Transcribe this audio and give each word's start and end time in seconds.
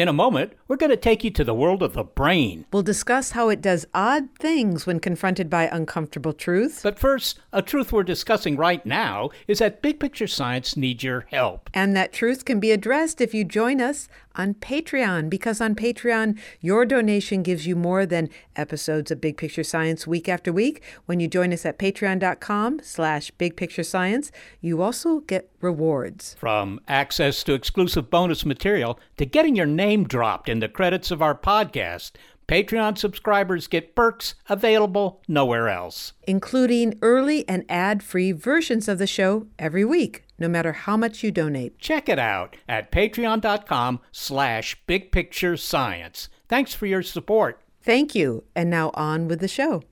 In 0.00 0.08
a 0.08 0.14
moment, 0.14 0.54
we're 0.66 0.78
going 0.78 0.88
to 0.88 0.96
take 0.96 1.24
you 1.24 1.30
to 1.32 1.44
the 1.44 1.52
world 1.52 1.82
of 1.82 1.92
the 1.92 2.04
brain. 2.04 2.64
We'll 2.72 2.82
discuss 2.82 3.32
how 3.32 3.50
it 3.50 3.60
does 3.60 3.84
odd 3.92 4.30
things 4.38 4.86
when 4.86 4.98
confronted 4.98 5.50
by 5.50 5.64
uncomfortable 5.64 6.32
truths. 6.32 6.82
But 6.82 6.98
first, 6.98 7.38
a 7.52 7.60
truth 7.60 7.92
we're 7.92 8.02
discussing 8.02 8.56
right 8.56 8.86
now 8.86 9.28
is 9.46 9.58
that 9.58 9.82
big 9.82 10.00
picture 10.00 10.26
science 10.26 10.74
needs 10.74 11.04
your 11.04 11.26
help. 11.30 11.68
And 11.74 11.94
that 11.96 12.14
truth 12.14 12.46
can 12.46 12.60
be 12.60 12.70
addressed 12.70 13.20
if 13.20 13.34
you 13.34 13.44
join 13.44 13.78
us 13.82 14.08
on 14.40 14.54
Patreon, 14.54 15.28
because 15.28 15.60
on 15.60 15.74
Patreon, 15.74 16.38
your 16.60 16.84
donation 16.86 17.42
gives 17.42 17.66
you 17.66 17.76
more 17.76 18.06
than 18.06 18.30
episodes 18.56 19.10
of 19.10 19.20
Big 19.20 19.36
Picture 19.36 19.62
Science 19.62 20.06
week 20.06 20.28
after 20.28 20.52
week. 20.52 20.82
When 21.06 21.20
you 21.20 21.28
join 21.28 21.52
us 21.52 21.66
at 21.66 21.78
patreon.com 21.78 22.80
slash 22.82 23.30
big 23.32 23.56
picture 23.56 23.84
science, 23.84 24.32
you 24.60 24.82
also 24.82 25.20
get 25.20 25.50
rewards. 25.60 26.36
From 26.40 26.80
access 26.88 27.44
to 27.44 27.52
exclusive 27.52 28.10
bonus 28.10 28.46
material 28.46 28.98
to 29.18 29.26
getting 29.26 29.54
your 29.54 29.66
name 29.66 30.04
dropped 30.04 30.48
in 30.48 30.60
the 30.60 30.68
credits 30.68 31.10
of 31.10 31.20
our 31.20 31.34
podcast, 31.34 32.12
Patreon 32.48 32.98
subscribers 32.98 33.68
get 33.68 33.94
perks 33.94 34.34
available 34.48 35.22
nowhere 35.28 35.68
else, 35.68 36.14
including 36.26 36.98
early 37.00 37.48
and 37.48 37.64
ad-free 37.68 38.32
versions 38.32 38.88
of 38.88 38.98
the 38.98 39.06
show 39.06 39.46
every 39.56 39.84
week, 39.84 40.24
no 40.40 40.48
matter 40.48 40.72
how 40.72 40.96
much 40.96 41.22
you 41.22 41.30
donate. 41.30 41.78
Check 41.78 42.08
it 42.08 42.18
out 42.18 42.56
at 42.68 42.90
patreon.com 42.90 44.00
slash 44.10 44.76
bigpicturescience. 44.88 46.28
Thanks 46.48 46.74
for 46.74 46.86
your 46.86 47.02
support. 47.02 47.62
Thank 47.82 48.14
you. 48.14 48.44
And 48.56 48.70
now 48.70 48.90
on 48.94 49.28
with 49.28 49.40
the 49.40 49.48
show. 49.48 49.84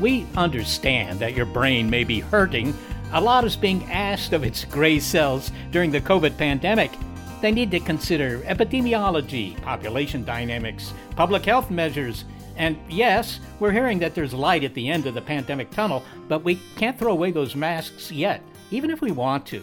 We 0.00 0.26
understand 0.36 1.18
that 1.18 1.34
your 1.34 1.46
brain 1.46 1.90
may 1.90 2.04
be 2.04 2.20
hurting. 2.20 2.72
A 3.12 3.20
lot 3.20 3.44
is 3.44 3.56
being 3.56 3.84
asked 3.90 4.32
of 4.32 4.44
its 4.44 4.64
gray 4.64 5.00
cells 5.00 5.50
during 5.72 5.90
the 5.90 6.00
COVID 6.00 6.36
pandemic. 6.36 6.92
They 7.40 7.52
need 7.52 7.70
to 7.70 7.80
consider 7.80 8.40
epidemiology, 8.40 9.60
population 9.62 10.24
dynamics, 10.24 10.92
public 11.14 11.44
health 11.44 11.70
measures, 11.70 12.24
and 12.56 12.76
yes, 12.90 13.38
we're 13.60 13.70
hearing 13.70 14.00
that 14.00 14.16
there's 14.16 14.34
light 14.34 14.64
at 14.64 14.74
the 14.74 14.88
end 14.88 15.06
of 15.06 15.14
the 15.14 15.22
pandemic 15.22 15.70
tunnel, 15.70 16.02
but 16.26 16.42
we 16.42 16.56
can't 16.76 16.98
throw 16.98 17.12
away 17.12 17.30
those 17.30 17.54
masks 17.54 18.10
yet, 18.10 18.42
even 18.72 18.90
if 18.90 19.00
we 19.00 19.12
want 19.12 19.46
to. 19.46 19.62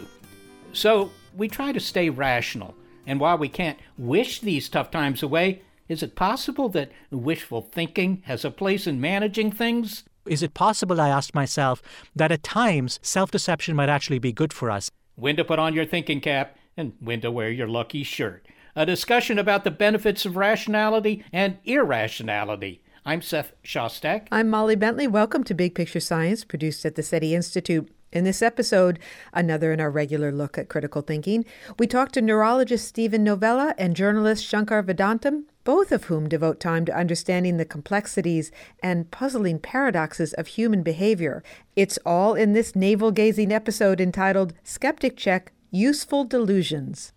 So 0.72 1.10
we 1.36 1.48
try 1.48 1.72
to 1.72 1.80
stay 1.80 2.08
rational. 2.08 2.74
And 3.06 3.20
while 3.20 3.36
we 3.36 3.50
can't 3.50 3.78
wish 3.98 4.40
these 4.40 4.70
tough 4.70 4.90
times 4.90 5.22
away, 5.22 5.60
is 5.88 6.02
it 6.02 6.16
possible 6.16 6.70
that 6.70 6.90
wishful 7.10 7.60
thinking 7.60 8.22
has 8.24 8.44
a 8.44 8.50
place 8.50 8.86
in 8.86 9.00
managing 9.00 9.52
things? 9.52 10.04
Is 10.26 10.42
it 10.42 10.54
possible, 10.54 10.98
I 10.98 11.10
asked 11.10 11.34
myself, 11.34 11.82
that 12.16 12.32
at 12.32 12.42
times 12.42 12.98
self 13.02 13.30
deception 13.30 13.76
might 13.76 13.90
actually 13.90 14.18
be 14.18 14.32
good 14.32 14.54
for 14.54 14.70
us? 14.70 14.90
When 15.14 15.36
to 15.36 15.44
put 15.44 15.58
on 15.58 15.74
your 15.74 15.86
thinking 15.86 16.20
cap 16.20 16.55
and 16.76 16.92
when 17.00 17.20
to 17.22 17.30
wear 17.30 17.50
your 17.50 17.68
lucky 17.68 18.02
shirt. 18.02 18.46
A 18.74 18.84
discussion 18.84 19.38
about 19.38 19.64
the 19.64 19.70
benefits 19.70 20.26
of 20.26 20.36
rationality 20.36 21.24
and 21.32 21.56
irrationality. 21.64 22.82
I'm 23.04 23.22
Seth 23.22 23.52
Shostak. 23.64 24.26
I'm 24.30 24.50
Molly 24.50 24.76
Bentley. 24.76 25.06
Welcome 25.06 25.44
to 25.44 25.54
Big 25.54 25.74
Picture 25.74 26.00
Science, 26.00 26.44
produced 26.44 26.84
at 26.84 26.94
the 26.94 27.02
SETI 27.02 27.34
Institute. 27.34 27.90
In 28.12 28.24
this 28.24 28.42
episode, 28.42 28.98
another 29.32 29.72
in 29.72 29.80
our 29.80 29.90
regular 29.90 30.30
look 30.30 30.58
at 30.58 30.68
critical 30.68 31.02
thinking, 31.02 31.44
we 31.78 31.86
talk 31.86 32.12
to 32.12 32.20
neurologist 32.20 32.86
Steven 32.86 33.24
Novella 33.24 33.74
and 33.78 33.96
journalist 33.96 34.44
Shankar 34.44 34.82
Vedantam, 34.82 35.44
both 35.64 35.90
of 35.90 36.04
whom 36.04 36.28
devote 36.28 36.60
time 36.60 36.84
to 36.84 36.96
understanding 36.96 37.56
the 37.56 37.64
complexities 37.64 38.52
and 38.82 39.10
puzzling 39.10 39.58
paradoxes 39.58 40.32
of 40.34 40.46
human 40.46 40.82
behavior. 40.82 41.42
It's 41.74 41.98
all 42.06 42.34
in 42.34 42.52
this 42.52 42.76
navel 42.76 43.10
gazing 43.12 43.50
episode 43.50 44.00
entitled 44.00 44.52
Skeptic 44.62 45.16
Check 45.16 45.52
Useful 45.70 46.24
Delusions. 46.24 47.12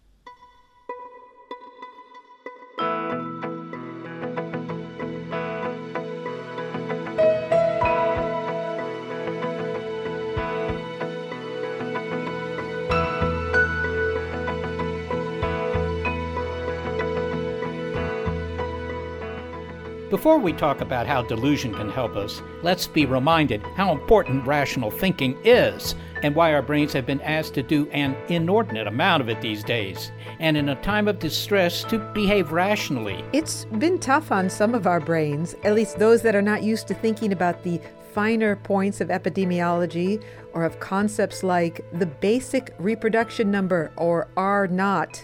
Before 20.09 20.39
we 20.39 20.53
talk 20.53 20.81
about 20.81 21.05
how 21.05 21.21
delusion 21.21 21.71
can 21.71 21.91
help 21.91 22.15
us, 22.15 22.41
let's 22.63 22.87
be 22.87 23.05
reminded 23.05 23.61
how 23.75 23.91
important 23.91 24.47
rational 24.47 24.89
thinking 24.89 25.37
is 25.43 25.93
and 26.23 26.33
why 26.33 26.51
our 26.51 26.63
brains 26.63 26.93
have 26.93 27.05
been 27.05 27.21
asked 27.21 27.53
to 27.53 27.61
do 27.61 27.87
an 27.91 28.17
inordinate 28.27 28.87
amount 28.87 29.21
of 29.21 29.29
it 29.29 29.39
these 29.39 29.63
days, 29.63 30.11
and 30.39 30.57
in 30.57 30.69
a 30.69 30.81
time 30.81 31.07
of 31.07 31.19
distress 31.19 31.83
to 31.83 31.99
behave 32.15 32.51
rationally. 32.51 33.23
It's 33.33 33.65
been 33.65 33.99
tough 33.99 34.31
on 34.31 34.49
some 34.49 34.73
of 34.73 34.87
our 34.87 34.99
brains, 34.99 35.55
at 35.63 35.75
least 35.75 35.99
those 35.99 36.23
that 36.23 36.33
are 36.33 36.41
not 36.41 36.63
used 36.63 36.87
to 36.87 36.95
thinking 36.95 37.31
about 37.31 37.61
the 37.61 37.79
finer 38.11 38.55
points 38.55 39.01
of 39.01 39.09
epidemiology 39.09 40.23
or 40.53 40.63
of 40.63 40.79
concepts 40.79 41.43
like 41.43 41.85
the 41.99 42.07
basic 42.07 42.73
reproduction 42.79 43.51
number 43.51 43.91
or 43.95 44.27
R 44.35 44.65
naught. 44.65 45.23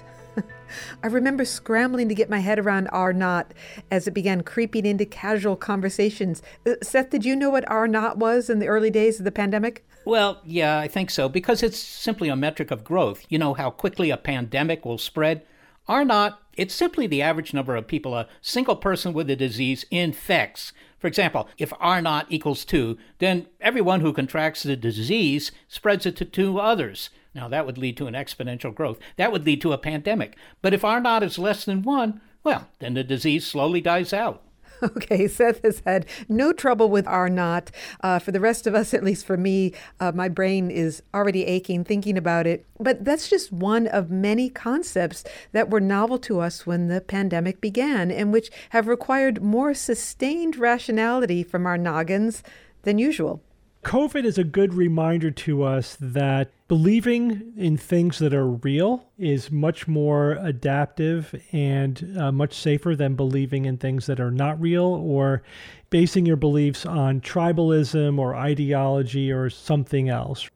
I 1.03 1.07
remember 1.07 1.45
scrambling 1.45 2.09
to 2.09 2.15
get 2.15 2.29
my 2.29 2.39
head 2.39 2.59
around 2.59 2.87
R 2.89 3.13
naught 3.13 3.53
as 3.91 4.07
it 4.07 4.11
began 4.11 4.41
creeping 4.41 4.85
into 4.85 5.05
casual 5.05 5.55
conversations. 5.55 6.41
Uh, 6.65 6.73
Seth, 6.81 7.09
did 7.09 7.25
you 7.25 7.35
know 7.35 7.49
what 7.49 7.69
R 7.69 7.87
naught 7.87 8.17
was 8.17 8.49
in 8.49 8.59
the 8.59 8.67
early 8.67 8.89
days 8.89 9.19
of 9.19 9.25
the 9.25 9.31
pandemic? 9.31 9.85
Well, 10.05 10.41
yeah, 10.45 10.77
I 10.77 10.87
think 10.87 11.09
so, 11.09 11.27
because 11.27 11.63
it's 11.63 11.79
simply 11.79 12.29
a 12.29 12.35
metric 12.35 12.69
of 12.69 12.83
growth. 12.83 13.25
You 13.27 13.39
know 13.39 13.55
how 13.55 13.71
quickly 13.71 14.11
a 14.11 14.17
pandemic 14.17 14.85
will 14.85 14.99
spread? 14.99 15.43
R 15.87 16.05
naught, 16.05 16.39
it's 16.57 16.73
simply 16.73 17.07
the 17.07 17.21
average 17.21 17.53
number 17.53 17.75
of 17.75 17.87
people 17.87 18.15
a 18.15 18.27
single 18.41 18.75
person 18.75 19.13
with 19.13 19.27
the 19.27 19.35
disease 19.35 19.85
infects. 19.91 20.73
For 20.97 21.07
example, 21.07 21.47
if 21.57 21.73
R 21.79 22.01
naught 22.01 22.27
equals 22.29 22.65
2, 22.65 22.97
then 23.19 23.47
everyone 23.61 24.01
who 24.01 24.13
contracts 24.13 24.63
the 24.63 24.75
disease 24.75 25.51
spreads 25.67 26.05
it 26.05 26.15
to 26.17 26.25
two 26.25 26.59
others. 26.59 27.09
Now, 27.35 27.49
that 27.49 27.65
would 27.65 27.77
lead 27.77 27.97
to 27.97 28.07
an 28.07 28.13
exponential 28.13 28.73
growth. 28.73 28.97
That 29.17 29.31
would 29.31 29.45
lead 29.45 29.61
to 29.61 29.73
a 29.73 29.77
pandemic. 29.77 30.37
But 30.61 30.73
if 30.73 30.85
R 30.85 31.01
naught 31.01 31.21
is 31.21 31.37
less 31.37 31.65
than 31.65 31.83
1, 31.83 32.21
well, 32.43 32.69
then 32.79 32.93
the 32.93 33.03
disease 33.03 33.45
slowly 33.45 33.81
dies 33.81 34.13
out. 34.13 34.41
Okay, 34.83 35.27
Seth 35.29 35.63
has 35.63 35.81
had 35.85 36.05
no 36.27 36.51
trouble 36.51 36.89
with 36.89 37.07
R 37.07 37.29
naught. 37.29 37.71
Uh, 38.01 38.19
for 38.19 38.33
the 38.33 38.41
rest 38.41 38.67
of 38.67 38.75
us, 38.75 38.93
at 38.93 39.05
least 39.05 39.25
for 39.25 39.37
me, 39.37 39.73
uh, 40.01 40.11
my 40.13 40.27
brain 40.27 40.69
is 40.69 41.01
already 41.13 41.45
aching 41.45 41.85
thinking 41.85 42.17
about 42.17 42.45
it. 42.45 42.65
But 42.77 43.05
that's 43.05 43.29
just 43.29 43.53
one 43.53 43.87
of 43.87 44.11
many 44.11 44.49
concepts 44.49 45.23
that 45.53 45.69
were 45.69 45.79
novel 45.79 46.19
to 46.19 46.41
us 46.41 46.65
when 46.67 46.89
the 46.89 46.99
pandemic 46.99 47.61
began 47.61 48.11
and 48.11 48.33
which 48.33 48.51
have 48.71 48.87
required 48.87 49.41
more 49.41 49.73
sustained 49.73 50.57
rationality 50.57 51.41
from 51.41 51.65
our 51.65 51.77
noggins 51.77 52.43
than 52.83 52.97
usual. 52.97 53.41
COVID 53.85 54.25
is 54.25 54.39
a 54.39 54.43
good 54.43 54.73
reminder 54.73 55.29
to 55.29 55.61
us 55.61 55.95
that 56.01 56.49
believing 56.67 57.53
in 57.55 57.77
things 57.77 58.17
that 58.17 58.33
are 58.33 58.47
real 58.47 59.05
is 59.19 59.51
much 59.51 59.87
more 59.87 60.31
adaptive 60.41 61.39
and 61.51 62.17
uh, 62.19 62.31
much 62.31 62.55
safer 62.55 62.95
than 62.95 63.15
believing 63.15 63.65
in 63.65 63.77
things 63.77 64.07
that 64.07 64.19
are 64.19 64.31
not 64.31 64.59
real 64.59 64.85
or 64.85 65.43
basing 65.91 66.25
your 66.25 66.35
beliefs 66.35 66.83
on 66.83 67.21
tribalism 67.21 68.17
or 68.17 68.33
ideology 68.33 69.31
or 69.31 69.51
something 69.51 70.09
else. 70.09 70.49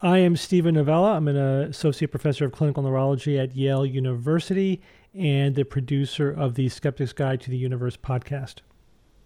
I 0.00 0.18
am 0.18 0.36
Steven 0.36 0.76
Novella. 0.76 1.14
I'm 1.14 1.26
an 1.26 1.36
associate 1.36 2.12
professor 2.12 2.44
of 2.44 2.52
clinical 2.52 2.84
neurology 2.84 3.36
at 3.36 3.56
Yale 3.56 3.84
University 3.84 4.80
and 5.12 5.56
the 5.56 5.64
producer 5.64 6.30
of 6.30 6.54
the 6.54 6.68
Skeptic's 6.68 7.12
Guide 7.12 7.40
to 7.40 7.50
the 7.50 7.58
Universe 7.58 7.96
podcast. 7.96 8.60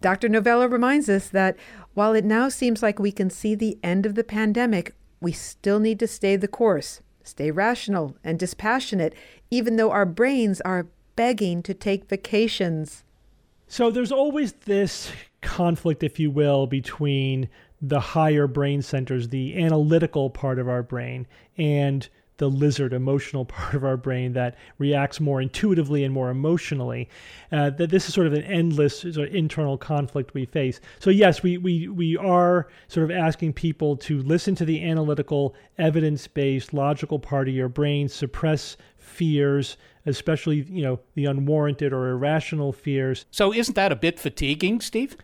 Dr. 0.01 0.29
Novella 0.29 0.69
reminds 0.69 1.09
us 1.09 1.29
that 1.29 1.57
while 1.95 2.15
it 2.15 2.25
now 2.25 2.49
seems 2.49 2.83
like 2.83 2.99
we 2.99 3.13
can 3.13 3.31
see 3.31 3.55
the 3.55 3.79
end 3.83 4.07
of 4.07 4.15
the 4.15 4.25
pandemic, 4.25 4.95
we 5.21 5.33
still 5.33 5.79
need 5.79 5.99
to 5.99 6.07
stay 6.07 6.37
the 6.37 6.49
course, 6.49 7.03
stay 7.23 7.51
rational 7.51 8.17
and 8.25 8.39
dispassionate, 8.39 9.15
even 9.51 9.77
though 9.77 9.91
our 9.91 10.07
brains 10.07 10.61
are 10.63 10.87
begging 11.17 11.63
to 11.63 11.75
take 11.75 12.09
vacations. 12.09 13.05
So 13.67 13.91
there's 13.91 14.13
always 14.13 14.53
this 14.53 15.13
conflict, 15.43 16.03
if 16.03 16.19
you 16.19 16.31
will, 16.31 16.67
between 16.67 17.49
the 17.83 18.01
higher 18.01 18.47
brain 18.47 18.83
centers, 18.83 19.29
the 19.29 19.63
analytical 19.63 20.31
part 20.31 20.59
of 20.59 20.69
our 20.69 20.83
brain, 20.83 21.27
and 21.57 22.09
the 22.41 22.49
lizard 22.49 22.93
emotional 22.93 23.45
part 23.57 23.75
of 23.75 23.85
our 23.85 23.97
brain 23.97 24.33
that 24.33 24.57
reacts 24.79 25.21
more 25.21 25.41
intuitively 25.41 26.03
and 26.03 26.13
more 26.13 26.31
emotionally. 26.31 27.09
Uh, 27.53 27.71
that 27.71 27.91
this 27.91 28.09
is 28.09 28.15
sort 28.15 28.27
of 28.27 28.33
an 28.33 28.43
endless 28.43 29.01
sort 29.01 29.29
of 29.29 29.35
internal 29.35 29.79
conflict 29.79 30.35
we 30.35 30.47
face. 30.47 30.81
So 30.99 31.11
yes, 31.11 31.43
we 31.43 31.59
we 31.59 31.87
we 31.87 32.17
are 32.17 32.67
sort 32.89 33.05
of 33.05 33.17
asking 33.17 33.53
people 33.53 33.97
to 33.99 34.23
listen 34.23 34.55
to 34.57 34.65
the 34.65 34.83
analytical, 34.85 35.55
evidence-based, 35.79 36.73
logical 36.73 37.19
part 37.19 37.49
of 37.49 37.55
your 37.55 37.69
brain, 37.69 38.09
suppress 38.09 38.77
fears, 38.97 39.77
especially 40.07 40.63
you 40.63 40.83
know 40.83 40.99
the 41.15 41.27
unwarranted 41.27 41.93
or 41.93 42.09
irrational 42.09 42.73
fears. 42.73 43.27
So 43.31 43.53
isn't 43.53 43.75
that 43.75 43.93
a 43.93 43.97
bit 43.97 44.19
fatiguing, 44.19 44.81
Steve? 44.81 45.17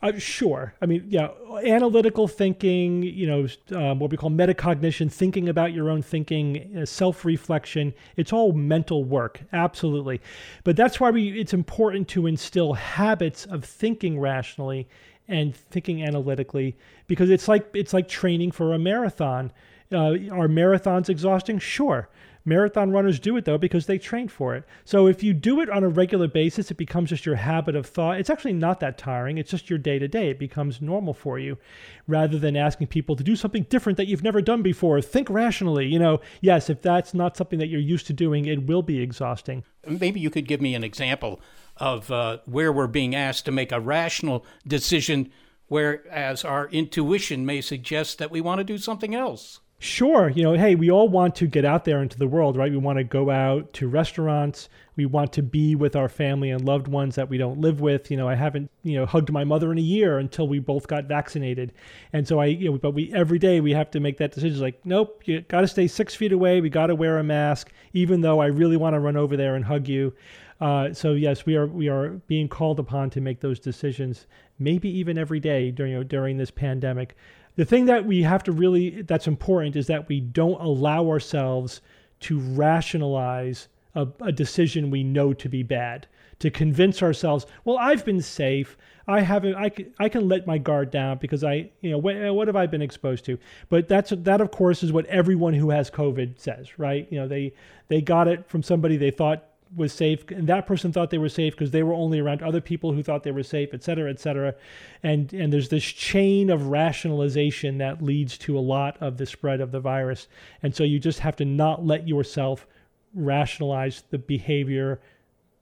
Uh, 0.00 0.16
sure. 0.16 0.74
I 0.80 0.86
mean, 0.86 1.04
yeah, 1.08 1.30
analytical 1.64 2.28
thinking, 2.28 3.02
you 3.02 3.26
know, 3.26 3.48
um, 3.76 3.98
what 3.98 4.12
we 4.12 4.16
call 4.16 4.30
metacognition, 4.30 5.10
thinking 5.10 5.48
about 5.48 5.72
your 5.72 5.90
own 5.90 6.02
thinking, 6.02 6.76
uh, 6.76 6.86
self 6.86 7.24
reflection, 7.24 7.92
it's 8.16 8.32
all 8.32 8.52
mental 8.52 9.02
work, 9.02 9.40
absolutely. 9.52 10.20
But 10.62 10.76
that's 10.76 11.00
why 11.00 11.10
we, 11.10 11.40
it's 11.40 11.52
important 11.52 12.06
to 12.08 12.28
instill 12.28 12.74
habits 12.74 13.44
of 13.46 13.64
thinking 13.64 14.20
rationally 14.20 14.88
and 15.26 15.54
thinking 15.54 16.02
analytically 16.04 16.76
because 17.08 17.28
it's 17.28 17.48
like 17.48 17.68
it's 17.74 17.92
like 17.92 18.08
training 18.08 18.52
for 18.52 18.72
a 18.74 18.78
marathon. 18.78 19.52
Uh, 19.90 20.12
are 20.30 20.48
marathons 20.48 21.08
exhausting? 21.08 21.58
Sure. 21.58 22.08
Marathon 22.48 22.90
runners 22.90 23.20
do 23.20 23.36
it 23.36 23.44
though 23.44 23.58
because 23.58 23.86
they 23.86 23.98
train 23.98 24.28
for 24.28 24.54
it. 24.54 24.64
So 24.84 25.06
if 25.06 25.22
you 25.22 25.34
do 25.34 25.60
it 25.60 25.68
on 25.68 25.84
a 25.84 25.88
regular 25.88 26.26
basis, 26.26 26.70
it 26.70 26.76
becomes 26.76 27.10
just 27.10 27.26
your 27.26 27.36
habit 27.36 27.76
of 27.76 27.86
thought. 27.86 28.18
It's 28.18 28.30
actually 28.30 28.54
not 28.54 28.80
that 28.80 28.98
tiring. 28.98 29.38
It's 29.38 29.50
just 29.50 29.68
your 29.68 29.78
day 29.78 29.98
to 29.98 30.08
day. 30.08 30.30
It 30.30 30.38
becomes 30.38 30.80
normal 30.80 31.14
for 31.14 31.38
you 31.38 31.58
rather 32.06 32.38
than 32.38 32.56
asking 32.56 32.86
people 32.86 33.14
to 33.16 33.22
do 33.22 33.36
something 33.36 33.66
different 33.68 33.98
that 33.98 34.08
you've 34.08 34.24
never 34.24 34.40
done 34.40 34.62
before. 34.62 35.00
Think 35.02 35.28
rationally. 35.28 35.86
You 35.86 35.98
know, 35.98 36.20
yes, 36.40 36.70
if 36.70 36.80
that's 36.80 37.12
not 37.14 37.36
something 37.36 37.58
that 37.58 37.68
you're 37.68 37.80
used 37.80 38.06
to 38.06 38.12
doing, 38.12 38.46
it 38.46 38.66
will 38.66 38.82
be 38.82 39.00
exhausting. 39.00 39.64
Maybe 39.86 40.18
you 40.18 40.30
could 40.30 40.48
give 40.48 40.60
me 40.60 40.74
an 40.74 40.84
example 40.84 41.40
of 41.76 42.10
uh, 42.10 42.38
where 42.46 42.72
we're 42.72 42.86
being 42.86 43.14
asked 43.14 43.44
to 43.44 43.52
make 43.52 43.72
a 43.72 43.80
rational 43.80 44.44
decision, 44.66 45.30
whereas 45.68 46.44
our 46.44 46.68
intuition 46.70 47.46
may 47.46 47.60
suggest 47.60 48.18
that 48.18 48.30
we 48.30 48.40
want 48.40 48.58
to 48.58 48.64
do 48.64 48.78
something 48.78 49.14
else. 49.14 49.60
Sure, 49.80 50.28
you 50.28 50.42
know, 50.42 50.54
hey, 50.54 50.74
we 50.74 50.90
all 50.90 51.08
want 51.08 51.36
to 51.36 51.46
get 51.46 51.64
out 51.64 51.84
there 51.84 52.02
into 52.02 52.18
the 52.18 52.26
world, 52.26 52.56
right? 52.56 52.72
We 52.72 52.78
want 52.78 52.98
to 52.98 53.04
go 53.04 53.30
out 53.30 53.72
to 53.74 53.86
restaurants. 53.86 54.68
We 54.96 55.06
want 55.06 55.32
to 55.34 55.42
be 55.42 55.76
with 55.76 55.94
our 55.94 56.08
family 56.08 56.50
and 56.50 56.64
loved 56.64 56.88
ones 56.88 57.14
that 57.14 57.28
we 57.28 57.38
don't 57.38 57.60
live 57.60 57.80
with. 57.80 58.10
You 58.10 58.16
know, 58.16 58.28
I 58.28 58.34
haven't, 58.34 58.72
you 58.82 58.98
know, 58.98 59.06
hugged 59.06 59.30
my 59.30 59.44
mother 59.44 59.70
in 59.70 59.78
a 59.78 59.82
year 59.82 60.18
until 60.18 60.48
we 60.48 60.58
both 60.58 60.88
got 60.88 61.04
vaccinated. 61.04 61.72
And 62.12 62.26
so 62.26 62.40
I, 62.40 62.46
you 62.46 62.72
know, 62.72 62.78
but 62.78 62.90
we 62.90 63.12
every 63.14 63.38
day 63.38 63.60
we 63.60 63.70
have 63.70 63.88
to 63.92 64.00
make 64.00 64.18
that 64.18 64.32
decision. 64.32 64.60
Like, 64.60 64.84
nope, 64.84 65.22
you 65.26 65.42
got 65.42 65.60
to 65.60 65.68
stay 65.68 65.86
six 65.86 66.12
feet 66.12 66.32
away. 66.32 66.60
We 66.60 66.70
got 66.70 66.88
to 66.88 66.96
wear 66.96 67.18
a 67.18 67.22
mask, 67.22 67.70
even 67.92 68.20
though 68.20 68.40
I 68.40 68.46
really 68.46 68.76
want 68.76 68.94
to 68.94 69.00
run 69.00 69.16
over 69.16 69.36
there 69.36 69.54
and 69.54 69.64
hug 69.64 69.86
you. 69.86 70.12
Uh, 70.60 70.92
so 70.92 71.12
yes, 71.12 71.46
we 71.46 71.54
are 71.54 71.68
we 71.68 71.88
are 71.88 72.20
being 72.26 72.48
called 72.48 72.80
upon 72.80 73.10
to 73.10 73.20
make 73.20 73.38
those 73.38 73.60
decisions, 73.60 74.26
maybe 74.58 74.88
even 74.90 75.16
every 75.16 75.38
day 75.38 75.70
during 75.70 75.92
you 75.92 75.98
know, 75.98 76.04
during 76.04 76.36
this 76.36 76.50
pandemic 76.50 77.14
the 77.58 77.64
thing 77.64 77.86
that 77.86 78.06
we 78.06 78.22
have 78.22 78.44
to 78.44 78.52
really 78.52 79.02
that's 79.02 79.26
important 79.26 79.74
is 79.74 79.88
that 79.88 80.08
we 80.08 80.20
don't 80.20 80.60
allow 80.60 81.08
ourselves 81.08 81.80
to 82.20 82.38
rationalize 82.38 83.66
a, 83.96 84.06
a, 84.20 84.30
decision 84.30 84.90
we 84.90 85.02
know 85.02 85.32
to 85.32 85.48
be 85.48 85.64
bad 85.64 86.06
to 86.38 86.50
convince 86.50 87.02
ourselves 87.02 87.46
well 87.64 87.76
i've 87.76 88.04
been 88.04 88.22
safe. 88.22 88.78
I 89.08 89.22
haven't 89.22 89.56
i, 89.56 89.72
I 89.98 90.08
can 90.08 90.28
let 90.28 90.46
my 90.46 90.58
guard 90.58 90.92
down 90.92 91.18
because 91.18 91.42
i 91.42 91.68
you 91.80 91.90
know 91.90 91.98
what, 91.98 92.16
what 92.32 92.46
have 92.46 92.56
i 92.56 92.66
been 92.66 92.82
exposed 92.82 93.24
to? 93.24 93.38
But 93.68 93.88
that's 93.88 94.10
that 94.10 94.40
of 94.40 94.52
course 94.52 94.84
is 94.84 94.92
what 94.92 95.06
everyone 95.06 95.54
who 95.54 95.70
has 95.70 95.90
covid 95.90 96.38
says 96.38 96.78
right? 96.78 97.08
You 97.10 97.18
know 97.18 97.26
they 97.26 97.54
they 97.88 98.00
got 98.00 98.28
it 98.28 98.48
from 98.48 98.62
somebody 98.62 98.96
they 98.96 99.10
thought 99.10 99.48
was 99.74 99.92
safe 99.92 100.30
and 100.30 100.48
that 100.48 100.66
person 100.66 100.92
thought 100.92 101.10
they 101.10 101.18
were 101.18 101.28
safe 101.28 101.54
because 101.54 101.70
they 101.70 101.82
were 101.82 101.92
only 101.92 102.18
around 102.18 102.42
other 102.42 102.60
people 102.60 102.92
who 102.92 103.02
thought 103.02 103.22
they 103.22 103.30
were 103.30 103.42
safe 103.42 103.70
et 103.72 103.82
cetera 103.82 104.10
et 104.10 104.20
cetera. 104.20 104.54
And 105.02 105.32
and 105.32 105.52
there's 105.52 105.68
this 105.68 105.84
chain 105.84 106.50
of 106.50 106.68
rationalization 106.68 107.78
that 107.78 108.02
leads 108.02 108.38
to 108.38 108.58
a 108.58 108.60
lot 108.60 108.96
of 109.00 109.16
the 109.16 109.26
spread 109.26 109.60
of 109.60 109.72
the 109.72 109.80
virus. 109.80 110.28
And 110.62 110.74
so 110.74 110.84
you 110.84 110.98
just 110.98 111.20
have 111.20 111.36
to 111.36 111.44
not 111.44 111.84
let 111.84 112.08
yourself 112.08 112.66
rationalize 113.14 114.04
the 114.10 114.18
behavior 114.18 115.00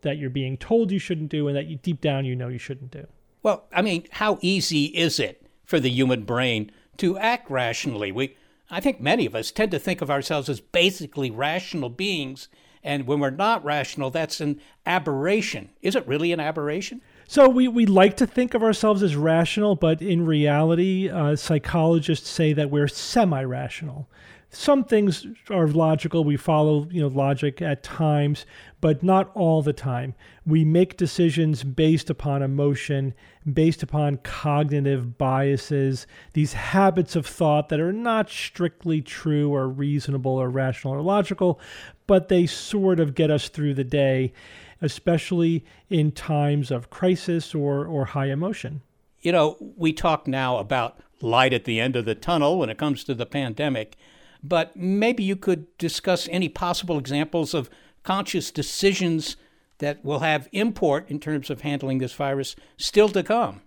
that 0.03 0.19
you're 0.19 0.31
being 0.31 0.57
told 0.57 0.91
you 0.91 0.99
shouldn't 0.99 1.31
do 1.31 1.49
and 1.49 1.57
that 1.57 1.67
you 1.67 1.77
deep 1.77 2.01
down 2.01 2.25
you 2.25 2.37
know 2.37 2.49
you 2.49 2.59
shouldn't 2.59 2.91
do. 2.91 3.07
Well 3.43 3.67
i 3.73 3.83
mean 3.83 4.07
how 4.11 4.39
easy 4.41 4.87
is 4.87 5.19
it 5.19 5.47
for 5.65 5.81
the 5.81 5.91
human 5.91 6.25
brain 6.25 6.71
to 6.99 7.19
act 7.19 7.51
rationally? 7.51 8.13
We 8.13 8.37
i 8.71 8.81
think 8.81 9.01
many 9.01 9.27
of 9.27 9.35
us 9.35 9.51
tend 9.51 9.71
to 9.73 9.79
think 9.79 10.01
of 10.01 10.11
ourselves 10.11 10.49
as 10.49 10.61
basically 10.61 11.31
rational 11.31 11.89
beings 11.89 12.49
and 12.87 13.07
when 13.07 13.19
we're 13.19 13.31
not 13.31 13.65
rational, 13.65 14.11
that's 14.11 14.41
an 14.41 14.61
aberration. 14.87 15.71
Is 15.83 15.97
it 15.97 16.07
really 16.07 16.33
an 16.33 16.41
aberration? 16.41 17.03
So 17.27 17.49
we, 17.49 17.67
we 17.67 17.85
like 17.85 18.17
to 18.19 18.27
think 18.27 18.55
of 18.55 18.63
ourselves 18.63 19.03
as 19.03 19.17
rational, 19.17 19.75
but 19.75 20.01
in 20.01 20.25
reality, 20.25 21.11
uh, 21.11 21.35
psychologists 21.35 22.31
say 22.31 22.53
that 22.53 22.71
we're 22.71 22.87
semi-rational. 22.87 24.09
Some 24.51 24.85
things 24.85 25.27
are 25.51 25.67
logical. 25.67 26.23
We 26.23 26.37
follow, 26.37 26.87
you 26.91 27.01
know, 27.01 27.09
logic 27.09 27.61
at 27.61 27.83
times, 27.83 28.47
but 28.81 29.03
not 29.03 29.33
all 29.35 29.61
the 29.61 29.73
time. 29.73 30.15
We 30.47 30.65
make 30.65 30.97
decisions 30.97 31.65
based 31.65 32.09
upon 32.09 32.43
emotion, 32.43 33.13
based 33.53 33.83
upon 33.83 34.19
cognitive 34.19 35.19
biases, 35.19 36.07
these 36.33 36.53
habits 36.53 37.17
of 37.17 37.27
thought 37.27 37.69
that 37.71 37.81
are 37.81 37.93
not 37.93 38.31
strictly 38.31 39.03
true 39.03 39.53
or 39.53 39.69
reasonable 39.69 40.37
or 40.37 40.49
rational 40.49 40.95
or 40.95 41.03
logical, 41.03 41.61
but 42.07 42.29
they 42.29 42.47
sort 42.47 43.01
of 43.01 43.15
get 43.15 43.31
us 43.31 43.49
through 43.49 43.75
the 43.75 43.85
day, 43.85 44.33
especially 44.81 45.65
in 45.89 46.13
times 46.13 46.71
of 46.71 46.91
crisis 46.91 47.55
or, 47.55 47.87
or 47.87 48.07
high 48.07 48.31
emotion. 48.31 48.83
You 49.21 49.33
know, 49.33 49.57
we 49.77 49.93
talk 49.93 50.27
now 50.27 50.59
about 50.59 51.01
light 51.21 51.53
at 51.53 51.65
the 51.65 51.81
end 51.81 51.97
of 51.97 52.05
the 52.05 52.15
tunnel 52.15 52.59
when 52.59 52.71
it 52.71 52.79
comes 52.79 53.03
to 53.05 53.15
the 53.15 53.27
pandemic, 53.27 53.97
but 54.43 54.77
maybe 54.77 55.23
you 55.23 55.37
could 55.37 55.67
discuss 55.79 56.29
any 56.31 56.49
possible 56.49 56.99
examples 56.99 57.55
of 57.55 57.71
conscious 58.03 58.51
decisions 58.51 59.37
that 59.79 60.05
will 60.05 60.21
have 60.21 60.49
import 60.53 61.11
in 61.11 61.19
terms 61.19 61.51
of 61.51 61.63
handling 61.63 61.99
this 61.99 62.13
virus 62.13 62.57
still 62.77 63.09
to 63.09 63.23
come. 63.23 63.63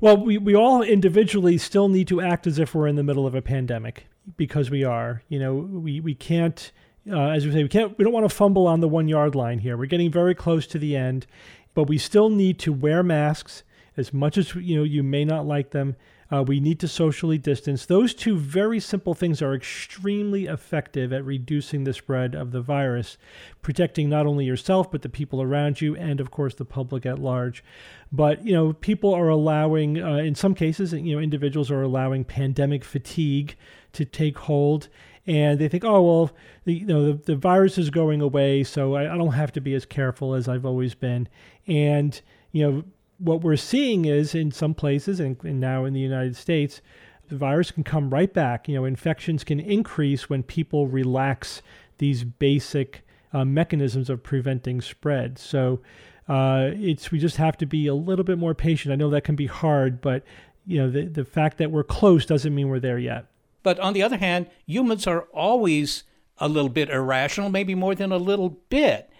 Well, 0.00 0.16
we, 0.16 0.38
we 0.38 0.54
all 0.54 0.82
individually 0.82 1.58
still 1.58 1.88
need 1.88 2.08
to 2.08 2.20
act 2.20 2.46
as 2.46 2.58
if 2.58 2.74
we're 2.74 2.86
in 2.86 2.96
the 2.96 3.02
middle 3.02 3.26
of 3.26 3.34
a 3.34 3.42
pandemic 3.42 4.06
because 4.36 4.70
we 4.70 4.84
are. 4.84 5.22
You 5.28 5.38
know, 5.38 5.54
we, 5.54 6.00
we 6.00 6.14
can't 6.14 6.70
uh, 7.10 7.30
as 7.30 7.46
we 7.46 7.52
say, 7.52 7.62
we 7.62 7.68
can't, 7.68 7.96
we 7.98 8.04
don't 8.04 8.12
want 8.12 8.28
to 8.28 8.34
fumble 8.34 8.66
on 8.66 8.80
the 8.80 8.88
one 8.88 9.08
yard 9.08 9.34
line 9.34 9.58
here. 9.58 9.76
We're 9.76 9.86
getting 9.86 10.10
very 10.10 10.34
close 10.34 10.66
to 10.68 10.78
the 10.78 10.96
end, 10.96 11.26
but 11.74 11.84
we 11.84 11.98
still 11.98 12.30
need 12.30 12.58
to 12.60 12.72
wear 12.72 13.02
masks 13.02 13.62
as 13.96 14.12
much 14.12 14.36
as 14.36 14.54
you 14.54 14.76
know 14.76 14.82
you 14.82 15.02
may 15.02 15.24
not 15.24 15.46
like 15.46 15.70
them. 15.70 15.96
Uh, 16.32 16.42
we 16.42 16.58
need 16.58 16.80
to 16.80 16.88
socially 16.88 17.38
distance. 17.38 17.86
Those 17.86 18.12
two 18.12 18.36
very 18.36 18.80
simple 18.80 19.14
things 19.14 19.40
are 19.40 19.54
extremely 19.54 20.46
effective 20.46 21.12
at 21.12 21.24
reducing 21.24 21.84
the 21.84 21.92
spread 21.92 22.34
of 22.34 22.50
the 22.50 22.60
virus, 22.60 23.16
protecting 23.62 24.08
not 24.08 24.26
only 24.26 24.44
yourself 24.44 24.90
but 24.90 25.02
the 25.02 25.08
people 25.08 25.40
around 25.40 25.80
you 25.80 25.94
and, 25.94 26.20
of 26.20 26.32
course, 26.32 26.56
the 26.56 26.64
public 26.64 27.06
at 27.06 27.20
large. 27.20 27.62
But 28.10 28.44
you 28.44 28.52
know, 28.52 28.72
people 28.72 29.14
are 29.14 29.28
allowing, 29.28 30.02
uh, 30.02 30.16
in 30.16 30.34
some 30.34 30.54
cases, 30.54 30.92
you 30.92 31.14
know, 31.14 31.22
individuals 31.22 31.70
are 31.70 31.82
allowing 31.82 32.24
pandemic 32.24 32.82
fatigue 32.82 33.54
to 33.92 34.04
take 34.04 34.36
hold, 34.36 34.88
and 35.26 35.58
they 35.58 35.68
think, 35.68 35.84
oh 35.84 36.02
well, 36.02 36.30
the, 36.64 36.74
you 36.74 36.86
know, 36.86 37.12
the, 37.12 37.12
the 37.24 37.36
virus 37.36 37.78
is 37.78 37.90
going 37.90 38.20
away, 38.20 38.62
so 38.64 38.94
I, 38.94 39.12
I 39.12 39.16
don't 39.16 39.32
have 39.32 39.52
to 39.52 39.60
be 39.60 39.74
as 39.74 39.84
careful 39.84 40.34
as 40.34 40.48
I've 40.48 40.66
always 40.66 40.94
been. 40.94 41.28
And 41.66 42.20
you 42.52 42.70
know, 42.70 42.84
what 43.18 43.42
we're 43.42 43.56
seeing 43.56 44.04
is 44.04 44.34
in 44.34 44.50
some 44.50 44.74
places, 44.74 45.20
and, 45.20 45.36
and 45.44 45.60
now 45.60 45.84
in 45.84 45.92
the 45.94 46.00
United 46.00 46.36
States, 46.36 46.80
the 47.28 47.36
virus 47.36 47.70
can 47.70 47.84
come 47.84 48.10
right 48.10 48.32
back. 48.32 48.68
You 48.68 48.76
know, 48.76 48.84
infections 48.84 49.44
can 49.44 49.58
increase 49.60 50.30
when 50.30 50.42
people 50.42 50.86
relax 50.86 51.62
these 51.98 52.24
basic 52.24 53.04
uh, 53.32 53.44
mechanisms 53.44 54.10
of 54.10 54.22
preventing 54.22 54.80
spread. 54.80 55.38
So 55.38 55.80
uh, 56.28 56.70
it's 56.74 57.10
we 57.10 57.18
just 57.18 57.36
have 57.36 57.56
to 57.58 57.66
be 57.66 57.86
a 57.86 57.94
little 57.94 58.24
bit 58.24 58.38
more 58.38 58.54
patient. 58.54 58.92
I 58.92 58.96
know 58.96 59.10
that 59.10 59.24
can 59.24 59.36
be 59.36 59.46
hard, 59.46 60.00
but 60.00 60.24
you 60.66 60.78
know 60.78 60.90
the 60.90 61.04
the 61.04 61.24
fact 61.24 61.58
that 61.58 61.70
we're 61.70 61.84
close 61.84 62.26
doesn't 62.26 62.54
mean 62.54 62.68
we're 62.68 62.80
there 62.80 62.98
yet. 62.98 63.26
But 63.66 63.80
on 63.80 63.94
the 63.94 64.02
other 64.04 64.18
hand, 64.18 64.46
humans 64.64 65.08
are 65.08 65.22
always 65.34 66.04
a 66.38 66.46
little 66.46 66.68
bit 66.68 66.88
irrational, 66.88 67.50
maybe 67.50 67.74
more 67.74 67.96
than 67.96 68.12
a 68.12 68.16
little 68.16 68.60
bit. 68.68 69.10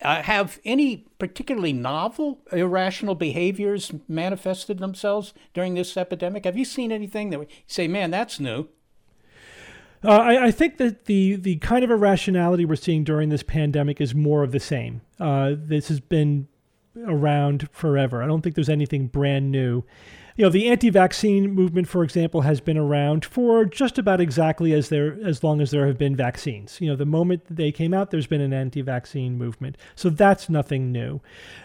Uh, 0.00 0.22
have 0.22 0.58
any 0.64 1.06
particularly 1.18 1.74
novel 1.74 2.40
irrational 2.50 3.14
behaviors 3.14 3.92
manifested 4.08 4.78
themselves 4.78 5.34
during 5.52 5.74
this 5.74 5.98
epidemic? 5.98 6.46
Have 6.46 6.56
you 6.56 6.64
seen 6.64 6.90
anything 6.90 7.28
that 7.28 7.40
we 7.40 7.46
say, 7.66 7.86
man, 7.88 8.10
that's 8.10 8.40
new? 8.40 8.68
Uh, 10.02 10.12
I, 10.12 10.44
I, 10.46 10.50
think 10.50 10.78
that 10.78 11.04
the 11.04 11.36
the 11.36 11.56
kind 11.56 11.84
of 11.84 11.90
irrationality 11.90 12.64
we're 12.64 12.76
seeing 12.76 13.04
during 13.04 13.28
this 13.28 13.42
pandemic 13.42 14.00
is 14.00 14.14
more 14.14 14.42
of 14.42 14.52
the 14.52 14.60
same. 14.60 15.02
Uh, 15.18 15.52
this 15.54 15.88
has 15.88 16.00
been 16.00 16.48
around 17.06 17.68
forever. 17.70 18.22
I 18.22 18.26
don't 18.26 18.40
think 18.40 18.54
there's 18.54 18.70
anything 18.70 19.08
brand 19.08 19.52
new 19.52 19.84
you 20.40 20.46
know, 20.46 20.50
the 20.50 20.70
anti-vaccine 20.70 21.50
movement, 21.50 21.86
for 21.86 22.02
example, 22.02 22.40
has 22.40 22.62
been 22.62 22.78
around 22.78 23.26
for 23.26 23.66
just 23.66 23.98
about 23.98 24.22
exactly 24.22 24.72
as 24.72 24.88
there 24.88 25.18
as 25.22 25.44
long 25.44 25.60
as 25.60 25.70
there 25.70 25.86
have 25.86 25.98
been 25.98 26.16
vaccines. 26.16 26.80
You 26.80 26.88
know, 26.88 26.96
the 26.96 27.04
moment 27.04 27.42
they 27.50 27.70
came 27.70 27.92
out, 27.92 28.10
there's 28.10 28.26
been 28.26 28.40
an 28.40 28.54
anti-vaccine 28.54 29.36
movement, 29.36 29.76
so 29.94 30.08
that's 30.08 30.48
nothing 30.48 30.90
new. 30.90 31.20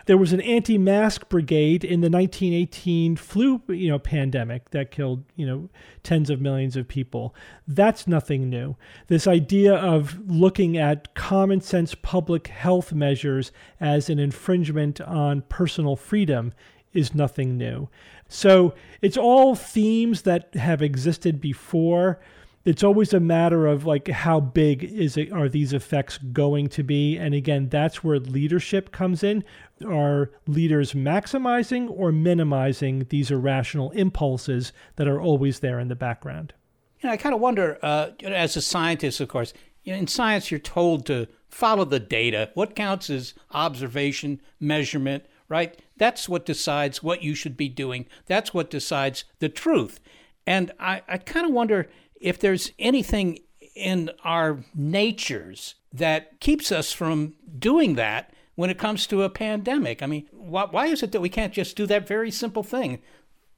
There 0.08 0.17
was 0.17 0.34
an 0.34 0.41
anti-mask 0.41 1.29
brigade 1.29 1.86
in 1.86 2.01
the 2.01 2.10
1918 2.10 3.15
flu, 3.15 3.62
you 3.70 3.88
know, 3.88 3.98
pandemic 3.98 4.72
that 4.72 4.91
killed 4.91 5.24
you 5.38 5.48
know 5.48 5.70
tens 6.03 6.29
of 6.29 6.41
millions 6.41 6.75
of 6.75 6.86
people. 6.86 7.34
That's 7.65 8.10
nothing 8.10 8.50
new. 8.50 8.75
This 9.08 9.25
idea 9.25 9.74
of 9.74 10.20
looking 10.29 10.75
at 10.75 11.15
common 11.15 11.62
sense 11.62 11.96
public 11.96 12.48
health 12.48 12.91
measures 12.91 13.53
as 13.79 14.10
an 14.10 14.20
infringement 14.20 15.00
on 15.00 15.44
personal 15.44 15.96
freedom 15.96 16.51
is 16.96 17.13
nothing 17.13 17.58
new. 17.58 17.89
So 18.27 18.74
it's 19.01 19.17
all 19.17 19.55
themes 19.55 20.24
that 20.24 20.53
have 20.55 20.82
existed 20.82 21.39
before. 21.39 22.20
It's 22.63 22.84
always 22.84 23.13
a 23.13 23.20
matter 23.20 23.67
of 23.67 23.86
like 23.86 24.08
how 24.08 24.39
big 24.39 24.84
is 24.84 25.17
it 25.17 25.32
are 25.32 25.48
these 25.48 25.72
effects 25.72 26.17
going 26.17 26.67
to 26.70 26.84
be? 26.84 27.15
And 27.15 27.36
again, 27.36 27.70
that's 27.70 28.03
where 28.03 28.20
leadership 28.20 28.91
comes 28.91 29.24
in. 29.24 29.44
Are 29.86 30.32
leaders 30.48 30.94
maximizing 30.94 31.88
or 31.91 32.12
minimizing 32.12 33.05
these 33.10 33.29
irrational 33.29 33.91
impulses 33.91 34.74
that 34.96 35.08
are 35.08 35.22
always 35.22 35.60
there 35.60 35.79
in 35.79 35.89
the 35.89 35.96
background? 35.96 36.53
You 37.01 37.10
know, 37.10 37.13
I 37.13 37.17
kind 37.17 37.36
of 37.36 37.41
wonder, 37.41 37.77
uh, 37.84 38.12
as 38.24 38.58
a 38.58 38.62
scientist, 38.62 39.20
of 39.20 39.27
course, 39.27 39.53
in 39.84 40.08
science, 40.08 40.50
you're 40.50 40.60
told 40.60 41.05
to 41.05 41.27
follow 41.50 41.86
the 41.86 42.00
data. 42.00 42.50
What 42.55 42.75
counts 42.75 43.12
is 43.12 43.36
observation, 43.51 44.41
measurement, 44.60 45.25
right? 45.50 45.80
That's 45.98 46.28
what 46.28 46.46
decides 46.46 47.04
what 47.04 47.24
you 47.24 47.36
should 47.36 47.58
be 47.58 47.70
doing. 47.70 48.06
That's 48.25 48.54
what 48.54 48.70
decides 48.70 49.25
the 49.40 49.50
truth. 49.50 50.00
And 50.48 50.72
I, 50.80 51.02
I 51.08 51.18
kind 51.18 51.46
of 51.46 51.54
wonder 51.54 51.90
if 52.20 52.40
there's 52.40 52.72
anything 52.80 53.40
in 53.75 54.10
our 54.24 54.64
natures 54.74 55.75
that 55.94 56.40
keeps 56.40 56.72
us 56.72 56.92
from 56.92 57.36
doing 57.58 57.96
that 57.96 58.34
when 58.56 58.70
it 58.70 58.78
comes 58.78 59.06
to 59.08 59.24
a 59.24 59.30
pandemic. 59.30 60.02
I 60.02 60.06
mean, 60.06 60.28
why, 60.32 60.66
why 60.66 60.88
is 60.88 61.04
it 61.04 61.12
that 61.12 61.22
we 61.22 61.30
can't 61.30 61.54
just 61.54 61.75
do 61.75 61.86
that 61.88 62.08
very 62.08 62.32
simple 62.32 62.64
thing? 62.64 63.02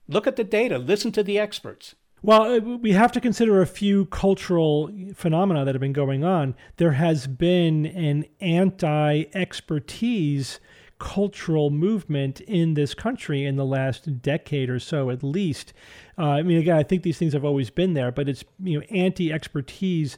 Look 0.07 0.27
at 0.27 0.35
the 0.35 0.43
data, 0.43 0.77
listen 0.77 1.11
to 1.13 1.23
the 1.23 1.37
experts. 1.37 1.95
Well, 2.23 2.41
uh, 2.41 2.59
we 2.59 2.93
have 2.93 3.11
to 3.11 3.21
consider 3.21 3.61
a 3.61 3.67
few 3.67 4.05
cultural 4.05 4.91
phenomena 5.13 5.65
that 5.65 5.75
have 5.75 5.81
been 5.81 5.93
going 5.93 6.23
on. 6.23 6.55
There 6.77 6.93
has 6.93 7.27
been 7.27 7.85
an 7.85 8.25
anti 8.39 9.25
expertise 9.33 10.59
cultural 10.99 11.69
movement 11.69 12.41
in 12.41 12.73
this 12.73 12.93
country 12.93 13.45
in 13.45 13.55
the 13.55 13.65
last 13.65 14.21
decade 14.21 14.69
or 14.69 14.79
so, 14.79 15.09
at 15.09 15.23
least. 15.23 15.73
Uh, 16.17 16.31
I 16.31 16.43
mean, 16.43 16.57
again, 16.57 16.77
I 16.77 16.83
think 16.83 17.03
these 17.03 17.17
things 17.17 17.33
have 17.33 17.45
always 17.45 17.69
been 17.69 17.93
there, 17.93 18.11
but 18.11 18.27
it's 18.27 18.43
you 18.59 18.79
know 18.79 18.85
anti 18.89 19.31
expertise 19.31 20.17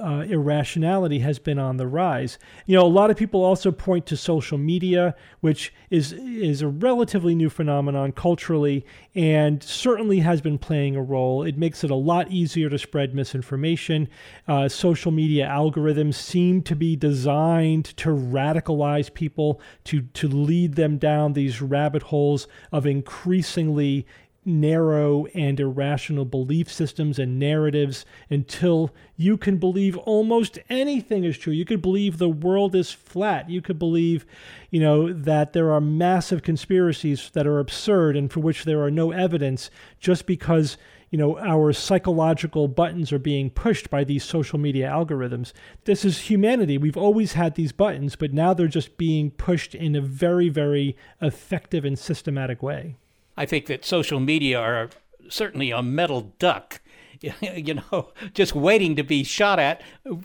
uh, 0.00 0.24
irrationality 0.28 1.18
has 1.20 1.38
been 1.38 1.58
on 1.58 1.76
the 1.76 1.86
rise. 1.86 2.38
You 2.66 2.76
know, 2.76 2.86
a 2.86 2.88
lot 2.88 3.10
of 3.10 3.16
people 3.16 3.44
also 3.44 3.70
point 3.70 4.06
to 4.06 4.16
social 4.16 4.58
media, 4.58 5.14
which 5.40 5.72
is 5.90 6.12
is 6.12 6.62
a 6.62 6.68
relatively 6.68 7.34
new 7.34 7.50
phenomenon 7.50 8.12
culturally, 8.12 8.84
and 9.14 9.62
certainly 9.62 10.20
has 10.20 10.40
been 10.40 10.58
playing 10.58 10.96
a 10.96 11.02
role. 11.02 11.42
It 11.42 11.58
makes 11.58 11.84
it 11.84 11.90
a 11.90 11.94
lot 11.94 12.30
easier 12.30 12.70
to 12.70 12.78
spread 12.78 13.14
misinformation. 13.14 14.08
Uh, 14.48 14.68
social 14.68 15.12
media 15.12 15.46
algorithms 15.46 16.14
seem 16.14 16.62
to 16.62 16.74
be 16.74 16.96
designed 16.96 17.84
to 17.96 18.08
radicalize 18.08 19.12
people, 19.12 19.60
to 19.84 20.02
to 20.02 20.28
lead 20.28 20.74
them 20.74 20.98
down 20.98 21.32
these 21.32 21.60
rabbit 21.60 22.02
holes 22.04 22.48
of 22.72 22.86
increasingly 22.86 24.06
narrow 24.50 25.26
and 25.34 25.58
irrational 25.60 26.24
belief 26.24 26.70
systems 26.70 27.18
and 27.18 27.38
narratives 27.38 28.04
until 28.28 28.94
you 29.16 29.36
can 29.36 29.58
believe 29.58 29.96
almost 29.98 30.58
anything 30.68 31.24
is 31.24 31.38
true. 31.38 31.52
You 31.52 31.64
could 31.64 31.80
believe 31.80 32.18
the 32.18 32.28
world 32.28 32.74
is 32.74 32.90
flat. 32.90 33.48
You 33.48 33.62
could 33.62 33.78
believe, 33.78 34.26
you 34.70 34.80
know, 34.80 35.12
that 35.12 35.52
there 35.52 35.70
are 35.70 35.80
massive 35.80 36.42
conspiracies 36.42 37.30
that 37.34 37.46
are 37.46 37.58
absurd 37.58 38.16
and 38.16 38.32
for 38.32 38.40
which 38.40 38.64
there 38.64 38.82
are 38.82 38.90
no 38.90 39.12
evidence 39.12 39.70
just 39.98 40.26
because, 40.26 40.76
you 41.10 41.18
know, 41.18 41.38
our 41.38 41.72
psychological 41.72 42.68
buttons 42.68 43.12
are 43.12 43.18
being 43.18 43.50
pushed 43.50 43.90
by 43.90 44.04
these 44.04 44.24
social 44.24 44.58
media 44.58 44.88
algorithms. 44.88 45.52
This 45.84 46.04
is 46.04 46.30
humanity. 46.30 46.78
We've 46.78 46.96
always 46.96 47.34
had 47.34 47.54
these 47.54 47.72
buttons, 47.72 48.16
but 48.16 48.32
now 48.32 48.54
they're 48.54 48.68
just 48.68 48.96
being 48.96 49.30
pushed 49.30 49.74
in 49.74 49.94
a 49.96 50.00
very, 50.00 50.48
very 50.48 50.96
effective 51.20 51.84
and 51.84 51.98
systematic 51.98 52.62
way. 52.62 52.96
I 53.40 53.46
think 53.46 53.64
that 53.68 53.86
social 53.86 54.20
media 54.20 54.60
are 54.60 54.90
certainly 55.30 55.70
a 55.70 55.82
metal 55.82 56.34
duck, 56.38 56.82
you 57.40 57.72
know, 57.72 58.12
just 58.34 58.54
waiting 58.54 58.96
to 58.96 59.02
be 59.02 59.24
shot 59.24 59.58
at, 59.58 59.80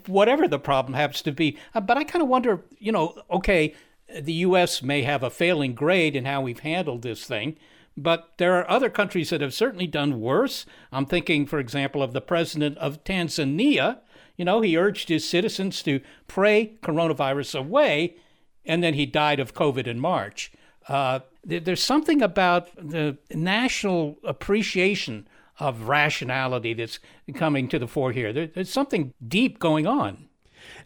whatever 0.05 0.49
the 0.49 0.59
problem 0.59 0.95
happens 0.95 1.21
to 1.21 1.31
be. 1.31 1.57
Uh, 1.73 1.79
but 1.79 1.97
I 1.97 2.03
kind 2.03 2.21
of 2.21 2.27
wonder, 2.27 2.65
you 2.77 2.91
know, 2.91 3.17
okay, 3.31 3.73
the 4.13 4.33
U.S. 4.33 4.83
may 4.83 5.03
have 5.03 5.23
a 5.23 5.29
failing 5.29 5.75
grade 5.75 6.13
in 6.13 6.25
how 6.25 6.41
we've 6.41 6.59
handled 6.59 7.03
this 7.03 7.23
thing, 7.23 7.55
but 7.95 8.33
there 8.37 8.55
are 8.55 8.69
other 8.69 8.89
countries 8.89 9.29
that 9.29 9.39
have 9.39 9.53
certainly 9.53 9.87
done 9.87 10.19
worse. 10.19 10.65
I'm 10.91 11.05
thinking, 11.05 11.45
for 11.45 11.59
example, 11.59 12.03
of 12.03 12.11
the 12.11 12.19
president 12.19 12.77
of 12.79 13.05
Tanzania. 13.05 13.99
You 14.35 14.43
know, 14.43 14.59
he 14.59 14.77
urged 14.77 15.07
his 15.07 15.27
citizens 15.27 15.81
to 15.83 16.01
pray 16.27 16.73
coronavirus 16.83 17.59
away, 17.59 18.17
and 18.65 18.83
then 18.83 18.95
he 18.95 19.05
died 19.05 19.39
of 19.39 19.53
COVID 19.53 19.87
in 19.87 20.01
March. 20.01 20.51
Uh, 20.87 21.19
there's 21.43 21.83
something 21.83 22.21
about 22.21 22.69
the 22.75 23.17
national 23.33 24.17
appreciation 24.23 25.27
of 25.59 25.87
rationality 25.87 26.73
that's 26.73 26.99
coming 27.33 27.67
to 27.69 27.79
the 27.79 27.87
fore 27.87 28.11
here. 28.11 28.33
there's 28.33 28.69
something 28.69 29.13
deep 29.25 29.59
going 29.59 29.87
on. 29.87 30.27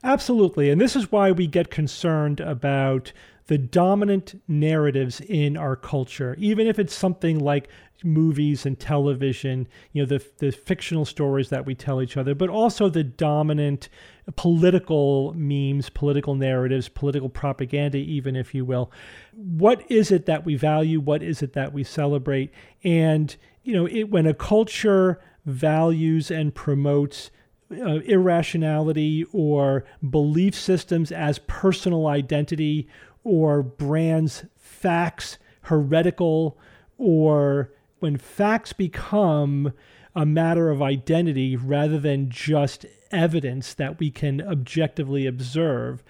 Absolutely. 0.03 0.70
And 0.70 0.79
this 0.79 0.96
is 0.96 1.12
why 1.12 1.32
we 1.32 1.48
get 1.48 1.72
concerned 1.72 2.39
about 2.39 3.12
the 3.48 3.58
dominant 3.58 4.39
narratives 4.48 5.22
in 5.22 5.58
our 5.58 5.75
culture, 5.75 6.36
even 6.38 6.68
if 6.68 6.77
it's 6.77 6.94
something 6.94 7.39
like 7.39 7.68
movies 8.03 8.65
and 8.65 8.79
television, 8.79 9.68
you 9.91 10.01
know, 10.01 10.08
the, 10.08 10.24
the 10.38 10.51
fictional 10.51 11.06
stories 11.06 11.50
that 11.50 11.65
we 11.65 11.75
tell 11.75 12.01
each 12.01 12.18
other, 12.18 12.34
but 12.34 12.50
also 12.50 12.89
the 12.89 13.03
dominant 13.03 13.89
political 14.36 15.34
memes, 15.36 15.89
political 15.89 16.36
narratives, 16.36 16.88
political 16.88 17.29
propaganda, 17.29 17.98
even 17.98 18.36
if 18.36 18.53
you 18.53 18.63
will. 18.63 18.91
What 19.34 19.89
is 19.91 20.12
it 20.12 20.25
that 20.27 20.46
we 20.46 20.56
value? 20.56 21.00
What 21.00 21.24
is 21.24 21.41
it 21.41 21.53
that 21.53 21.74
we 21.74 21.84
celebrate? 21.84 22.51
And, 22.84 23.36
you 23.63 23.74
know, 23.74 23.86
it, 23.88 24.10
when 24.10 24.25
a 24.25 24.34
culture 24.34 25.20
values 25.46 26.32
and 26.32 26.53
promotes 26.53 27.32
uh, 27.72 28.00
irrationality 28.00 29.25
or 29.32 29.86
belief 30.10 30.56
systems 30.56 31.12
as 31.12 31.39
personal 31.48 32.08
identity 32.08 32.88
or 33.24 33.62
brands 33.62 34.46
facts 34.56 35.38
heretical 35.63 36.58
or 36.98 37.72
when 38.00 38.18
facts 38.18 38.74
become 38.74 39.74
a 40.15 40.25
matter 40.25 40.70
of 40.70 40.82
identity 40.82 41.56
rather 41.56 42.00
than 42.00 42.29
just 42.29 42.86
evidence 43.12 43.74
that 43.75 44.00
we 44.00 44.12
can 44.12 44.41
objectively 44.41 45.25
observe, 45.27 46.03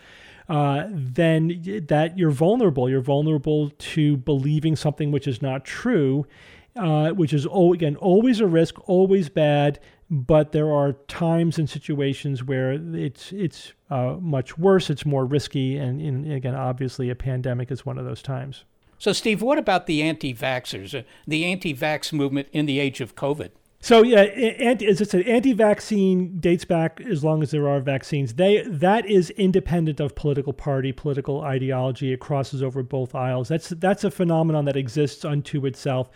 uh, 0.48 0.86
then 0.89 1.84
that 1.88 2.17
you're 2.17 2.31
vulnerable. 2.31 2.89
You're 2.89 3.01
vulnerable 3.01 3.69
to 3.69 4.17
believing 4.17 4.75
something 4.75 5.12
which 5.12 5.27
is 5.27 5.41
not 5.41 5.63
true, 5.63 6.25
uh, 6.75 7.12
which 7.12 7.34
is 7.34 7.46
again 7.46 7.96
always 7.98 8.39
a 8.39 8.48
risk, 8.48 8.89
always 8.89 9.29
bad. 9.29 9.79
But 10.12 10.53
there 10.53 10.72
are 10.72 10.93
times 11.08 11.60
and 11.60 11.69
situations 11.69 12.43
where 12.43 12.72
it's 12.74 13.31
it's 13.31 13.74
uh, 13.91 14.15
much 14.19 14.58
worse. 14.58 14.89
It's 14.89 15.05
more 15.05 15.24
risky, 15.24 15.77
and, 15.77 16.01
and 16.01 16.34
again, 16.34 16.55
obviously, 16.55 17.12
a 17.12 17.15
pandemic 17.15 17.69
is 17.69 17.86
one 17.86 18.00
of 18.00 18.05
those 18.05 18.24
times. 18.24 18.65
So, 19.00 19.13
Steve, 19.13 19.41
what 19.41 19.58
about 19.58 19.88
the 19.88 20.03
anti 20.03 20.34
vaxxers, 20.34 20.98
uh, 20.98 21.03
the 21.25 21.46
anti 21.46 21.74
vax 21.74 22.13
movement 22.13 22.50
in 22.51 22.68
the 22.68 22.79
age 22.79 23.01
of 23.01 23.15
COVID? 23.15 23.50
So 23.82 24.03
yeah, 24.03 24.24
anti, 24.24 24.88
as 24.88 25.01
I 25.01 25.06
said, 25.06 25.25
anti-vaccine 25.25 26.39
dates 26.39 26.65
back 26.65 27.00
as 27.00 27.24
long 27.24 27.41
as 27.41 27.51
there 27.51 27.70
are 27.70 27.79
vaccines. 27.79 28.34
They 28.34 28.62
that 28.63 29.06
is 29.06 29.29
independent 29.32 30.01
of 30.01 30.15
political 30.15 30.51
party, 30.51 30.91
political 30.91 31.41
ideology. 31.41 32.12
It 32.12 32.20
crosses 32.20 32.62
over 32.62 32.84
both 32.84 33.15
aisles. 33.15 33.48
That's 33.48 33.70
that's 33.70 34.03
a 34.03 34.12
phenomenon 34.12 34.65
that 34.65 34.75
exists 34.75 35.24
unto 35.24 35.65
itself. 35.65 36.10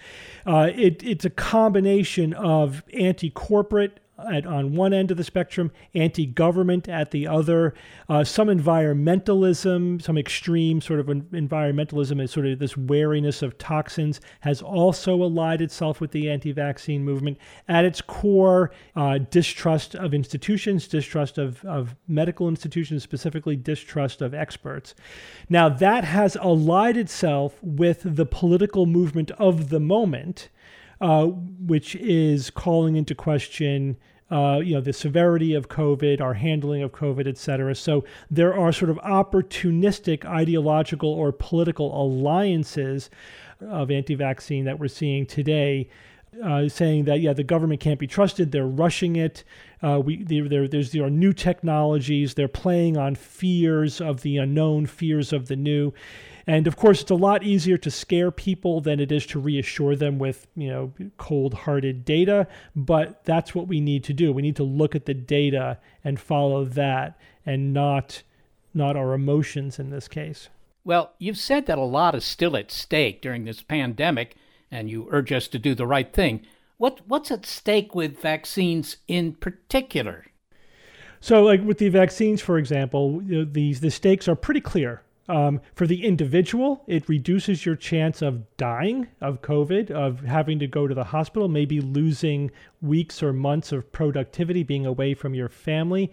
Uh, 0.46 0.72
it, 0.76 1.02
it's 1.04 1.24
a 1.24 1.30
combination 1.30 2.34
of 2.34 2.84
anti-corporate 2.94 4.00
at, 4.32 4.46
on 4.46 4.76
one 4.76 4.94
end 4.94 5.12
of 5.12 5.18
the 5.18 5.24
spectrum, 5.24 5.72
anti 5.94 6.26
government 6.26 6.88
at 6.88 7.12
the 7.12 7.28
other, 7.28 7.74
uh, 8.10 8.24
some 8.24 8.48
environmentalism, 8.48 10.02
some 10.02 10.18
extreme 10.18 10.82
sort 10.82 11.00
of 11.00 11.08
environmentalism 11.08 12.22
is 12.22 12.32
sort 12.32 12.46
of 12.46 12.60
this 12.60 12.78
wariness 12.78 13.42
of 13.42 13.58
toxins 13.58 14.22
has 14.42 14.62
also 14.62 15.22
allied 15.22 15.62
itself 15.62 16.02
with 16.02 16.12
the 16.12 16.30
anti 16.30 16.52
vaccine 16.52 17.04
movement. 17.04 17.38
At 17.68 17.86
its 17.86 18.02
core, 18.02 18.72
uh, 18.96 19.20
distrust 19.30 19.96
of 19.96 20.14
institutions, 20.14 20.88
distrust 20.88 21.38
of, 21.38 21.64
of 21.66 21.96
medical 22.08 22.48
institutions, 22.48 23.04
specifically 23.04 23.56
distrust 23.56 24.22
of 24.22 24.34
experts. 24.34 24.96
Now, 25.50 25.70
that 25.70 26.04
has 26.04 26.36
allied 26.36 26.98
itself 26.98 27.58
with 27.62 28.02
the 28.04 28.26
political 28.26 28.86
movement 28.86 29.32
of 29.32 29.70
the 29.70 29.80
moment. 29.80 30.50
Uh, 31.02 31.26
which 31.26 31.98
is 31.98 32.50
calling 32.50 32.96
into 32.96 33.14
question 33.14 33.98
uh, 34.34 34.60
you 34.68 34.74
know, 34.76 34.82
the 34.82 34.94
severity 34.94 35.54
of 35.56 35.68
COVID, 35.68 36.22
our 36.22 36.34
handling 36.34 36.82
of 36.84 36.92
COVID, 36.92 37.28
et 37.28 37.38
cetera. 37.38 37.76
So 37.76 38.04
there 38.32 38.54
are 38.62 38.72
sort 38.74 38.92
of 38.92 38.98
opportunistic 38.98 40.26
ideological 40.26 41.12
or 41.22 41.32
political 41.32 41.88
alliances 42.04 43.10
of 43.62 43.92
anti-vaccine 43.92 44.66
that 44.66 44.80
we're 44.80 44.96
seeing 45.02 45.26
today. 45.26 45.88
Uh, 46.44 46.68
saying 46.68 47.06
that 47.06 47.20
yeah, 47.22 47.32
the 47.32 47.44
government 47.44 47.80
can't 47.80 48.00
be 48.00 48.08
trusted. 48.08 48.52
They're 48.52 48.66
rushing 48.66 49.16
it. 49.18 49.44
Uh, 49.84 50.00
we 50.04 50.24
there, 50.24 50.68
there's 50.68 50.92
there 50.92 51.06
are 51.06 51.10
new 51.12 51.32
technologies. 51.32 52.34
They're 52.34 52.48
playing 52.64 52.98
on 52.98 53.14
fears 53.14 54.02
of 54.02 54.22
the 54.24 54.38
unknown, 54.38 54.88
fears 54.88 55.32
of 55.32 55.46
the 55.46 55.56
new, 55.56 55.94
and 56.46 56.68
of 56.68 56.76
course, 56.76 57.02
it's 57.02 57.12
a 57.12 57.16
lot 57.16 57.44
easier 57.44 57.78
to 57.78 57.92
scare 57.92 58.32
people 58.32 58.82
than 58.82 59.00
it 59.00 59.12
is 59.12 59.26
to 59.28 59.40
reassure 59.40 59.96
them 59.96 60.20
with, 60.20 60.48
you 60.56 60.68
know, 60.70 60.94
cold-hearted 61.18 62.04
data, 62.04 62.48
but 62.76 63.24
that's 63.24 63.56
what 63.56 63.68
we 63.68 63.80
need 63.80 64.04
to 64.06 64.14
do. 64.14 64.34
We 64.34 64.42
need 64.42 64.58
to 64.58 64.64
look 64.64 64.96
at 64.96 65.06
the 65.06 65.14
data 65.14 65.78
and 66.04 66.20
follow 66.20 66.66
that 66.66 67.18
and 67.46 67.74
not 67.74 68.24
not 68.76 68.98
our 68.98 69.14
emotions 69.14 69.78
in 69.78 69.92
this 69.92 70.08
case. 70.08 70.50
Well, 70.84 71.14
you've 71.20 71.38
said 71.38 71.68
that 71.68 71.78
a 71.78 71.84
lot 71.84 72.16
is 72.16 72.26
still 72.26 72.58
at 72.58 72.72
stake 72.72 73.22
during 73.22 73.46
this 73.46 73.62
pandemic 73.62 74.36
and 74.72 74.90
you 74.90 75.08
urge 75.12 75.32
us 75.32 75.48
to 75.50 75.60
do 75.60 75.76
the 75.76 75.88
right 75.88 76.12
thing. 76.12 76.42
What 76.78 77.02
what's 77.08 77.32
at 77.32 77.46
stake 77.46 77.96
with 77.96 78.20
vaccines 78.20 78.98
in 79.08 79.34
particular? 79.34 80.26
So, 81.22 81.44
like 81.44 81.64
with 81.64 81.78
the 81.78 81.88
vaccines, 81.88 82.42
for 82.42 82.58
example, 82.58 83.22
you 83.24 83.40
know, 83.40 83.46
these 83.46 83.80
the 83.80 83.92
stakes 83.92 84.28
are 84.28 84.36
pretty 84.36 84.60
clear. 84.60 85.04
Um, 85.30 85.62
for 85.74 85.88
the 85.88 86.04
individual, 86.06 86.84
it 86.86 87.08
reduces 87.08 87.66
your 87.66 87.78
chance 87.78 88.22
of 88.22 88.58
dying 88.58 89.08
of 89.22 89.42
COVID, 89.42 89.90
of 89.90 90.20
having 90.20 90.60
to 90.60 90.68
go 90.68 90.86
to 90.86 90.94
the 90.94 91.06
hospital, 91.06 91.48
maybe 91.48 91.80
losing 91.80 92.52
weeks 92.82 93.24
or 93.24 93.32
months 93.32 93.72
of 93.72 93.90
productivity, 93.94 94.64
being 94.64 94.86
away 94.86 95.14
from 95.14 95.34
your 95.34 95.48
family. 95.48 96.12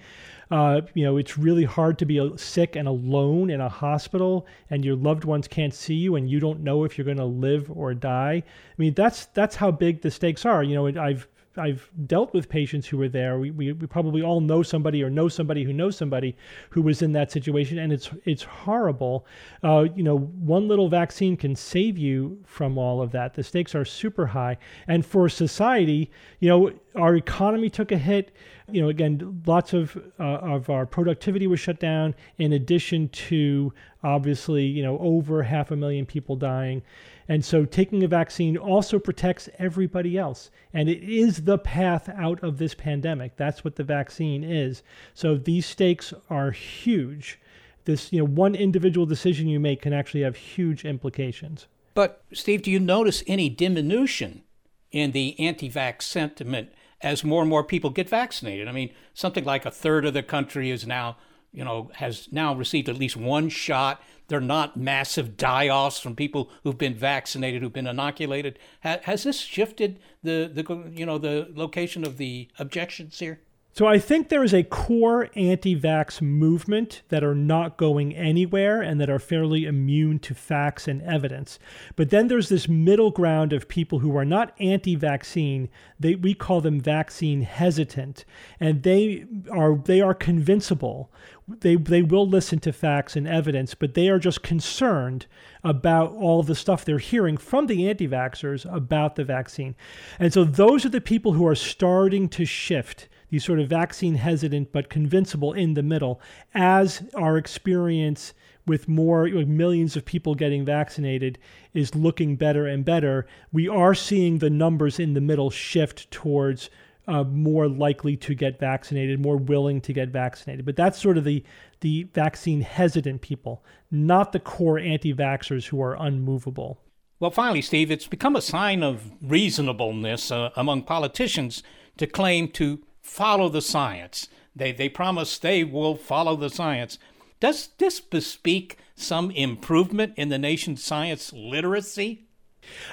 Uh, 0.52 0.82
you 0.94 1.04
know, 1.04 1.16
it's 1.16 1.36
really 1.36 1.64
hard 1.64 1.98
to 1.98 2.04
be 2.04 2.32
sick 2.36 2.76
and 2.76 2.86
alone 2.86 3.50
in 3.50 3.60
a 3.60 3.68
hospital, 3.68 4.46
and 4.70 4.84
your 4.84 4.96
loved 4.96 5.24
ones 5.24 5.48
can't 5.48 5.74
see 5.74 5.94
you, 5.94 6.14
and 6.14 6.30
you 6.30 6.38
don't 6.38 6.60
know 6.60 6.84
if 6.84 6.96
you're 6.96 7.04
going 7.04 7.16
to 7.16 7.24
live 7.24 7.68
or 7.70 7.92
die. 7.94 8.42
I 8.44 8.74
mean, 8.78 8.94
that's 8.94 9.26
that's 9.26 9.56
how 9.56 9.72
big 9.72 10.02
the 10.02 10.10
stakes 10.12 10.46
are. 10.46 10.62
You 10.62 10.76
know, 10.76 11.02
I've 11.02 11.26
I've 11.56 11.90
dealt 12.06 12.32
with 12.32 12.48
patients 12.48 12.86
who 12.86 12.96
were 12.96 13.08
there. 13.08 13.38
We, 13.40 13.50
we, 13.50 13.72
we, 13.72 13.86
probably 13.88 14.22
all 14.22 14.40
know 14.40 14.62
somebody 14.62 15.02
or 15.02 15.10
know 15.10 15.28
somebody 15.28 15.64
who 15.64 15.72
knows 15.72 15.96
somebody 15.96 16.36
who 16.70 16.80
was 16.80 17.02
in 17.02 17.12
that 17.12 17.32
situation, 17.32 17.78
and 17.78 17.92
it's 17.92 18.10
it's 18.24 18.44
horrible. 18.44 19.26
Uh, 19.64 19.86
you 19.96 20.04
know, 20.04 20.16
one 20.18 20.68
little 20.68 20.88
vaccine 20.88 21.36
can 21.36 21.56
save 21.56 21.98
you 21.98 22.38
from 22.46 22.78
all 22.78 23.02
of 23.02 23.10
that. 23.12 23.34
The 23.34 23.42
stakes 23.42 23.74
are 23.74 23.84
super 23.84 24.26
high, 24.26 24.58
and 24.86 25.04
for 25.04 25.28
society, 25.28 26.10
you 26.38 26.48
know, 26.48 26.72
our 26.94 27.16
economy 27.16 27.68
took 27.68 27.90
a 27.90 27.98
hit. 27.98 28.30
You 28.70 28.82
know, 28.82 28.88
again, 28.88 29.42
lots 29.44 29.72
of 29.72 29.96
uh, 30.20 30.22
of 30.22 30.70
our 30.70 30.86
productivity 30.86 31.48
was 31.48 31.58
shut 31.58 31.80
down. 31.80 32.14
In 32.38 32.52
addition 32.52 33.08
to 33.08 33.72
obviously, 34.04 34.64
you 34.64 34.82
know, 34.82 34.98
over 34.98 35.42
half 35.42 35.72
a 35.72 35.76
million 35.76 36.06
people 36.06 36.36
dying. 36.36 36.82
And 37.30 37.44
so 37.44 37.64
taking 37.64 38.02
a 38.02 38.08
vaccine 38.08 38.56
also 38.56 38.98
protects 38.98 39.48
everybody 39.56 40.18
else. 40.18 40.50
And 40.74 40.88
it 40.88 41.04
is 41.04 41.44
the 41.44 41.58
path 41.58 42.08
out 42.08 42.42
of 42.42 42.58
this 42.58 42.74
pandemic. 42.74 43.36
That's 43.36 43.62
what 43.62 43.76
the 43.76 43.84
vaccine 43.84 44.42
is. 44.42 44.82
So 45.14 45.36
these 45.36 45.64
stakes 45.64 46.12
are 46.28 46.50
huge. 46.50 47.38
This, 47.84 48.12
you 48.12 48.18
know, 48.18 48.24
one 48.24 48.56
individual 48.56 49.06
decision 49.06 49.46
you 49.46 49.60
make 49.60 49.80
can 49.80 49.92
actually 49.92 50.22
have 50.22 50.34
huge 50.34 50.84
implications. 50.84 51.68
But 51.94 52.20
Steve, 52.32 52.62
do 52.62 52.70
you 52.72 52.80
notice 52.80 53.22
any 53.28 53.48
diminution 53.48 54.42
in 54.90 55.12
the 55.12 55.38
anti-vax 55.38 56.02
sentiment 56.02 56.70
as 57.00 57.22
more 57.22 57.42
and 57.42 57.48
more 57.48 57.62
people 57.62 57.90
get 57.90 58.08
vaccinated? 58.08 58.66
I 58.66 58.72
mean, 58.72 58.92
something 59.14 59.44
like 59.44 59.64
a 59.64 59.70
third 59.70 60.04
of 60.04 60.14
the 60.14 60.24
country 60.24 60.68
is 60.68 60.84
now, 60.84 61.16
you 61.52 61.64
know, 61.64 61.90
has 61.94 62.28
now 62.30 62.54
received 62.54 62.88
at 62.88 62.96
least 62.96 63.16
one 63.16 63.48
shot. 63.48 64.02
They're 64.28 64.40
not 64.40 64.76
massive 64.76 65.36
die-offs 65.36 65.98
from 65.98 66.14
people 66.14 66.50
who've 66.62 66.78
been 66.78 66.94
vaccinated, 66.94 67.62
who've 67.62 67.72
been 67.72 67.86
inoculated. 67.86 68.58
has 68.80 69.24
this 69.24 69.40
shifted 69.40 69.98
the, 70.22 70.50
the 70.52 70.92
you 70.94 71.04
know 71.04 71.18
the 71.18 71.48
location 71.54 72.06
of 72.06 72.16
the 72.16 72.48
objections 72.58 73.18
here? 73.18 73.40
So 73.72 73.86
I 73.86 74.00
think 74.00 74.28
there 74.28 74.42
is 74.42 74.52
a 74.52 74.64
core 74.64 75.30
anti-vax 75.36 76.20
movement 76.20 77.02
that 77.08 77.22
are 77.22 77.36
not 77.36 77.76
going 77.76 78.14
anywhere 78.16 78.82
and 78.82 79.00
that 79.00 79.08
are 79.08 79.20
fairly 79.20 79.64
immune 79.64 80.18
to 80.20 80.34
facts 80.34 80.88
and 80.88 81.00
evidence. 81.02 81.60
But 81.94 82.10
then 82.10 82.26
there's 82.26 82.48
this 82.48 82.68
middle 82.68 83.12
ground 83.12 83.52
of 83.52 83.68
people 83.68 84.00
who 84.00 84.16
are 84.16 84.24
not 84.24 84.54
anti-vaccine. 84.58 85.68
They 86.00 86.16
we 86.16 86.34
call 86.34 86.60
them 86.60 86.80
vaccine 86.80 87.42
hesitant, 87.42 88.24
and 88.58 88.82
they 88.82 89.24
are 89.50 89.76
they 89.76 90.00
are 90.00 90.14
convincible. 90.14 91.12
They 91.46 91.76
they 91.76 92.02
will 92.02 92.28
listen 92.28 92.58
to 92.60 92.72
facts 92.72 93.14
and 93.14 93.28
evidence, 93.28 93.74
but 93.74 93.94
they 93.94 94.08
are 94.08 94.18
just 94.18 94.42
concerned 94.42 95.26
about 95.62 96.12
all 96.12 96.42
the 96.42 96.54
stuff 96.56 96.84
they're 96.84 96.98
hearing 96.98 97.36
from 97.36 97.66
the 97.66 97.88
anti-vaxxers 97.88 98.66
about 98.74 99.14
the 99.14 99.24
vaccine. 99.24 99.76
And 100.18 100.32
so 100.32 100.42
those 100.42 100.84
are 100.84 100.90
the 100.90 101.00
people 101.00 101.34
who 101.34 101.46
are 101.46 101.54
starting 101.54 102.28
to 102.30 102.44
shift 102.44 103.08
these 103.30 103.44
sort 103.44 103.60
of 103.60 103.68
vaccine 103.68 104.14
hesitant 104.14 104.72
but 104.72 104.90
convincible 104.90 105.52
in 105.52 105.74
the 105.74 105.82
middle 105.82 106.20
as 106.54 107.02
our 107.14 107.36
experience 107.36 108.34
with 108.66 108.88
more 108.88 109.28
like 109.28 109.46
millions 109.46 109.96
of 109.96 110.04
people 110.04 110.34
getting 110.34 110.64
vaccinated 110.64 111.38
is 111.72 111.94
looking 111.94 112.36
better 112.36 112.66
and 112.66 112.84
better 112.84 113.26
we 113.52 113.68
are 113.68 113.94
seeing 113.94 114.38
the 114.38 114.50
numbers 114.50 114.98
in 114.98 115.14
the 115.14 115.20
middle 115.20 115.50
shift 115.50 116.10
towards 116.10 116.68
uh, 117.10 117.24
more 117.24 117.68
likely 117.68 118.16
to 118.16 118.34
get 118.34 118.60
vaccinated, 118.60 119.20
more 119.20 119.36
willing 119.36 119.80
to 119.80 119.92
get 119.92 120.10
vaccinated. 120.10 120.64
But 120.64 120.76
that's 120.76 121.00
sort 121.00 121.18
of 121.18 121.24
the 121.24 121.42
the 121.80 122.04
vaccine 122.14 122.60
hesitant 122.60 123.22
people, 123.22 123.64
not 123.90 124.32
the 124.32 124.38
core 124.38 124.78
anti-vaxxers 124.78 125.66
who 125.66 125.82
are 125.82 125.96
unmovable. 125.98 126.78
Well, 127.18 127.30
finally, 127.30 127.62
Steve, 127.62 127.90
it's 127.90 128.06
become 128.06 128.36
a 128.36 128.42
sign 128.42 128.82
of 128.82 129.10
reasonableness 129.22 130.30
uh, 130.30 130.50
among 130.56 130.82
politicians 130.82 131.62
to 131.96 132.06
claim 132.06 132.48
to 132.48 132.80
follow 133.10 133.48
the 133.48 133.60
science. 133.60 134.28
They, 134.54 134.72
they 134.72 134.88
promise 134.88 135.36
they 135.38 135.64
will 135.64 135.96
follow 135.96 136.36
the 136.36 136.48
science. 136.48 136.98
Does 137.40 137.70
this 137.78 138.00
bespeak 138.00 138.78
some 138.94 139.30
improvement 139.32 140.14
in 140.16 140.28
the 140.28 140.38
nation's 140.38 140.84
science 140.84 141.32
literacy? 141.32 142.26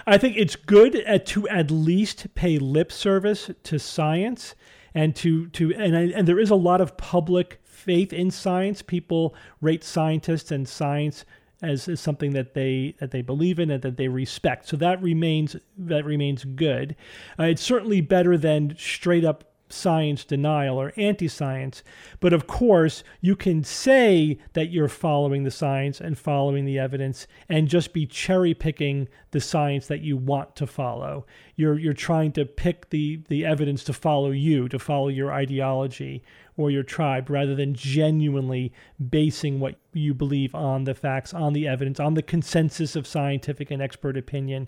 I 0.08 0.18
think 0.18 0.36
it's 0.36 0.56
good 0.56 0.94
to 1.26 1.48
at 1.50 1.70
least 1.70 2.34
pay 2.34 2.58
lip 2.58 2.92
service 2.92 3.52
to 3.64 3.78
science 3.78 4.56
and 4.96 5.16
to 5.18 5.48
to 5.50 5.74
and 5.76 5.94
and 5.96 6.28
there 6.28 6.40
is 6.40 6.50
a 6.50 6.56
lot 6.56 6.82
of 6.82 6.98
public 6.98 7.60
faith 7.66 8.12
in 8.12 8.32
science. 8.32 8.82
People 8.82 9.36
rate 9.62 9.84
scientists 9.84 10.52
and 10.52 10.68
science 10.68 11.26
as, 11.62 11.88
as 11.88 12.00
something 12.00 12.32
that 12.32 12.54
they 12.54 12.96
that 13.00 13.12
they 13.12 13.22
believe 13.22 13.60
in 13.60 13.70
and 13.70 13.84
that 13.84 13.98
they 13.98 14.08
respect. 14.08 14.68
So 14.68 14.78
that 14.78 15.02
remains 15.02 15.58
that 15.78 16.06
remains 16.06 16.46
good. 16.46 16.96
Uh, 17.38 17.44
it's 17.44 17.62
certainly 17.62 18.02
better 18.02 18.38
than 18.38 18.76
straight 18.78 19.26
up 19.26 19.44
science 19.70 20.24
denial 20.24 20.78
or 20.78 20.94
anti 20.98 21.28
science. 21.28 21.84
But 22.20 22.34
of 22.34 22.48
course, 22.48 23.04
you 23.22 23.36
can 23.36 23.64
say 23.64 24.40
that 24.54 24.70
you're 24.70 24.88
following 24.88 25.44
the 25.44 25.52
science 25.52 26.00
and 26.00 26.18
following 26.18 26.66
the 26.66 26.80
evidence 26.80 27.28
and 27.50 27.68
just 27.68 27.94
be 27.94 28.06
cherry 28.06 28.54
picking 28.54 29.08
the 29.32 29.42
science 29.42 29.88
that 29.88 30.02
you 30.02 30.18
want 30.18 30.56
to 30.56 30.68
follow. 30.68 31.26
You're, 31.56 31.78
you're 31.78 31.94
trying 31.94 32.32
to 32.34 32.46
pick 32.46 32.90
the, 32.90 33.22
the 33.28 33.46
evidence 33.46 33.84
to 33.86 33.94
follow 33.94 34.32
you, 34.32 34.70
to 34.70 34.80
follow 34.80 35.10
your 35.10 35.32
ideology 35.32 36.24
or 36.56 36.72
your 36.72 36.84
tribe, 36.84 37.30
rather 37.30 37.54
than 37.54 37.76
genuinely 37.76 38.74
basing 39.10 39.60
what 39.60 39.76
you 39.94 40.14
believe 40.14 40.56
on 40.56 40.86
the 40.86 40.96
facts, 40.96 41.34
on 41.34 41.54
the 41.54 41.68
evidence, 41.68 42.00
on 42.00 42.16
the 42.16 42.22
consensus 42.24 42.96
of 42.96 43.06
scientific 43.06 43.70
and 43.70 43.82
expert 43.82 44.18
opinion. 44.18 44.68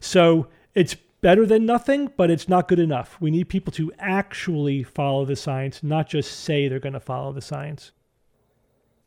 So 0.00 0.48
it's 0.74 0.96
better 1.22 1.46
than 1.46 1.64
nothing, 1.64 2.12
but 2.16 2.30
it's 2.30 2.48
not 2.48 2.68
good 2.68 2.78
enough. 2.78 3.16
We 3.20 3.30
need 3.30 3.48
people 3.48 3.72
to 3.74 3.90
actually 3.98 4.82
follow 4.82 5.24
the 5.24 5.36
science, 5.36 5.82
not 5.82 6.08
just 6.08 6.40
say 6.40 6.68
they're 6.68 6.78
going 6.78 6.92
to 6.92 7.00
follow 7.00 7.32
the 7.32 7.40
science. 7.40 7.92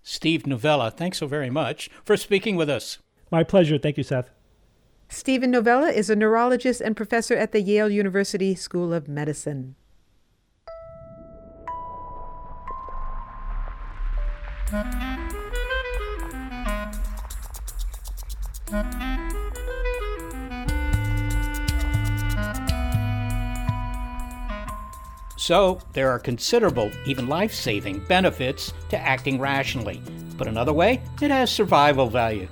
Steve 0.01 0.47
Novella, 0.47 0.89
thanks 0.89 1.19
so 1.19 1.27
very 1.27 1.49
much 1.49 1.89
for 2.03 2.17
speaking 2.17 2.55
with 2.55 2.69
us. 2.69 2.99
My 3.31 3.43
pleasure. 3.43 3.77
Thank 3.77 3.97
you, 3.97 4.03
Seth. 4.03 4.29
Steven 5.09 5.51
Novella 5.51 5.89
is 5.89 6.09
a 6.09 6.15
neurologist 6.15 6.81
and 6.81 6.95
professor 6.95 7.35
at 7.35 7.51
the 7.51 7.61
Yale 7.61 7.89
University 7.89 8.55
School 8.55 8.93
of 8.93 9.07
Medicine. 9.07 9.75
So, 25.45 25.79
there 25.93 26.09
are 26.09 26.17
considerable, 26.17 26.89
even 27.05 27.27
life 27.27 27.53
saving, 27.53 27.99
benefits 28.07 28.73
to 28.89 28.97
acting 28.97 29.39
rationally. 29.39 30.01
But 30.39 30.47
another 30.47 30.73
way, 30.73 31.03
it 31.21 31.29
has 31.29 31.51
survival 31.51 32.09
value. 32.09 32.47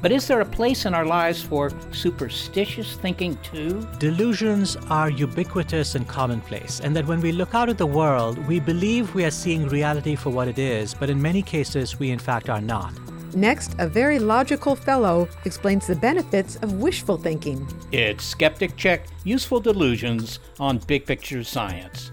But 0.00 0.12
is 0.12 0.28
there 0.28 0.40
a 0.40 0.44
place 0.44 0.86
in 0.86 0.94
our 0.94 1.04
lives 1.04 1.42
for 1.42 1.72
superstitious 1.90 2.94
thinking 2.94 3.36
too? 3.42 3.84
Delusions 3.98 4.76
are 4.88 5.10
ubiquitous 5.10 5.96
and 5.96 6.06
commonplace, 6.06 6.78
and 6.78 6.94
that 6.94 7.08
when 7.08 7.20
we 7.20 7.32
look 7.32 7.52
out 7.52 7.68
at 7.68 7.78
the 7.78 7.84
world, 8.00 8.38
we 8.46 8.60
believe 8.60 9.12
we 9.12 9.24
are 9.24 9.30
seeing 9.32 9.66
reality 9.66 10.14
for 10.14 10.30
what 10.30 10.46
it 10.46 10.60
is, 10.60 10.94
but 10.94 11.10
in 11.10 11.20
many 11.20 11.42
cases, 11.42 11.98
we 11.98 12.12
in 12.12 12.20
fact 12.20 12.48
are 12.48 12.60
not. 12.60 12.92
Next, 13.34 13.74
a 13.80 13.88
very 13.88 14.20
logical 14.20 14.76
fellow 14.76 15.28
explains 15.44 15.88
the 15.88 15.96
benefits 15.96 16.54
of 16.62 16.74
wishful 16.74 17.16
thinking. 17.16 17.66
It's 17.90 18.24
Skeptic 18.24 18.76
Check 18.76 19.08
Useful 19.24 19.58
Delusions 19.58 20.38
on 20.60 20.78
Big 20.78 21.04
Picture 21.04 21.42
Science. 21.42 22.12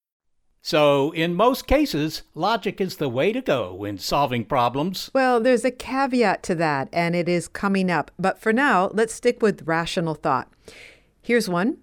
So, 0.63 1.09
in 1.11 1.33
most 1.33 1.65
cases, 1.65 2.21
logic 2.35 2.79
is 2.79 2.97
the 2.97 3.09
way 3.09 3.33
to 3.33 3.41
go 3.41 3.83
in 3.83 3.97
solving 3.97 4.45
problems. 4.45 5.09
Well, 5.11 5.39
there's 5.39 5.65
a 5.65 5.71
caveat 5.71 6.43
to 6.43 6.55
that, 6.55 6.87
and 6.93 7.15
it 7.15 7.27
is 7.27 7.47
coming 7.47 7.89
up. 7.89 8.11
But 8.19 8.39
for 8.39 8.53
now, 8.53 8.91
let's 8.93 9.13
stick 9.13 9.41
with 9.41 9.67
rational 9.67 10.13
thought. 10.13 10.51
Here's 11.19 11.49
one. 11.49 11.77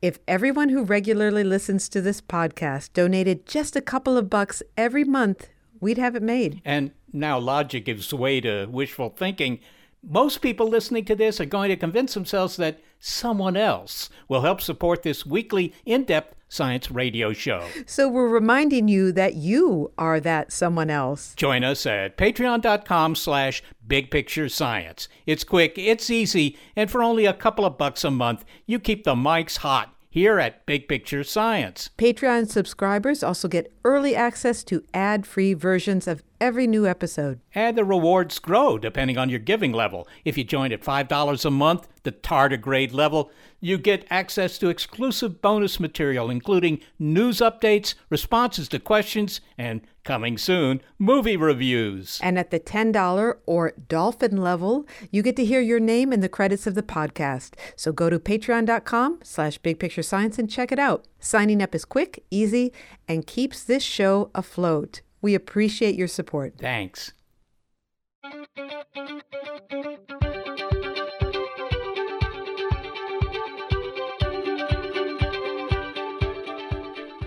If 0.00 0.18
everyone 0.26 0.70
who 0.70 0.82
regularly 0.82 1.44
listens 1.44 1.90
to 1.90 2.00
this 2.00 2.22
podcast 2.22 2.94
donated 2.94 3.46
just 3.46 3.76
a 3.76 3.82
couple 3.82 4.16
of 4.16 4.30
bucks 4.30 4.62
every 4.78 5.04
month, 5.04 5.50
we'd 5.78 5.98
have 5.98 6.16
it 6.16 6.22
made. 6.22 6.62
And 6.64 6.92
now 7.12 7.38
logic 7.38 7.84
gives 7.84 8.14
way 8.14 8.40
to 8.40 8.64
wishful 8.66 9.10
thinking. 9.10 9.60
Most 10.04 10.42
people 10.42 10.68
listening 10.68 11.04
to 11.04 11.14
this 11.14 11.40
are 11.40 11.44
going 11.44 11.68
to 11.68 11.76
convince 11.76 12.14
themselves 12.14 12.56
that 12.56 12.80
someone 12.98 13.56
else 13.56 14.10
will 14.26 14.40
help 14.40 14.60
support 14.60 15.04
this 15.04 15.24
weekly 15.24 15.72
in 15.86 16.02
depth 16.02 16.34
science 16.48 16.90
radio 16.90 17.32
show. 17.32 17.66
So 17.86 18.08
we're 18.08 18.28
reminding 18.28 18.88
you 18.88 19.12
that 19.12 19.34
you 19.34 19.92
are 19.96 20.18
that 20.18 20.52
someone 20.52 20.90
else. 20.90 21.34
Join 21.36 21.62
us 21.62 21.86
at 21.86 22.18
patreon.com 22.18 23.14
slash 23.14 23.62
big 23.86 24.10
picture 24.10 24.48
science. 24.48 25.08
It's 25.24 25.44
quick, 25.44 25.78
it's 25.78 26.10
easy, 26.10 26.58
and 26.74 26.90
for 26.90 27.02
only 27.02 27.24
a 27.24 27.32
couple 27.32 27.64
of 27.64 27.78
bucks 27.78 28.02
a 28.02 28.10
month, 28.10 28.44
you 28.66 28.80
keep 28.80 29.04
the 29.04 29.14
mics 29.14 29.58
hot 29.58 29.94
here 30.12 30.38
at 30.38 30.66
Big 30.66 30.88
Picture 30.88 31.24
Science. 31.24 31.88
Patreon 31.96 32.46
subscribers 32.46 33.22
also 33.22 33.48
get 33.48 33.72
early 33.82 34.14
access 34.14 34.62
to 34.64 34.84
ad 34.92 35.26
free 35.26 35.54
versions 35.54 36.06
of 36.06 36.22
every 36.38 36.66
new 36.66 36.86
episode. 36.86 37.40
And 37.54 37.78
the 37.78 37.84
rewards 37.84 38.38
grow 38.38 38.76
depending 38.76 39.16
on 39.16 39.30
your 39.30 39.38
giving 39.38 39.72
level. 39.72 40.06
If 40.26 40.36
you 40.36 40.44
join 40.44 40.70
at 40.70 40.82
$5 40.82 41.44
a 41.46 41.50
month, 41.50 41.88
the 42.02 42.12
tardigrade 42.12 42.92
level, 42.92 43.30
you 43.58 43.78
get 43.78 44.06
access 44.10 44.58
to 44.58 44.68
exclusive 44.68 45.40
bonus 45.40 45.80
material, 45.80 46.28
including 46.28 46.80
news 46.98 47.38
updates, 47.38 47.94
responses 48.10 48.68
to 48.68 48.78
questions, 48.78 49.40
and 49.56 49.80
coming 50.04 50.38
soon, 50.38 50.80
movie 50.98 51.36
reviews. 51.36 52.20
And 52.22 52.38
at 52.38 52.50
the 52.50 52.60
$10 52.60 53.36
or 53.46 53.72
dolphin 53.88 54.36
level, 54.36 54.86
you 55.10 55.22
get 55.22 55.36
to 55.36 55.44
hear 55.44 55.60
your 55.60 55.80
name 55.80 56.12
in 56.12 56.20
the 56.20 56.28
credits 56.28 56.66
of 56.66 56.74
the 56.74 56.82
podcast. 56.82 57.54
So 57.76 57.92
go 57.92 58.10
to 58.10 58.18
patreon.com 58.18 59.20
slash 59.22 59.60
bigpicturescience 59.60 60.38
and 60.38 60.50
check 60.50 60.72
it 60.72 60.78
out. 60.78 61.06
Signing 61.18 61.62
up 61.62 61.74
is 61.74 61.84
quick, 61.84 62.24
easy, 62.30 62.72
and 63.08 63.26
keeps 63.26 63.62
this 63.64 63.82
show 63.82 64.30
afloat. 64.34 65.02
We 65.20 65.34
appreciate 65.34 65.94
your 65.94 66.08
support. 66.08 66.54
Thanks. 66.58 67.12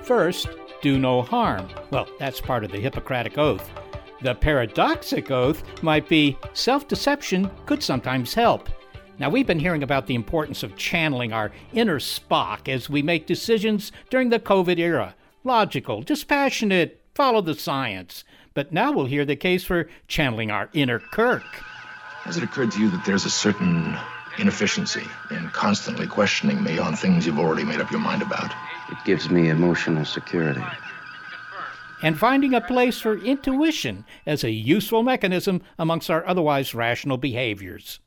First, 0.05 0.49
do 0.83 0.99
no 0.99 1.23
harm. 1.23 1.67
Well, 1.89 2.07
that's 2.19 2.39
part 2.39 2.63
of 2.63 2.71
the 2.71 2.79
Hippocratic 2.79 3.39
Oath. 3.39 3.67
The 4.21 4.35
paradoxic 4.35 5.31
oath 5.31 5.63
might 5.81 6.07
be 6.07 6.37
self 6.53 6.87
deception 6.87 7.49
could 7.65 7.81
sometimes 7.81 8.33
help. 8.35 8.69
Now, 9.17 9.29
we've 9.29 9.47
been 9.47 9.59
hearing 9.59 9.81
about 9.81 10.05
the 10.05 10.13
importance 10.13 10.61
of 10.61 10.75
channeling 10.75 11.33
our 11.33 11.51
inner 11.73 11.99
Spock 11.99 12.67
as 12.67 12.87
we 12.87 13.01
make 13.01 13.25
decisions 13.25 13.91
during 14.11 14.29
the 14.29 14.39
COVID 14.39 14.77
era. 14.77 15.15
Logical, 15.43 16.03
dispassionate, 16.03 17.01
follow 17.15 17.41
the 17.41 17.55
science. 17.55 18.23
But 18.53 18.71
now 18.71 18.91
we'll 18.91 19.05
hear 19.05 19.25
the 19.25 19.35
case 19.35 19.63
for 19.63 19.89
channeling 20.07 20.51
our 20.51 20.69
inner 20.73 20.99
Kirk. 20.99 21.43
Has 22.23 22.37
it 22.37 22.43
occurred 22.43 22.71
to 22.71 22.79
you 22.79 22.89
that 22.91 23.05
there's 23.05 23.25
a 23.25 23.29
certain 23.29 23.97
inefficiency 24.37 25.07
in 25.31 25.49
constantly 25.49 26.07
questioning 26.07 26.63
me 26.63 26.77
on 26.77 26.95
things 26.95 27.25
you've 27.25 27.39
already 27.39 27.63
made 27.63 27.81
up 27.81 27.91
your 27.91 27.99
mind 27.99 28.21
about? 28.21 28.53
It 28.91 28.97
gives 29.05 29.29
me 29.29 29.49
emotional 29.49 30.05
security. 30.05 30.63
And 32.01 32.17
finding 32.17 32.53
a 32.53 32.61
place 32.61 32.99
for 32.99 33.17
intuition 33.17 34.05
as 34.25 34.43
a 34.43 34.51
useful 34.51 35.01
mechanism 35.01 35.61
amongst 35.79 36.09
our 36.09 36.25
otherwise 36.27 36.75
rational 36.75 37.17
behaviors. 37.17 37.99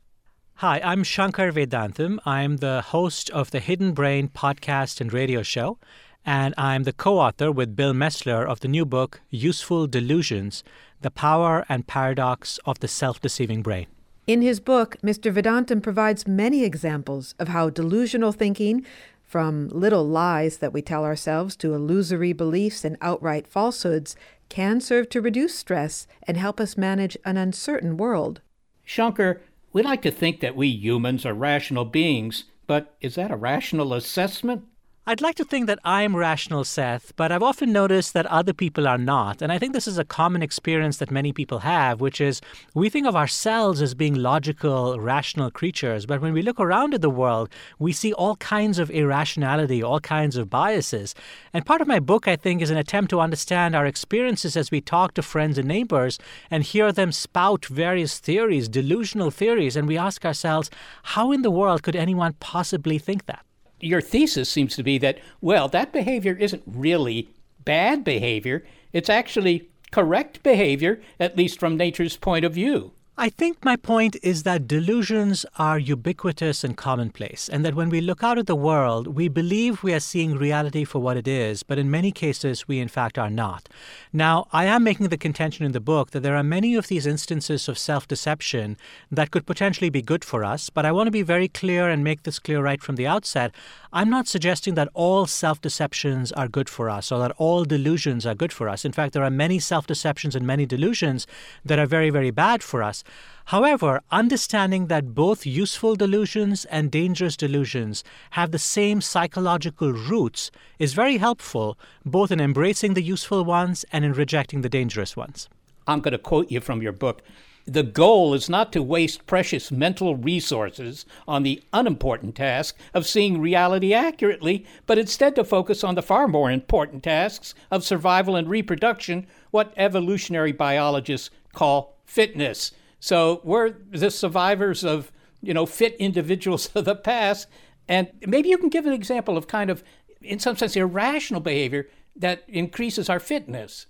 Hi, 0.57 0.81
I'm 0.83 1.05
Shankar 1.05 1.53
Vedantam. 1.53 2.19
I'm 2.27 2.57
the 2.57 2.83
host 2.83 3.31
of 3.31 3.51
the 3.51 3.61
Hidden 3.61 3.93
Brain 3.93 4.29
podcast 4.29 5.01
and 5.01 5.13
radio 5.13 5.43
show, 5.43 5.79
and 6.27 6.53
I'm 6.59 6.83
the 6.83 6.93
co 6.93 7.19
author 7.19 7.53
with 7.53 7.77
Bill 7.77 7.93
Mesler 7.93 8.45
of 8.45 8.61
the 8.61 8.69
new 8.69 8.85
book, 8.85 9.21
Useful 9.31 9.87
Delusions 9.87 10.65
The 11.01 11.11
Power 11.11 11.65
and 11.69 11.87
Paradox 11.87 12.59
of 12.67 12.81
the 12.81 12.89
Self 12.89 13.21
Deceiving 13.21 13.63
Brain. 13.63 13.87
In 14.29 14.43
his 14.43 14.61
book, 14.61 14.99
Mr. 15.03 15.33
Vedantam 15.33 15.83
provides 15.83 16.29
many 16.29 16.63
examples 16.63 17.35
of 17.39 17.49
how 17.49 17.71
delusional 17.71 18.31
thinking, 18.31 18.85
from 19.25 19.69
little 19.71 20.07
lies 20.07 20.59
that 20.59 20.71
we 20.71 20.83
tell 20.83 21.03
ourselves 21.03 21.57
to 21.57 21.73
illusory 21.73 22.35
beliefs 22.35 22.85
and 22.85 22.99
outright 23.01 23.47
falsehoods, 23.47 24.17
can 24.51 24.83
serve 24.83 25.09
to 25.09 25.23
reduce 25.23 25.55
stress 25.55 26.07
and 26.25 26.37
help 26.37 26.61
us 26.61 26.77
manage 26.77 27.17
an 27.25 27.39
uncertain 27.39 27.97
world. 27.97 28.43
Shankar, 28.85 29.41
we 29.73 29.83
like 29.83 30.03
to 30.03 30.11
think 30.11 30.41
that 30.41 30.55
we 30.55 30.69
humans 30.69 31.25
are 31.25 31.33
rational 31.33 31.87
beings, 31.87 32.45
but 32.67 32.97
is 33.01 33.15
that 33.15 33.31
a 33.31 33.37
rational 33.37 33.95
assessment? 33.95 34.63
I'd 35.09 35.23
like 35.23 35.37
to 35.37 35.45
think 35.45 35.69
that 35.69 35.79
I'm 35.87 36.15
rational, 36.15 36.65
Seth, 36.65 37.17
but 37.17 37.33
I've 37.33 37.43
often 37.43 37.73
noticed 37.73 38.13
that 38.13 38.27
other 38.27 38.53
people 38.53 38.87
are 38.87 38.99
not. 38.99 39.41
And 39.41 39.51
I 39.51 39.59
think 39.59 39.73
this 39.73 39.89
is 39.89 39.97
a 39.97 40.05
common 40.05 40.43
experience 40.43 40.99
that 40.99 41.11
many 41.11 41.33
people 41.33 41.61
have, 41.61 42.03
which 42.03 42.21
is 42.21 42.43
we 42.75 42.91
think 42.91 43.07
of 43.07 43.17
ourselves 43.17 43.81
as 43.81 43.95
being 43.95 44.17
logical, 44.17 45.01
rational 45.01 45.51
creatures. 45.51 46.05
But 46.05 46.21
when 46.21 46.35
we 46.35 46.43
look 46.43 46.61
around 46.61 46.93
at 46.93 47.01
the 47.01 47.09
world, 47.09 47.49
we 47.79 47.91
see 47.91 48.13
all 48.13 48.37
kinds 48.37 48.79
of 48.79 48.91
irrationality, 48.91 49.83
all 49.83 49.99
kinds 49.99 50.37
of 50.37 50.51
biases. 50.51 51.15
And 51.55 51.65
part 51.65 51.81
of 51.81 51.89
my 51.89 52.01
book, 52.01 52.29
I 52.29 52.37
think, 52.37 52.61
is 52.61 52.69
an 52.69 52.77
attempt 52.77 53.09
to 53.09 53.21
understand 53.21 53.75
our 53.75 53.87
experiences 53.87 54.59
as 54.59 54.71
we 54.71 54.83
talk 54.83 55.15
to 55.15 55.23
friends 55.23 55.57
and 55.57 55.67
neighbors 55.67 56.19
and 56.51 56.63
hear 56.63 56.93
them 56.93 57.13
spout 57.13 57.65
various 57.65 58.19
theories, 58.19 58.69
delusional 58.69 59.31
theories. 59.31 59.75
And 59.75 59.89
we 59.89 59.97
ask 59.97 60.27
ourselves, 60.27 60.69
how 61.03 61.33
in 61.33 61.41
the 61.41 61.51
world 61.51 61.83
could 61.83 61.97
anyone 61.97 62.35
possibly 62.41 62.99
think 62.99 63.25
that? 63.25 63.48
Your 63.81 64.01
thesis 64.01 64.49
seems 64.49 64.77
to 64.77 64.83
be 64.83 64.99
that, 64.99 65.19
well, 65.41 65.69
that 65.69 65.93
behavior 65.93 66.35
isn't 66.35 66.63
really 66.67 67.29
bad 67.65 68.05
behavior. 68.05 68.65
It's 68.93 69.11
actually 69.11 69.69
correct 69.91 70.43
behavior, 70.43 71.01
at 71.19 71.37
least 71.37 71.61
from 71.61 71.77
nature's 71.77 72.17
point 72.17 72.45
of 72.45 72.55
view. 72.55 72.93
I 73.21 73.31
think 73.31 73.65
my 73.65 73.75
point 73.75 74.15
is 74.23 74.45
that 74.45 74.69
delusions 74.69 75.45
are 75.59 75.77
ubiquitous 75.77 76.63
and 76.63 76.77
commonplace, 76.77 77.49
and 77.49 77.65
that 77.65 77.75
when 77.75 77.89
we 77.89 78.01
look 78.01 78.23
out 78.23 78.39
at 78.39 78.47
the 78.47 78.55
world, 78.55 79.09
we 79.09 79.27
believe 79.27 79.83
we 79.83 79.93
are 79.93 79.99
seeing 79.99 80.37
reality 80.37 80.85
for 80.85 81.01
what 81.01 81.17
it 81.17 81.27
is, 81.27 81.65
but 81.65 81.79
in 81.79 81.91
many 81.91 82.13
cases, 82.13 82.69
we 82.69 82.79
in 82.79 82.87
fact 82.87 83.19
are 83.19 83.29
not. 83.29 83.69
Now, 84.13 84.47
I 84.53 84.67
am 84.67 84.85
making 84.85 85.09
the 85.09 85.19
contention 85.19 85.67
in 85.67 85.73
the 85.73 85.81
book 85.81 86.13
that 86.13 86.21
there 86.21 86.37
are 86.37 86.45
many 86.45 86.77
of 86.77 86.87
these 86.87 87.09
instances 87.09 87.69
of 87.69 87.77
self 87.77 88.07
deception 88.07 88.77
that 89.11 89.33
could 89.33 89.47
potentially 89.47 89.91
be 89.91 90.01
good 90.01 90.25
for 90.25 90.45
us, 90.45 90.71
but 90.71 90.87
I 90.87 90.93
want 90.93 91.09
to 91.09 91.19
be 91.21 91.23
very 91.23 91.49
clear 91.49 91.91
and 91.91 92.05
make 92.05 92.23
this 92.23 92.39
clear 92.39 92.63
right 92.63 92.81
from 92.81 92.95
the 92.95 93.09
outset. 93.09 93.53
I'm 93.91 94.11
not 94.11 94.29
suggesting 94.29 94.75
that 94.75 94.91
all 94.93 95.27
self 95.27 95.63
deceptions 95.63 96.31
are 96.33 96.47
good 96.47 96.69
for 96.69 96.91
us 96.91 97.11
or 97.11 97.19
that 97.21 97.33
all 97.39 97.65
delusions 97.65 98.27
are 98.27 98.35
good 98.35 98.53
for 98.53 98.69
us. 98.69 98.85
In 98.85 98.93
fact, 98.93 99.15
there 99.15 99.25
are 99.25 99.31
many 99.31 99.59
self 99.59 99.87
deceptions 99.87 100.37
and 100.37 100.47
many 100.47 100.67
delusions 100.67 101.27
that 101.65 101.79
are 101.79 101.87
very, 101.87 102.11
very 102.11 102.31
bad 102.31 102.63
for 102.63 102.83
us. 102.83 103.03
However, 103.47 104.03
understanding 104.11 104.89
that 104.89 105.15
both 105.15 105.47
useful 105.47 105.97
delusions 105.97 106.67
and 106.67 106.91
dangerous 106.91 107.35
delusions 107.35 108.05
have 108.33 108.51
the 108.51 108.59
same 108.59 109.01
psychological 109.01 109.91
roots 109.91 110.51
is 110.79 110.93
very 110.93 111.17
helpful, 111.17 111.79
both 112.05 112.31
in 112.31 112.41
embracing 112.41 112.93
the 112.93 113.03
useful 113.03 113.43
ones 113.43 113.87
and 113.91 114.05
in 114.05 114.13
rejecting 114.13 114.61
the 114.61 114.69
dangerous 114.69 115.17
ones. 115.17 115.49
I'm 115.87 116.01
going 116.01 116.13
to 116.13 116.19
quote 116.19 116.51
you 116.51 116.61
from 116.61 116.83
your 116.83 116.93
book. 116.93 117.23
The 117.69 117.83
goal 117.83 118.33
is 118.33 118.49
not 118.49 118.73
to 118.73 118.83
waste 118.83 119.27
precious 119.27 119.71
mental 119.71 120.17
resources 120.17 121.05
on 121.27 121.43
the 121.43 121.63
unimportant 121.75 122.35
task 122.35 122.75
of 122.95 123.07
seeing 123.07 123.43
reality 123.43 123.93
accurately, 123.93 124.65
but 124.87 124.97
instead 124.97 125.35
to 125.35 125.45
focus 125.45 125.85
on 125.85 125.95
the 125.95 126.01
far 126.01 126.27
more 126.29 126.51
important 126.51 127.03
tasks 127.03 127.55
of 127.71 127.85
survival 127.85 128.37
and 128.37 128.49
reproduction, 128.49 129.27
what 129.51 129.75
evolutionary 129.77 130.51
biologists 130.51 131.29
call 131.53 131.99
fitness. 132.07 132.73
So 133.01 133.43
we're 133.45 133.75
the 133.91 134.11
survivors 134.11 134.83
of, 134.83 135.13
you 135.43 135.53
know, 135.53 135.67
fit 135.67 135.95
individuals 135.97 136.71
of 136.75 136.87
the 136.87 136.97
past. 136.97 137.49
And 137.87 138.09
maybe 138.27 138.49
you 138.49 138.57
can 138.57 138.71
give 138.71 138.87
an 138.87 138.95
example 138.95 139.37
of 139.37 139.47
kind 139.47 139.69
of, 139.69 139.85
in 140.23 140.39
some 140.39 140.57
sense, 140.57 140.75
irrational 140.75 141.43
behavior 141.43 141.87
that 142.17 142.45
increases 142.49 143.11
our 143.11 143.21
fitness. 143.21 143.88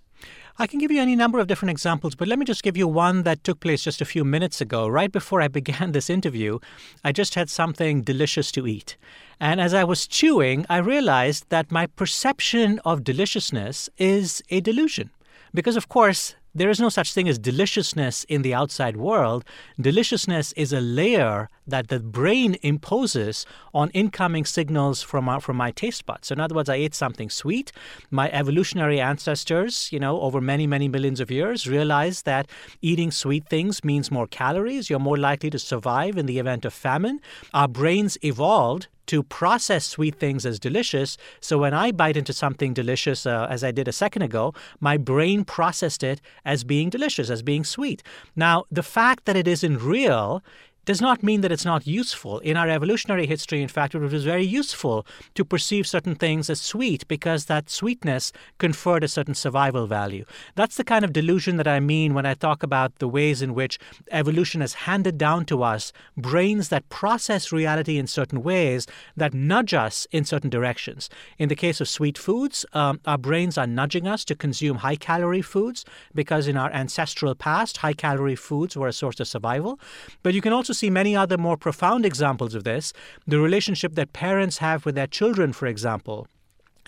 I 0.60 0.66
can 0.66 0.80
give 0.80 0.90
you 0.90 1.00
any 1.00 1.14
number 1.14 1.38
of 1.38 1.46
different 1.46 1.70
examples, 1.70 2.16
but 2.16 2.26
let 2.26 2.36
me 2.36 2.44
just 2.44 2.64
give 2.64 2.76
you 2.76 2.88
one 2.88 3.22
that 3.22 3.44
took 3.44 3.60
place 3.60 3.84
just 3.84 4.00
a 4.00 4.04
few 4.04 4.24
minutes 4.24 4.60
ago. 4.60 4.88
Right 4.88 5.12
before 5.12 5.40
I 5.40 5.46
began 5.58 5.92
this 5.92 6.10
interview, 6.10 6.58
I 7.04 7.12
just 7.12 7.36
had 7.36 7.48
something 7.48 8.02
delicious 8.02 8.50
to 8.52 8.66
eat. 8.66 8.96
And 9.38 9.60
as 9.60 9.72
I 9.72 9.84
was 9.84 10.08
chewing, 10.08 10.66
I 10.68 10.78
realized 10.78 11.44
that 11.50 11.70
my 11.70 11.86
perception 11.86 12.80
of 12.84 13.04
deliciousness 13.04 13.88
is 13.98 14.42
a 14.50 14.60
delusion. 14.60 15.10
Because, 15.54 15.76
of 15.76 15.88
course, 15.88 16.34
there 16.58 16.70
is 16.70 16.80
no 16.80 16.88
such 16.88 17.12
thing 17.12 17.28
as 17.28 17.38
deliciousness 17.38 18.24
in 18.24 18.42
the 18.42 18.54
outside 18.54 18.96
world. 18.96 19.44
Deliciousness 19.80 20.52
is 20.52 20.72
a 20.72 20.80
layer 20.80 21.48
that 21.66 21.88
the 21.88 22.00
brain 22.00 22.56
imposes 22.62 23.46
on 23.74 23.90
incoming 23.90 24.44
signals 24.44 25.02
from 25.02 25.28
our, 25.28 25.40
from 25.40 25.56
my 25.56 25.70
taste 25.70 26.06
buds. 26.06 26.28
So 26.28 26.32
in 26.34 26.40
other 26.40 26.54
words, 26.54 26.68
I 26.68 26.76
ate 26.76 26.94
something 26.94 27.30
sweet. 27.30 27.72
My 28.10 28.30
evolutionary 28.30 29.00
ancestors, 29.00 29.90
you 29.92 30.00
know, 30.00 30.20
over 30.20 30.40
many 30.40 30.66
many 30.66 30.88
millions 30.88 31.20
of 31.20 31.30
years, 31.30 31.68
realized 31.68 32.24
that 32.24 32.48
eating 32.82 33.10
sweet 33.10 33.48
things 33.48 33.84
means 33.84 34.10
more 34.10 34.26
calories. 34.26 34.88
You're 34.88 34.98
more 34.98 35.18
likely 35.18 35.50
to 35.50 35.58
survive 35.58 36.16
in 36.16 36.26
the 36.26 36.38
event 36.38 36.64
of 36.64 36.72
famine. 36.72 37.20
Our 37.54 37.68
brains 37.68 38.18
evolved 38.22 38.88
to 39.08 39.22
process 39.22 39.84
sweet 39.84 40.14
things 40.14 40.46
as 40.46 40.58
delicious. 40.58 41.16
So 41.40 41.58
when 41.58 41.74
I 41.74 41.92
bite 41.92 42.16
into 42.16 42.32
something 42.32 42.72
delicious, 42.72 43.26
uh, 43.26 43.46
as 43.50 43.64
I 43.64 43.72
did 43.72 43.88
a 43.88 43.92
second 43.92 44.22
ago, 44.22 44.54
my 44.80 44.96
brain 44.96 45.44
processed 45.44 46.02
it 46.02 46.20
as 46.44 46.64
being 46.64 46.88
delicious, 46.90 47.28
as 47.30 47.42
being 47.42 47.64
sweet. 47.64 48.02
Now, 48.36 48.64
the 48.70 48.82
fact 48.82 49.24
that 49.24 49.36
it 49.36 49.48
isn't 49.48 49.82
real 49.82 50.42
does 50.88 51.02
not 51.02 51.22
mean 51.22 51.42
that 51.42 51.52
it's 51.52 51.66
not 51.66 51.86
useful. 51.86 52.38
In 52.38 52.56
our 52.56 52.66
evolutionary 52.66 53.26
history, 53.26 53.60
in 53.60 53.68
fact, 53.68 53.94
it 53.94 53.98
was 53.98 54.24
very 54.24 54.42
useful 54.42 55.04
to 55.34 55.44
perceive 55.44 55.86
certain 55.86 56.14
things 56.14 56.48
as 56.48 56.62
sweet 56.62 57.06
because 57.08 57.44
that 57.44 57.68
sweetness 57.68 58.32
conferred 58.56 59.04
a 59.04 59.08
certain 59.08 59.34
survival 59.34 59.86
value. 59.86 60.24
That's 60.54 60.78
the 60.78 60.84
kind 60.84 61.04
of 61.04 61.12
delusion 61.12 61.58
that 61.58 61.68
I 61.68 61.78
mean 61.78 62.14
when 62.14 62.24
I 62.24 62.32
talk 62.32 62.62
about 62.62 63.00
the 63.00 63.06
ways 63.06 63.42
in 63.42 63.52
which 63.52 63.78
evolution 64.10 64.62
has 64.62 64.88
handed 64.88 65.18
down 65.18 65.44
to 65.50 65.62
us 65.62 65.92
brains 66.16 66.70
that 66.70 66.88
process 66.88 67.52
reality 67.52 67.98
in 67.98 68.06
certain 68.06 68.42
ways 68.42 68.86
that 69.14 69.34
nudge 69.34 69.74
us 69.74 70.06
in 70.10 70.24
certain 70.24 70.48
directions. 70.48 71.10
In 71.36 71.50
the 71.50 71.54
case 71.54 71.82
of 71.82 71.88
sweet 71.90 72.16
foods, 72.16 72.64
um, 72.72 72.98
our 73.04 73.18
brains 73.18 73.58
are 73.58 73.66
nudging 73.66 74.06
us 74.08 74.24
to 74.24 74.34
consume 74.34 74.78
high 74.78 74.96
calorie 74.96 75.42
foods 75.42 75.84
because 76.14 76.48
in 76.48 76.56
our 76.56 76.70
ancestral 76.72 77.34
past, 77.34 77.76
high 77.76 77.92
calorie 77.92 78.36
foods 78.36 78.74
were 78.74 78.88
a 78.88 78.92
source 78.94 79.20
of 79.20 79.28
survival. 79.28 79.78
But 80.22 80.32
you 80.32 80.40
can 80.40 80.54
also 80.54 80.77
see 80.78 80.90
many 80.90 81.16
other 81.16 81.36
more 81.36 81.56
profound 81.56 82.06
examples 82.06 82.54
of 82.54 82.64
this. 82.64 82.92
The 83.26 83.40
relationship 83.40 83.94
that 83.94 84.12
parents 84.12 84.58
have 84.58 84.86
with 84.86 84.94
their 84.94 85.06
children, 85.06 85.52
for 85.52 85.66
example, 85.66 86.26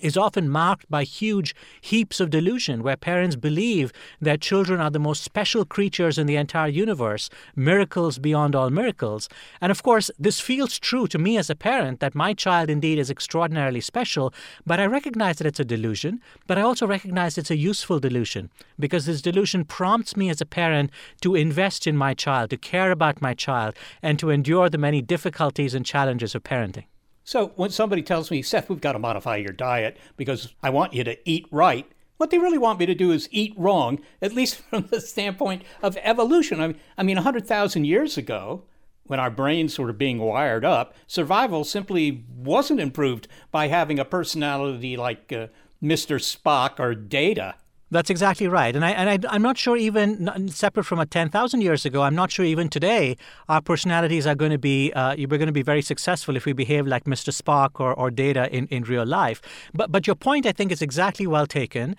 is 0.01 0.17
often 0.17 0.49
marked 0.49 0.89
by 0.91 1.05
huge 1.05 1.55
heaps 1.81 2.21
of 2.21 2.31
delusion 2.31 2.83
where 2.83 2.97
parents 2.97 3.37
believe 3.37 3.93
their 4.21 4.37
children 4.37 4.81
are 4.81 4.91
the 4.91 4.99
most 4.99 5.23
special 5.23 5.65
creatures 5.65 6.19
in 6.19 6.27
the 6.27 6.37
entire 6.37 6.69
universe, 6.69 7.31
miracles 7.55 8.19
beyond 8.19 8.55
all 8.55 8.71
miracles. 8.71 9.29
And 9.61 9.71
of 9.71 9.83
course, 9.83 10.11
this 10.19 10.41
feels 10.41 10.79
true 10.79 11.07
to 11.09 11.19
me 11.19 11.39
as 11.39 11.51
a 11.51 11.55
parent 11.55 12.01
that 12.01 12.15
my 12.15 12.35
child 12.35 12.71
indeed 12.71 12.99
is 12.99 13.11
extraordinarily 13.11 13.81
special, 13.81 14.33
but 14.67 14.81
I 14.81 14.87
recognize 14.87 15.39
that 15.39 15.47
it's 15.47 15.61
a 15.61 15.65
delusion, 15.65 16.21
but 16.47 16.59
I 16.59 16.63
also 16.63 16.87
recognize 16.87 17.39
it's 17.39 17.51
a 17.51 17.57
useful 17.57 18.01
delusion 18.01 18.51
because 18.79 19.07
this 19.07 19.23
delusion 19.23 19.65
prompts 19.65 20.17
me 20.17 20.31
as 20.31 20.41
a 20.41 20.47
parent 20.47 20.91
to 21.21 21.35
invest 21.35 21.87
in 21.87 21.97
my 21.97 22.15
child, 22.15 22.51
to 22.51 22.57
care 22.57 22.91
about 22.91 23.23
my 23.23 23.35
child, 23.35 23.75
and 24.03 24.19
to 24.19 24.31
endure 24.31 24.69
the 24.69 24.79
many 24.79 25.03
difficulties 25.03 25.75
and 25.75 25.85
challenges 25.87 26.35
of 26.35 26.43
parenting. 26.43 26.85
So 27.31 27.53
when 27.55 27.71
somebody 27.71 28.03
tells 28.03 28.33
me, 28.33 28.43
Seth, 28.43 28.69
we've 28.69 28.81
got 28.81 28.95
to 28.95 28.99
modify 28.99 29.37
your 29.37 29.53
diet 29.53 29.97
because 30.16 30.53
I 30.64 30.71
want 30.71 30.95
you 30.95 31.05
to 31.05 31.16
eat 31.25 31.47
right, 31.53 31.88
what 32.16 32.31
they 32.31 32.38
really 32.38 32.59
want 32.59 32.81
me 32.81 32.87
to 32.87 32.95
do 32.97 33.12
is 33.12 33.29
eat 33.31 33.55
wrong, 33.57 34.01
at 34.21 34.33
least 34.33 34.57
from 34.71 34.88
the 34.90 35.01
standpoint 35.01 35.62
of 35.81 35.97
evolution. 36.03 36.61
I 36.61 36.66
mean, 36.66 36.81
I 36.99 37.05
mean 37.05 37.14
100,000 37.14 37.85
years 37.85 38.19
ago, 38.19 38.64
when 39.05 39.21
our 39.21 39.31
brains 39.31 39.79
were 39.79 39.93
being 39.93 40.19
wired 40.19 40.64
up, 40.64 40.93
survival 41.07 41.62
simply 41.62 42.25
wasn't 42.37 42.81
improved 42.81 43.29
by 43.53 43.69
having 43.69 44.01
a 44.01 44.05
personality 44.05 44.97
like 44.97 45.33
uh, 45.33 45.47
Mr. 45.81 46.19
Spock 46.19 46.81
or 46.81 46.97
Data. 46.97 47.55
That's 47.92 48.09
exactly 48.09 48.46
right, 48.46 48.76
and 48.76 48.85
I 48.85 48.90
and 48.92 49.26
I, 49.26 49.35
am 49.35 49.42
not 49.42 49.59
sure 49.59 49.76
even 49.76 50.48
separate 50.48 50.85
from 50.85 51.00
a 51.00 51.07
ten 51.07 51.29
thousand 51.29 51.62
years 51.62 51.85
ago. 51.85 52.03
I'm 52.03 52.14
not 52.14 52.31
sure 52.31 52.44
even 52.44 52.68
today 52.68 53.16
our 53.48 53.61
personalities 53.61 54.29
are 54.29 54.37
going 54.37 54.53
to 54.53 54.59
be 54.59 54.92
uh, 54.92 55.16
we're 55.18 55.26
going 55.26 55.46
to 55.46 55.53
be 55.53 55.62
very 55.62 55.83
successful 55.83 56.37
if 56.37 56.44
we 56.44 56.53
behave 56.53 56.87
like 56.87 57.05
Mr. 57.05 57.33
Spock 57.37 57.81
or, 57.81 57.92
or 57.92 58.12
Data 58.12 58.48
in, 58.55 58.68
in 58.68 58.85
real 58.85 59.05
life. 59.05 59.42
But 59.74 59.90
but 59.90 60.07
your 60.07 60.14
point 60.14 60.46
I 60.46 60.53
think 60.53 60.70
is 60.70 60.81
exactly 60.81 61.26
well 61.26 61.48
taken. 61.48 61.96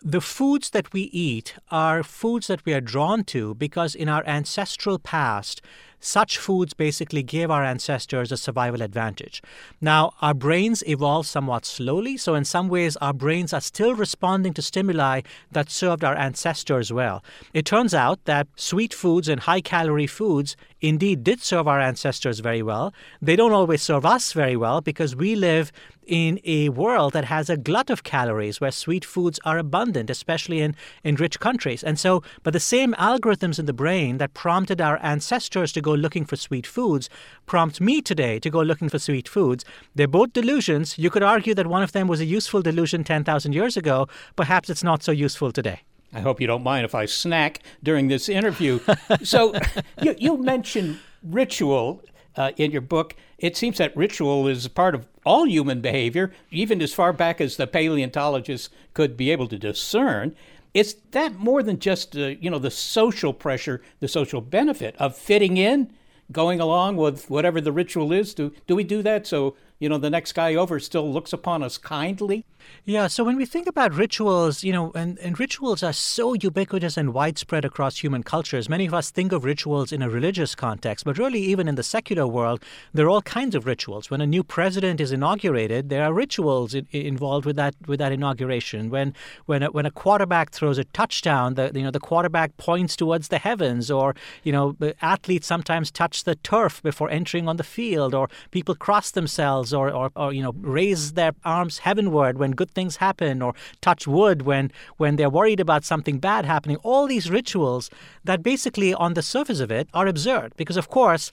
The 0.00 0.22
foods 0.22 0.70
that 0.70 0.94
we 0.94 1.02
eat 1.02 1.56
are 1.70 2.02
foods 2.02 2.46
that 2.46 2.64
we 2.64 2.72
are 2.72 2.80
drawn 2.80 3.24
to 3.24 3.54
because 3.56 3.94
in 3.94 4.08
our 4.08 4.24
ancestral 4.26 4.98
past 4.98 5.60
such 6.00 6.38
foods 6.38 6.74
basically 6.74 7.22
gave 7.22 7.50
our 7.50 7.64
ancestors 7.64 8.32
a 8.32 8.36
survival 8.36 8.82
advantage. 8.82 9.42
Now, 9.80 10.12
our 10.20 10.34
brains 10.34 10.82
evolved 10.86 11.28
somewhat 11.28 11.64
slowly, 11.64 12.16
so 12.16 12.34
in 12.34 12.44
some 12.44 12.68
ways, 12.68 12.96
our 12.98 13.12
brains 13.12 13.52
are 13.52 13.60
still 13.60 13.94
responding 13.94 14.54
to 14.54 14.62
stimuli 14.62 15.22
that 15.52 15.70
served 15.70 16.04
our 16.04 16.14
ancestors 16.16 16.92
well. 16.92 17.24
It 17.52 17.64
turns 17.64 17.94
out 17.94 18.24
that 18.24 18.48
sweet 18.56 18.94
foods 18.94 19.28
and 19.28 19.40
high 19.40 19.60
calorie 19.60 20.06
foods 20.06 20.56
indeed 20.80 21.24
did 21.24 21.40
serve 21.40 21.66
our 21.66 21.80
ancestors 21.80 22.40
very 22.40 22.62
well. 22.62 22.94
They 23.20 23.36
don't 23.36 23.52
always 23.52 23.82
serve 23.82 24.06
us 24.06 24.32
very 24.32 24.56
well 24.56 24.80
because 24.80 25.16
we 25.16 25.34
live 25.34 25.72
in 26.06 26.40
a 26.44 26.70
world 26.70 27.12
that 27.12 27.26
has 27.26 27.50
a 27.50 27.56
glut 27.56 27.90
of 27.90 28.02
calories 28.02 28.60
where 28.60 28.70
sweet 28.70 29.04
foods 29.04 29.38
are 29.44 29.58
abundant, 29.58 30.08
especially 30.08 30.60
in, 30.60 30.74
in 31.04 31.16
rich 31.16 31.38
countries. 31.38 31.84
And 31.84 31.98
so, 31.98 32.22
but 32.42 32.54
the 32.54 32.60
same 32.60 32.94
algorithms 32.94 33.58
in 33.58 33.66
the 33.66 33.74
brain 33.74 34.16
that 34.18 34.34
prompted 34.34 34.80
our 34.80 34.98
ancestors 35.02 35.72
to 35.72 35.82
go 35.88 35.94
looking 35.94 36.24
for 36.24 36.36
sweet 36.36 36.66
foods 36.66 37.08
prompt 37.46 37.80
me 37.80 38.00
today 38.10 38.38
to 38.40 38.50
go 38.50 38.60
looking 38.60 38.88
for 38.88 38.98
sweet 38.98 39.28
foods. 39.28 39.64
They're 39.94 40.16
both 40.18 40.32
delusions. 40.32 40.98
You 40.98 41.10
could 41.10 41.22
argue 41.22 41.54
that 41.54 41.66
one 41.66 41.82
of 41.82 41.92
them 41.92 42.06
was 42.08 42.20
a 42.20 42.24
useful 42.38 42.62
delusion 42.62 43.04
10,000 43.04 43.52
years 43.52 43.76
ago. 43.76 44.06
Perhaps 44.36 44.70
it's 44.70 44.84
not 44.84 45.02
so 45.02 45.12
useful 45.12 45.50
today. 45.52 45.80
I 46.12 46.20
hope 46.20 46.40
you 46.40 46.46
don't 46.46 46.62
mind 46.62 46.84
if 46.84 46.94
I 46.94 47.06
snack 47.06 47.60
during 47.82 48.08
this 48.08 48.28
interview. 48.28 48.80
so, 49.22 49.54
you, 50.02 50.14
you 50.18 50.36
mentioned 50.36 50.98
ritual 51.22 52.02
uh, 52.36 52.52
in 52.56 52.70
your 52.70 52.80
book. 52.80 53.14
It 53.38 53.56
seems 53.56 53.78
that 53.78 53.96
ritual 53.96 54.46
is 54.46 54.68
part 54.68 54.94
of 54.94 55.06
all 55.24 55.46
human 55.46 55.80
behavior, 55.80 56.32
even 56.50 56.80
as 56.80 56.94
far 56.94 57.12
back 57.12 57.40
as 57.40 57.56
the 57.56 57.66
paleontologists 57.66 58.70
could 58.94 59.16
be 59.16 59.30
able 59.30 59.48
to 59.48 59.58
discern. 59.58 60.34
Is 60.78 60.96
that 61.10 61.34
more 61.34 61.62
than 61.62 61.78
just 61.78 62.16
uh, 62.16 62.34
you 62.40 62.50
know 62.50 62.58
the 62.58 62.70
social 62.70 63.32
pressure, 63.32 63.82
the 64.00 64.08
social 64.08 64.40
benefit 64.40 64.94
of 64.98 65.16
fitting 65.16 65.56
in, 65.56 65.92
going 66.30 66.60
along 66.60 66.96
with 66.96 67.28
whatever 67.28 67.60
the 67.60 67.72
ritual 67.72 68.12
is? 68.12 68.34
Do 68.34 68.52
do 68.66 68.76
we 68.76 68.84
do 68.84 69.02
that 69.02 69.26
so 69.26 69.56
you 69.78 69.88
know, 69.88 69.98
the 69.98 70.10
next 70.10 70.32
guy 70.32 70.54
over 70.54 70.80
still 70.80 71.10
looks 71.12 71.32
upon 71.32 71.62
us 71.62 71.78
kindly. 71.78 72.44
Yeah, 72.84 73.06
so 73.06 73.22
when 73.22 73.36
we 73.36 73.44
think 73.44 73.66
about 73.66 73.92
rituals, 73.92 74.64
you 74.64 74.72
know, 74.72 74.92
and, 74.94 75.18
and 75.18 75.38
rituals 75.38 75.82
are 75.82 75.92
so 75.92 76.32
ubiquitous 76.32 76.96
and 76.96 77.12
widespread 77.12 77.66
across 77.66 77.98
human 77.98 78.22
cultures. 78.22 78.66
Many 78.66 78.86
of 78.86 78.94
us 78.94 79.10
think 79.10 79.30
of 79.30 79.44
rituals 79.44 79.92
in 79.92 80.00
a 80.00 80.08
religious 80.08 80.54
context, 80.54 81.04
but 81.04 81.18
really, 81.18 81.40
even 81.40 81.68
in 81.68 81.74
the 81.74 81.82
secular 81.82 82.26
world, 82.26 82.64
there 82.94 83.04
are 83.04 83.10
all 83.10 83.20
kinds 83.20 83.54
of 83.54 83.66
rituals. 83.66 84.10
When 84.10 84.22
a 84.22 84.26
new 84.26 84.42
president 84.42 85.02
is 85.02 85.12
inaugurated, 85.12 85.90
there 85.90 86.02
are 86.02 86.14
rituals 86.14 86.72
in, 86.72 86.86
involved 86.90 87.44
with 87.44 87.56
that 87.56 87.74
with 87.86 87.98
that 87.98 88.10
inauguration. 88.10 88.88
When 88.88 89.12
when 89.44 89.62
a, 89.62 89.70
when 89.70 89.84
a 89.84 89.90
quarterback 89.90 90.50
throws 90.50 90.78
a 90.78 90.84
touchdown, 90.84 91.54
the 91.54 91.70
you 91.74 91.82
know 91.82 91.90
the 91.90 92.00
quarterback 92.00 92.56
points 92.56 92.96
towards 92.96 93.28
the 93.28 93.38
heavens, 93.38 93.90
or 93.90 94.14
you 94.44 94.52
know 94.52 94.76
athletes 95.02 95.46
sometimes 95.46 95.90
touch 95.90 96.24
the 96.24 96.36
turf 96.36 96.82
before 96.82 97.10
entering 97.10 97.48
on 97.48 97.58
the 97.58 97.64
field, 97.64 98.14
or 98.14 98.30
people 98.50 98.74
cross 98.74 99.10
themselves, 99.10 99.74
or 99.74 99.90
or, 99.90 100.10
or 100.16 100.32
you 100.32 100.42
know 100.42 100.54
raise 100.60 101.12
their 101.12 101.32
arms 101.44 101.78
heavenward 101.78 102.38
when 102.38 102.52
good 102.58 102.70
things 102.72 102.96
happen 102.96 103.40
or 103.46 103.54
touch 103.80 104.06
wood 104.06 104.42
when 104.42 104.70
when 104.96 105.16
they're 105.16 105.36
worried 105.38 105.60
about 105.60 105.84
something 105.92 106.18
bad 106.18 106.44
happening. 106.44 106.78
All 106.90 107.06
these 107.06 107.30
rituals 107.38 107.90
that 108.24 108.42
basically 108.42 108.90
on 109.06 109.14
the 109.14 109.22
surface 109.34 109.60
of 109.60 109.70
it 109.78 109.88
are 109.94 110.06
absurd 110.14 110.52
because 110.56 110.78
of 110.82 110.88
course 110.98 111.30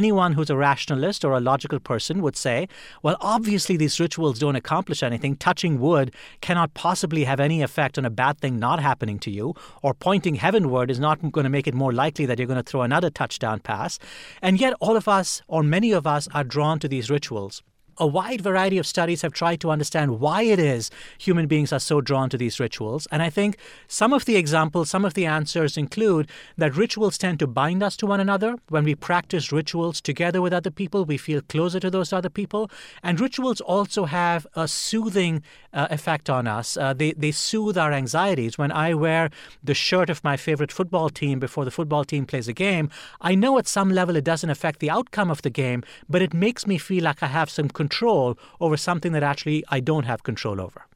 anyone 0.00 0.32
who's 0.34 0.50
a 0.50 0.56
rationalist 0.56 1.24
or 1.26 1.32
a 1.32 1.46
logical 1.52 1.80
person 1.90 2.22
would 2.22 2.36
say 2.46 2.56
well 3.02 3.18
obviously 3.20 3.76
these 3.76 4.00
rituals 4.00 4.38
don't 4.38 4.60
accomplish 4.62 5.02
anything. 5.02 5.36
Touching 5.48 5.80
wood 5.80 6.14
cannot 6.40 6.74
possibly 6.74 7.24
have 7.24 7.40
any 7.48 7.60
effect 7.68 7.98
on 7.98 8.04
a 8.04 8.16
bad 8.22 8.38
thing 8.38 8.58
not 8.58 8.80
happening 8.80 9.18
to 9.26 9.30
you 9.30 9.54
or 9.82 9.92
pointing 9.94 10.36
heavenward 10.36 10.90
is 10.90 11.00
not 11.00 11.16
going 11.32 11.48
to 11.50 11.56
make 11.56 11.66
it 11.66 11.74
more 11.74 11.92
likely 11.92 12.24
that 12.26 12.38
you're 12.38 12.52
going 12.54 12.64
to 12.64 12.70
throw 12.70 12.82
another 12.82 13.10
touchdown 13.10 13.58
pass. 13.70 13.98
And 14.40 14.60
yet 14.60 14.74
all 14.80 14.96
of 14.96 15.08
us 15.08 15.42
or 15.48 15.62
many 15.62 15.90
of 15.92 16.06
us 16.06 16.28
are 16.34 16.44
drawn 16.44 16.78
to 16.78 16.88
these 16.88 17.10
rituals 17.10 17.62
a 17.98 18.06
wide 18.06 18.40
variety 18.40 18.78
of 18.78 18.86
studies 18.86 19.22
have 19.22 19.32
tried 19.32 19.60
to 19.60 19.70
understand 19.70 20.20
why 20.20 20.42
it 20.42 20.58
is 20.58 20.90
human 21.18 21.46
beings 21.46 21.72
are 21.72 21.80
so 21.80 22.00
drawn 22.00 22.30
to 22.30 22.38
these 22.38 22.60
rituals. 22.60 23.06
And 23.10 23.22
I 23.22 23.30
think 23.30 23.58
some 23.86 24.12
of 24.12 24.24
the 24.24 24.36
examples, 24.36 24.90
some 24.90 25.04
of 25.04 25.14
the 25.14 25.26
answers 25.26 25.76
include 25.76 26.28
that 26.56 26.76
rituals 26.76 27.18
tend 27.18 27.38
to 27.40 27.46
bind 27.46 27.82
us 27.82 27.96
to 27.98 28.06
one 28.06 28.20
another. 28.20 28.56
When 28.68 28.84
we 28.84 28.94
practice 28.94 29.52
rituals 29.52 30.00
together 30.00 30.40
with 30.40 30.52
other 30.52 30.70
people, 30.70 31.04
we 31.04 31.16
feel 31.16 31.40
closer 31.42 31.80
to 31.80 31.90
those 31.90 32.12
other 32.12 32.30
people. 32.30 32.70
And 33.02 33.20
rituals 33.20 33.60
also 33.60 34.04
have 34.04 34.46
a 34.54 34.68
soothing 34.68 35.42
uh, 35.72 35.88
effect 35.90 36.30
on 36.30 36.46
us. 36.46 36.76
Uh, 36.76 36.92
they, 36.92 37.12
they 37.12 37.30
soothe 37.30 37.76
our 37.76 37.92
anxieties. 37.92 38.56
When 38.58 38.72
I 38.72 38.94
wear 38.94 39.30
the 39.62 39.74
shirt 39.74 40.10
of 40.10 40.24
my 40.24 40.36
favorite 40.36 40.72
football 40.72 41.08
team 41.10 41.38
before 41.38 41.64
the 41.64 41.70
football 41.70 42.04
team 42.04 42.26
plays 42.26 42.48
a 42.48 42.52
game, 42.52 42.90
I 43.20 43.34
know 43.34 43.58
at 43.58 43.68
some 43.68 43.90
level 43.90 44.16
it 44.16 44.24
doesn't 44.24 44.50
affect 44.50 44.80
the 44.80 44.90
outcome 44.90 45.30
of 45.30 45.42
the 45.42 45.50
game, 45.50 45.82
but 46.08 46.22
it 46.22 46.32
makes 46.32 46.66
me 46.66 46.78
feel 46.78 47.04
like 47.04 47.22
I 47.22 47.26
have 47.26 47.50
some 47.50 47.68
control 47.68 47.88
control 47.98 48.38
over 48.60 48.76
something 48.76 49.12
that 49.12 49.22
actually 49.22 49.64
I 49.68 49.80
don't 49.80 50.04
have 50.04 50.22
control 50.22 50.60
over. 50.60 50.87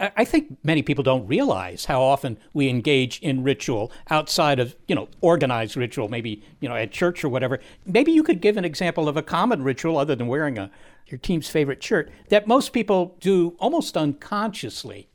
I 0.00 0.24
think 0.24 0.56
many 0.64 0.80
people 0.80 1.04
don't 1.04 1.26
realize 1.26 1.84
how 1.84 2.00
often 2.00 2.38
we 2.54 2.68
engage 2.70 3.18
in 3.20 3.42
ritual 3.42 3.92
outside 4.08 4.58
of, 4.58 4.74
you 4.88 4.94
know, 4.94 5.08
organized 5.20 5.76
ritual, 5.76 6.08
maybe, 6.08 6.42
you 6.60 6.70
know, 6.70 6.74
at 6.74 6.90
church 6.90 7.22
or 7.22 7.28
whatever. 7.28 7.60
Maybe 7.84 8.10
you 8.10 8.22
could 8.22 8.40
give 8.40 8.56
an 8.56 8.64
example 8.64 9.08
of 9.08 9.18
a 9.18 9.22
common 9.22 9.62
ritual 9.62 9.98
other 9.98 10.16
than 10.16 10.26
wearing 10.26 10.56
a 10.56 10.70
your 11.06 11.18
team's 11.18 11.50
favorite 11.50 11.82
shirt 11.82 12.10
that 12.28 12.46
most 12.46 12.72
people 12.72 13.16
do 13.20 13.56
almost 13.58 13.96
unconsciously 13.96 15.09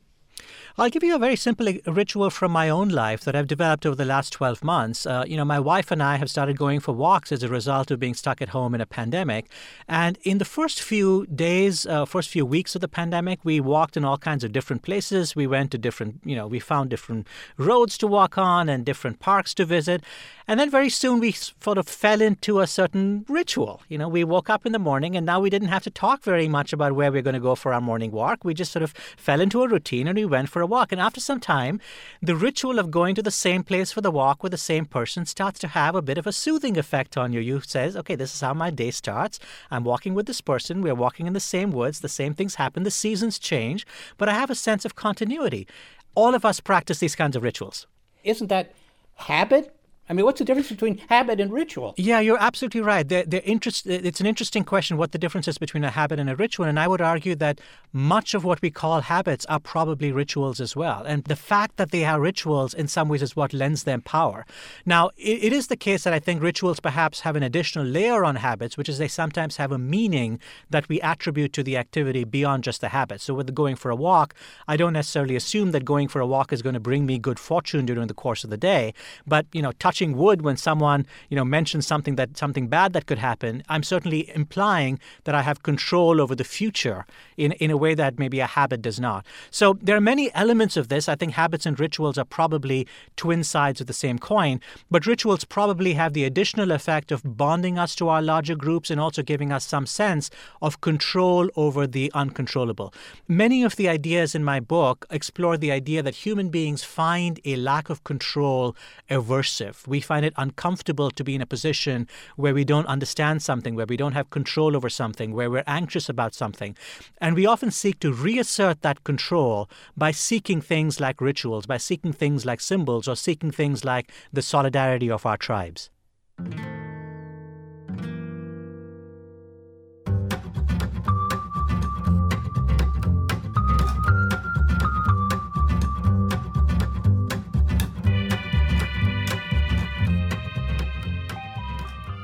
I'll 0.78 0.90
give 0.90 1.02
you 1.02 1.14
a 1.14 1.18
very 1.18 1.36
simple 1.36 1.72
ritual 1.86 2.28
from 2.28 2.52
my 2.52 2.68
own 2.68 2.90
life 2.90 3.24
that 3.24 3.34
I've 3.34 3.46
developed 3.46 3.86
over 3.86 3.96
the 3.96 4.04
last 4.04 4.30
12 4.34 4.62
months. 4.62 5.06
Uh, 5.06 5.24
you 5.26 5.34
know, 5.34 5.44
my 5.44 5.58
wife 5.58 5.90
and 5.90 6.02
I 6.02 6.16
have 6.16 6.28
started 6.28 6.58
going 6.58 6.80
for 6.80 6.92
walks 6.92 7.32
as 7.32 7.42
a 7.42 7.48
result 7.48 7.90
of 7.90 7.98
being 7.98 8.12
stuck 8.12 8.42
at 8.42 8.50
home 8.50 8.74
in 8.74 8.82
a 8.82 8.86
pandemic. 8.86 9.46
And 9.88 10.18
in 10.22 10.36
the 10.36 10.44
first 10.44 10.82
few 10.82 11.24
days, 11.28 11.86
uh, 11.86 12.04
first 12.04 12.28
few 12.28 12.44
weeks 12.44 12.74
of 12.74 12.82
the 12.82 12.88
pandemic, 12.88 13.40
we 13.42 13.58
walked 13.58 13.96
in 13.96 14.04
all 14.04 14.18
kinds 14.18 14.44
of 14.44 14.52
different 14.52 14.82
places. 14.82 15.34
We 15.34 15.46
went 15.46 15.70
to 15.70 15.78
different, 15.78 16.20
you 16.26 16.36
know, 16.36 16.46
we 16.46 16.60
found 16.60 16.90
different 16.90 17.26
roads 17.56 17.96
to 17.96 18.06
walk 18.06 18.36
on 18.36 18.68
and 18.68 18.84
different 18.84 19.18
parks 19.18 19.54
to 19.54 19.64
visit. 19.64 20.04
And 20.46 20.60
then 20.60 20.70
very 20.70 20.90
soon 20.90 21.20
we 21.20 21.32
sort 21.32 21.78
of 21.78 21.88
fell 21.88 22.20
into 22.20 22.60
a 22.60 22.66
certain 22.66 23.24
ritual. 23.30 23.80
You 23.88 23.96
know, 23.96 24.08
we 24.08 24.24
woke 24.24 24.50
up 24.50 24.66
in 24.66 24.72
the 24.72 24.78
morning 24.78 25.16
and 25.16 25.24
now 25.24 25.40
we 25.40 25.48
didn't 25.48 25.68
have 25.68 25.84
to 25.84 25.90
talk 25.90 26.22
very 26.22 26.48
much 26.48 26.74
about 26.74 26.92
where 26.92 27.10
we 27.10 27.16
we're 27.16 27.22
going 27.22 27.32
to 27.32 27.40
go 27.40 27.54
for 27.54 27.72
our 27.72 27.80
morning 27.80 28.10
walk. 28.10 28.44
We 28.44 28.52
just 28.52 28.72
sort 28.72 28.82
of 28.82 28.92
fell 29.16 29.40
into 29.40 29.62
a 29.62 29.68
routine 29.68 30.06
and 30.06 30.18
we 30.18 30.26
went 30.26 30.50
for 30.50 30.60
a 30.60 30.65
walk. 30.66 30.92
And 30.92 31.00
after 31.00 31.20
some 31.20 31.40
time, 31.40 31.80
the 32.20 32.36
ritual 32.36 32.78
of 32.78 32.90
going 32.90 33.14
to 33.14 33.22
the 33.22 33.30
same 33.30 33.62
place 33.62 33.92
for 33.92 34.00
the 34.00 34.10
walk 34.10 34.42
with 34.42 34.52
the 34.52 34.58
same 34.58 34.86
person 34.86 35.26
starts 35.26 35.58
to 35.60 35.68
have 35.68 35.94
a 35.94 36.02
bit 36.02 36.18
of 36.18 36.26
a 36.26 36.32
soothing 36.32 36.76
effect 36.76 37.16
on 37.16 37.32
you. 37.32 37.40
You 37.40 37.60
says, 37.60 37.96
okay, 37.96 38.14
this 38.14 38.34
is 38.34 38.40
how 38.40 38.54
my 38.54 38.70
day 38.70 38.90
starts. 38.90 39.38
I'm 39.70 39.84
walking 39.84 40.14
with 40.14 40.26
this 40.26 40.40
person. 40.40 40.82
We're 40.82 40.94
walking 40.94 41.26
in 41.26 41.32
the 41.32 41.40
same 41.40 41.70
woods. 41.70 42.00
The 42.00 42.08
same 42.08 42.34
things 42.34 42.56
happen. 42.56 42.82
The 42.82 42.90
seasons 42.90 43.38
change, 43.38 43.86
but 44.16 44.28
I 44.28 44.34
have 44.34 44.50
a 44.50 44.54
sense 44.54 44.84
of 44.84 44.94
continuity. 44.94 45.66
All 46.14 46.34
of 46.34 46.44
us 46.44 46.60
practice 46.60 46.98
these 46.98 47.14
kinds 47.14 47.36
of 47.36 47.42
rituals. 47.42 47.86
Isn't 48.24 48.48
that 48.48 48.74
habit 49.16 49.75
I 50.08 50.12
mean, 50.12 50.24
what's 50.24 50.38
the 50.38 50.44
difference 50.44 50.68
between 50.68 50.98
habit 51.08 51.40
and 51.40 51.52
ritual? 51.52 51.94
Yeah, 51.96 52.20
you're 52.20 52.40
absolutely 52.40 52.80
right. 52.80 53.08
They're, 53.08 53.24
they're 53.24 53.42
interest, 53.44 53.86
it's 53.86 54.20
an 54.20 54.26
interesting 54.26 54.62
question 54.62 54.96
what 54.96 55.10
the 55.10 55.18
difference 55.18 55.48
is 55.48 55.58
between 55.58 55.82
a 55.82 55.90
habit 55.90 56.20
and 56.20 56.30
a 56.30 56.36
ritual. 56.36 56.66
And 56.66 56.78
I 56.78 56.86
would 56.86 57.00
argue 57.00 57.34
that 57.36 57.60
much 57.92 58.32
of 58.32 58.44
what 58.44 58.62
we 58.62 58.70
call 58.70 59.00
habits 59.00 59.44
are 59.46 59.58
probably 59.58 60.12
rituals 60.12 60.60
as 60.60 60.76
well. 60.76 61.02
And 61.04 61.24
the 61.24 61.34
fact 61.34 61.76
that 61.76 61.90
they 61.90 62.04
are 62.04 62.20
rituals 62.20 62.72
in 62.72 62.86
some 62.86 63.08
ways 63.08 63.22
is 63.22 63.34
what 63.34 63.52
lends 63.52 63.82
them 63.82 64.00
power. 64.00 64.46
Now, 64.84 65.10
it, 65.16 65.44
it 65.44 65.52
is 65.52 65.66
the 65.66 65.76
case 65.76 66.04
that 66.04 66.12
I 66.12 66.20
think 66.20 66.40
rituals 66.40 66.78
perhaps 66.78 67.20
have 67.20 67.34
an 67.34 67.42
additional 67.42 67.84
layer 67.84 68.24
on 68.24 68.36
habits, 68.36 68.76
which 68.76 68.88
is 68.88 68.98
they 68.98 69.08
sometimes 69.08 69.56
have 69.56 69.72
a 69.72 69.78
meaning 69.78 70.38
that 70.70 70.88
we 70.88 71.00
attribute 71.00 71.52
to 71.54 71.64
the 71.64 71.76
activity 71.76 72.22
beyond 72.22 72.62
just 72.62 72.80
the 72.80 72.90
habit. 72.90 73.20
So 73.20 73.34
with 73.34 73.52
going 73.54 73.74
for 73.74 73.90
a 73.90 73.96
walk, 73.96 74.34
I 74.68 74.76
don't 74.76 74.92
necessarily 74.92 75.34
assume 75.34 75.72
that 75.72 75.84
going 75.84 76.06
for 76.06 76.20
a 76.20 76.26
walk 76.26 76.52
is 76.52 76.62
going 76.62 76.74
to 76.74 76.80
bring 76.80 77.06
me 77.06 77.18
good 77.18 77.40
fortune 77.40 77.86
during 77.86 78.06
the 78.06 78.14
course 78.14 78.44
of 78.44 78.50
the 78.50 78.56
day. 78.56 78.94
But, 79.26 79.46
you 79.52 79.62
know, 79.62 79.72
touch 79.72 79.95
touching 79.96 80.14
wood 80.14 80.42
when 80.42 80.56
someone 80.58 81.06
you 81.30 81.36
know 81.36 81.44
mentions 81.44 81.86
something 81.86 82.16
that 82.16 82.36
something 82.36 82.68
bad 82.68 82.92
that 82.92 83.06
could 83.06 83.18
happen, 83.18 83.62
I'm 83.68 83.82
certainly 83.82 84.30
implying 84.34 84.98
that 85.24 85.34
I 85.34 85.42
have 85.42 85.62
control 85.62 86.20
over 86.20 86.34
the 86.34 86.44
future 86.44 87.06
in 87.38 87.52
in 87.52 87.70
a 87.70 87.78
way 87.84 87.94
that 87.94 88.18
maybe 88.18 88.40
a 88.40 88.46
habit 88.46 88.82
does 88.82 89.00
not. 89.00 89.24
So 89.50 89.78
there 89.86 89.96
are 89.96 90.06
many 90.12 90.26
elements 90.34 90.76
of 90.76 90.88
this. 90.88 91.08
I 91.08 91.16
think 91.16 91.32
habits 91.32 91.66
and 91.66 91.80
rituals 91.80 92.18
are 92.18 92.26
probably 92.26 92.86
twin 93.16 93.42
sides 93.44 93.80
of 93.80 93.86
the 93.86 93.98
same 94.04 94.18
coin, 94.18 94.60
but 94.90 95.06
rituals 95.06 95.44
probably 95.44 95.94
have 95.94 96.12
the 96.12 96.24
additional 96.24 96.70
effect 96.72 97.10
of 97.10 97.20
bonding 97.24 97.78
us 97.78 97.94
to 97.96 98.08
our 98.12 98.22
larger 98.32 98.56
groups 98.64 98.90
and 98.90 99.00
also 99.00 99.22
giving 99.22 99.50
us 99.56 99.64
some 99.64 99.86
sense 99.86 100.30
of 100.60 100.80
control 100.80 101.48
over 101.56 101.86
the 101.86 102.12
uncontrollable. 102.22 102.92
Many 103.28 103.64
of 103.64 103.76
the 103.76 103.88
ideas 103.88 104.34
in 104.34 104.44
my 104.44 104.60
book 104.60 105.06
explore 105.10 105.56
the 105.56 105.72
idea 105.80 106.02
that 106.02 106.26
human 106.26 106.48
beings 106.50 106.84
find 106.84 107.40
a 107.44 107.56
lack 107.56 107.88
of 107.88 108.04
control 108.04 108.76
aversive. 109.08 109.85
We 109.86 110.00
find 110.00 110.24
it 110.24 110.34
uncomfortable 110.36 111.10
to 111.10 111.24
be 111.24 111.34
in 111.34 111.40
a 111.40 111.46
position 111.46 112.08
where 112.36 112.54
we 112.54 112.64
don't 112.64 112.86
understand 112.86 113.42
something, 113.42 113.74
where 113.74 113.86
we 113.86 113.96
don't 113.96 114.12
have 114.12 114.30
control 114.30 114.76
over 114.76 114.88
something, 114.88 115.32
where 115.32 115.50
we're 115.50 115.64
anxious 115.66 116.08
about 116.08 116.34
something. 116.34 116.76
And 117.20 117.36
we 117.36 117.46
often 117.46 117.70
seek 117.70 118.00
to 118.00 118.12
reassert 118.12 118.82
that 118.82 119.04
control 119.04 119.68
by 119.96 120.10
seeking 120.10 120.60
things 120.60 121.00
like 121.00 121.20
rituals, 121.20 121.66
by 121.66 121.78
seeking 121.78 122.12
things 122.12 122.44
like 122.44 122.60
symbols, 122.60 123.08
or 123.08 123.16
seeking 123.16 123.50
things 123.50 123.84
like 123.84 124.10
the 124.32 124.42
solidarity 124.42 125.10
of 125.10 125.24
our 125.24 125.36
tribes. 125.36 125.90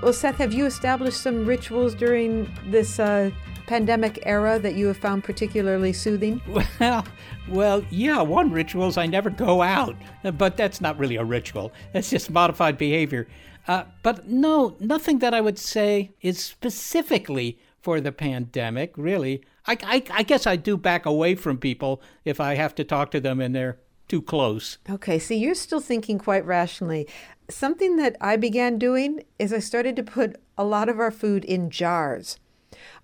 Well, 0.02 0.12
Seth, 0.12 0.38
have 0.38 0.52
you 0.52 0.66
established 0.66 1.20
some 1.20 1.46
rituals 1.46 1.94
during 1.94 2.52
this 2.66 2.98
uh, 2.98 3.30
pandemic 3.68 4.18
era 4.26 4.58
that 4.58 4.74
you 4.74 4.88
have 4.88 4.96
found 4.96 5.22
particularly 5.22 5.92
soothing? 5.92 6.42
Well, 6.80 7.06
well, 7.48 7.84
yeah. 7.88 8.20
One 8.20 8.50
ritual 8.50 8.88
is 8.88 8.98
I 8.98 9.06
never 9.06 9.30
go 9.30 9.62
out, 9.62 9.94
but 10.36 10.56
that's 10.56 10.80
not 10.80 10.98
really 10.98 11.14
a 11.14 11.24
ritual. 11.24 11.72
That's 11.92 12.10
just 12.10 12.30
modified 12.30 12.78
behavior. 12.78 13.28
Uh, 13.68 13.84
but 14.02 14.28
no, 14.28 14.76
nothing 14.80 15.20
that 15.20 15.34
I 15.34 15.40
would 15.40 15.58
say 15.58 16.10
is 16.20 16.40
specifically 16.40 17.60
for 17.80 18.00
the 18.00 18.10
pandemic. 18.10 18.94
Really, 18.96 19.44
I, 19.68 19.78
I, 19.84 20.02
I 20.10 20.22
guess 20.24 20.48
I 20.48 20.56
do 20.56 20.76
back 20.76 21.06
away 21.06 21.36
from 21.36 21.58
people 21.58 22.02
if 22.24 22.40
I 22.40 22.54
have 22.56 22.74
to 22.74 22.84
talk 22.84 23.12
to 23.12 23.20
them 23.20 23.40
and 23.40 23.54
they're 23.54 23.78
too 24.12 24.20
close. 24.20 24.76
Okay, 24.90 25.18
see, 25.18 25.38
you're 25.38 25.54
still 25.54 25.80
thinking 25.80 26.18
quite 26.18 26.44
rationally. 26.44 27.08
Something 27.48 27.96
that 27.96 28.14
I 28.20 28.36
began 28.36 28.76
doing 28.76 29.22
is 29.38 29.54
I 29.54 29.58
started 29.58 29.96
to 29.96 30.02
put 30.02 30.36
a 30.58 30.64
lot 30.64 30.90
of 30.90 31.00
our 31.00 31.10
food 31.10 31.46
in 31.46 31.70
jars. 31.70 32.38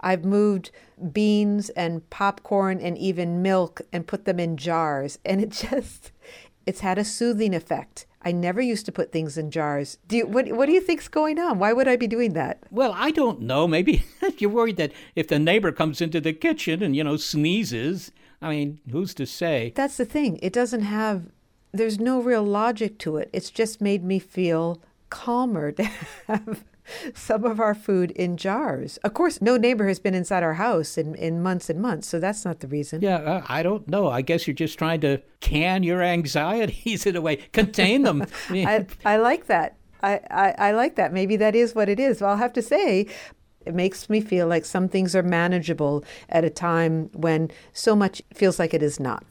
I've 0.02 0.26
moved 0.26 0.70
beans 1.10 1.70
and 1.70 2.08
popcorn 2.10 2.78
and 2.78 2.98
even 2.98 3.40
milk 3.40 3.80
and 3.90 4.06
put 4.06 4.26
them 4.26 4.38
in 4.38 4.58
jars, 4.58 5.18
and 5.24 5.40
it 5.40 5.48
just 5.70 6.12
it's 6.66 6.80
had 6.80 6.98
a 6.98 7.04
soothing 7.04 7.54
effect. 7.54 8.04
I 8.20 8.32
never 8.32 8.60
used 8.60 8.84
to 8.84 8.92
put 8.92 9.10
things 9.10 9.38
in 9.38 9.50
jars. 9.50 9.96
Do 10.08 10.18
you, 10.18 10.26
what, 10.26 10.52
what 10.52 10.66
do 10.66 10.72
you 10.72 10.82
think's 10.82 11.08
going 11.08 11.38
on? 11.38 11.58
Why 11.58 11.72
would 11.72 11.88
I 11.88 11.96
be 11.96 12.06
doing 12.06 12.34
that? 12.34 12.64
Well, 12.70 12.92
I 12.94 13.12
don't 13.12 13.40
know. 13.40 13.66
Maybe 13.66 14.04
you're 14.36 14.50
worried 14.50 14.76
that 14.76 14.92
if 15.16 15.28
the 15.28 15.38
neighbor 15.38 15.72
comes 15.72 16.02
into 16.02 16.20
the 16.20 16.34
kitchen 16.34 16.82
and, 16.82 16.94
you 16.94 17.02
know, 17.02 17.16
sneezes, 17.16 18.12
I 18.40 18.50
mean, 18.50 18.80
who's 18.90 19.14
to 19.14 19.26
say? 19.26 19.72
That's 19.74 19.96
the 19.96 20.04
thing. 20.04 20.38
It 20.42 20.52
doesn't 20.52 20.82
have, 20.82 21.26
there's 21.72 21.98
no 21.98 22.20
real 22.20 22.44
logic 22.44 22.98
to 23.00 23.16
it. 23.16 23.30
It's 23.32 23.50
just 23.50 23.80
made 23.80 24.04
me 24.04 24.18
feel 24.18 24.80
calmer 25.10 25.72
to 25.72 25.84
have 26.26 26.64
some 27.14 27.44
of 27.44 27.60
our 27.60 27.74
food 27.74 28.10
in 28.12 28.36
jars. 28.36 28.96
Of 28.98 29.14
course, 29.14 29.42
no 29.42 29.56
neighbor 29.56 29.88
has 29.88 29.98
been 29.98 30.14
inside 30.14 30.42
our 30.42 30.54
house 30.54 30.96
in, 30.96 31.14
in 31.14 31.42
months 31.42 31.68
and 31.68 31.80
months, 31.80 32.08
so 32.08 32.18
that's 32.18 32.44
not 32.44 32.60
the 32.60 32.68
reason. 32.68 33.00
Yeah, 33.02 33.16
uh, 33.16 33.44
I 33.48 33.62
don't 33.62 33.88
know. 33.88 34.08
I 34.08 34.22
guess 34.22 34.46
you're 34.46 34.54
just 34.54 34.78
trying 34.78 35.00
to 35.02 35.20
can 35.40 35.82
your 35.82 36.02
anxieties 36.02 37.06
in 37.06 37.16
a 37.16 37.20
way, 37.20 37.36
contain 37.36 38.02
them. 38.02 38.24
I, 38.50 38.86
I 39.04 39.16
like 39.16 39.46
that. 39.46 39.76
I, 40.02 40.20
I, 40.30 40.54
I 40.58 40.72
like 40.72 40.94
that. 40.96 41.12
Maybe 41.12 41.36
that 41.36 41.54
is 41.54 41.74
what 41.74 41.88
it 41.88 41.98
is. 41.98 42.20
Well, 42.20 42.30
I'll 42.30 42.36
have 42.36 42.52
to 42.54 42.62
say, 42.62 43.06
it 43.68 43.74
makes 43.74 44.08
me 44.08 44.22
feel 44.22 44.46
like 44.46 44.64
some 44.64 44.88
things 44.88 45.14
are 45.14 45.22
manageable 45.22 46.02
at 46.30 46.42
a 46.42 46.48
time 46.48 47.10
when 47.12 47.50
so 47.74 47.94
much 47.94 48.22
feels 48.32 48.58
like 48.58 48.72
it 48.72 48.82
is 48.82 48.98
not. 48.98 49.24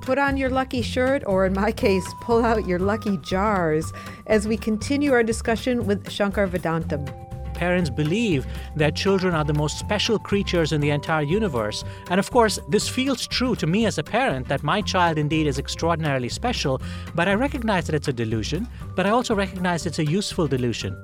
Put 0.00 0.16
on 0.16 0.38
your 0.38 0.48
lucky 0.48 0.80
shirt, 0.80 1.22
or 1.26 1.44
in 1.44 1.52
my 1.52 1.70
case, 1.84 2.06
pull 2.22 2.42
out 2.42 2.66
your 2.66 2.78
lucky 2.78 3.18
jars 3.18 3.92
as 4.26 4.48
we 4.48 4.56
continue 4.56 5.12
our 5.12 5.22
discussion 5.22 5.86
with 5.86 6.10
Shankar 6.10 6.48
Vedantam. 6.48 7.29
Parents 7.60 7.90
believe 7.90 8.46
that 8.74 8.96
children 8.96 9.34
are 9.34 9.44
the 9.44 9.52
most 9.52 9.78
special 9.78 10.18
creatures 10.18 10.72
in 10.72 10.80
the 10.80 10.88
entire 10.88 11.20
universe. 11.22 11.84
And 12.08 12.18
of 12.18 12.30
course, 12.30 12.58
this 12.70 12.88
feels 12.88 13.26
true 13.26 13.54
to 13.56 13.66
me 13.66 13.84
as 13.84 13.98
a 13.98 14.02
parent 14.02 14.48
that 14.48 14.62
my 14.62 14.80
child 14.80 15.18
indeed 15.18 15.46
is 15.46 15.58
extraordinarily 15.58 16.30
special, 16.30 16.80
but 17.14 17.28
I 17.28 17.34
recognize 17.34 17.84
that 17.84 17.94
it's 17.94 18.08
a 18.08 18.14
delusion, 18.14 18.66
but 18.96 19.04
I 19.04 19.10
also 19.10 19.34
recognize 19.34 19.84
it's 19.84 19.98
a 19.98 20.06
useful 20.06 20.48
delusion. 20.48 20.96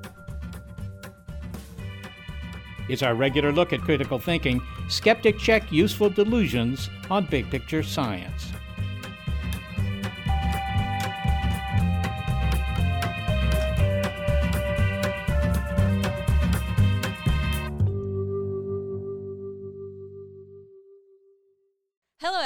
It's 2.89 3.03
our 3.03 3.13
regular 3.13 3.51
look 3.51 3.71
at 3.71 3.81
critical 3.81 4.17
thinking. 4.17 4.59
Skeptic 4.89 5.37
check 5.37 5.71
useful 5.71 6.09
delusions 6.09 6.89
on 7.11 7.27
big 7.27 7.51
picture 7.51 7.83
science. 7.83 8.51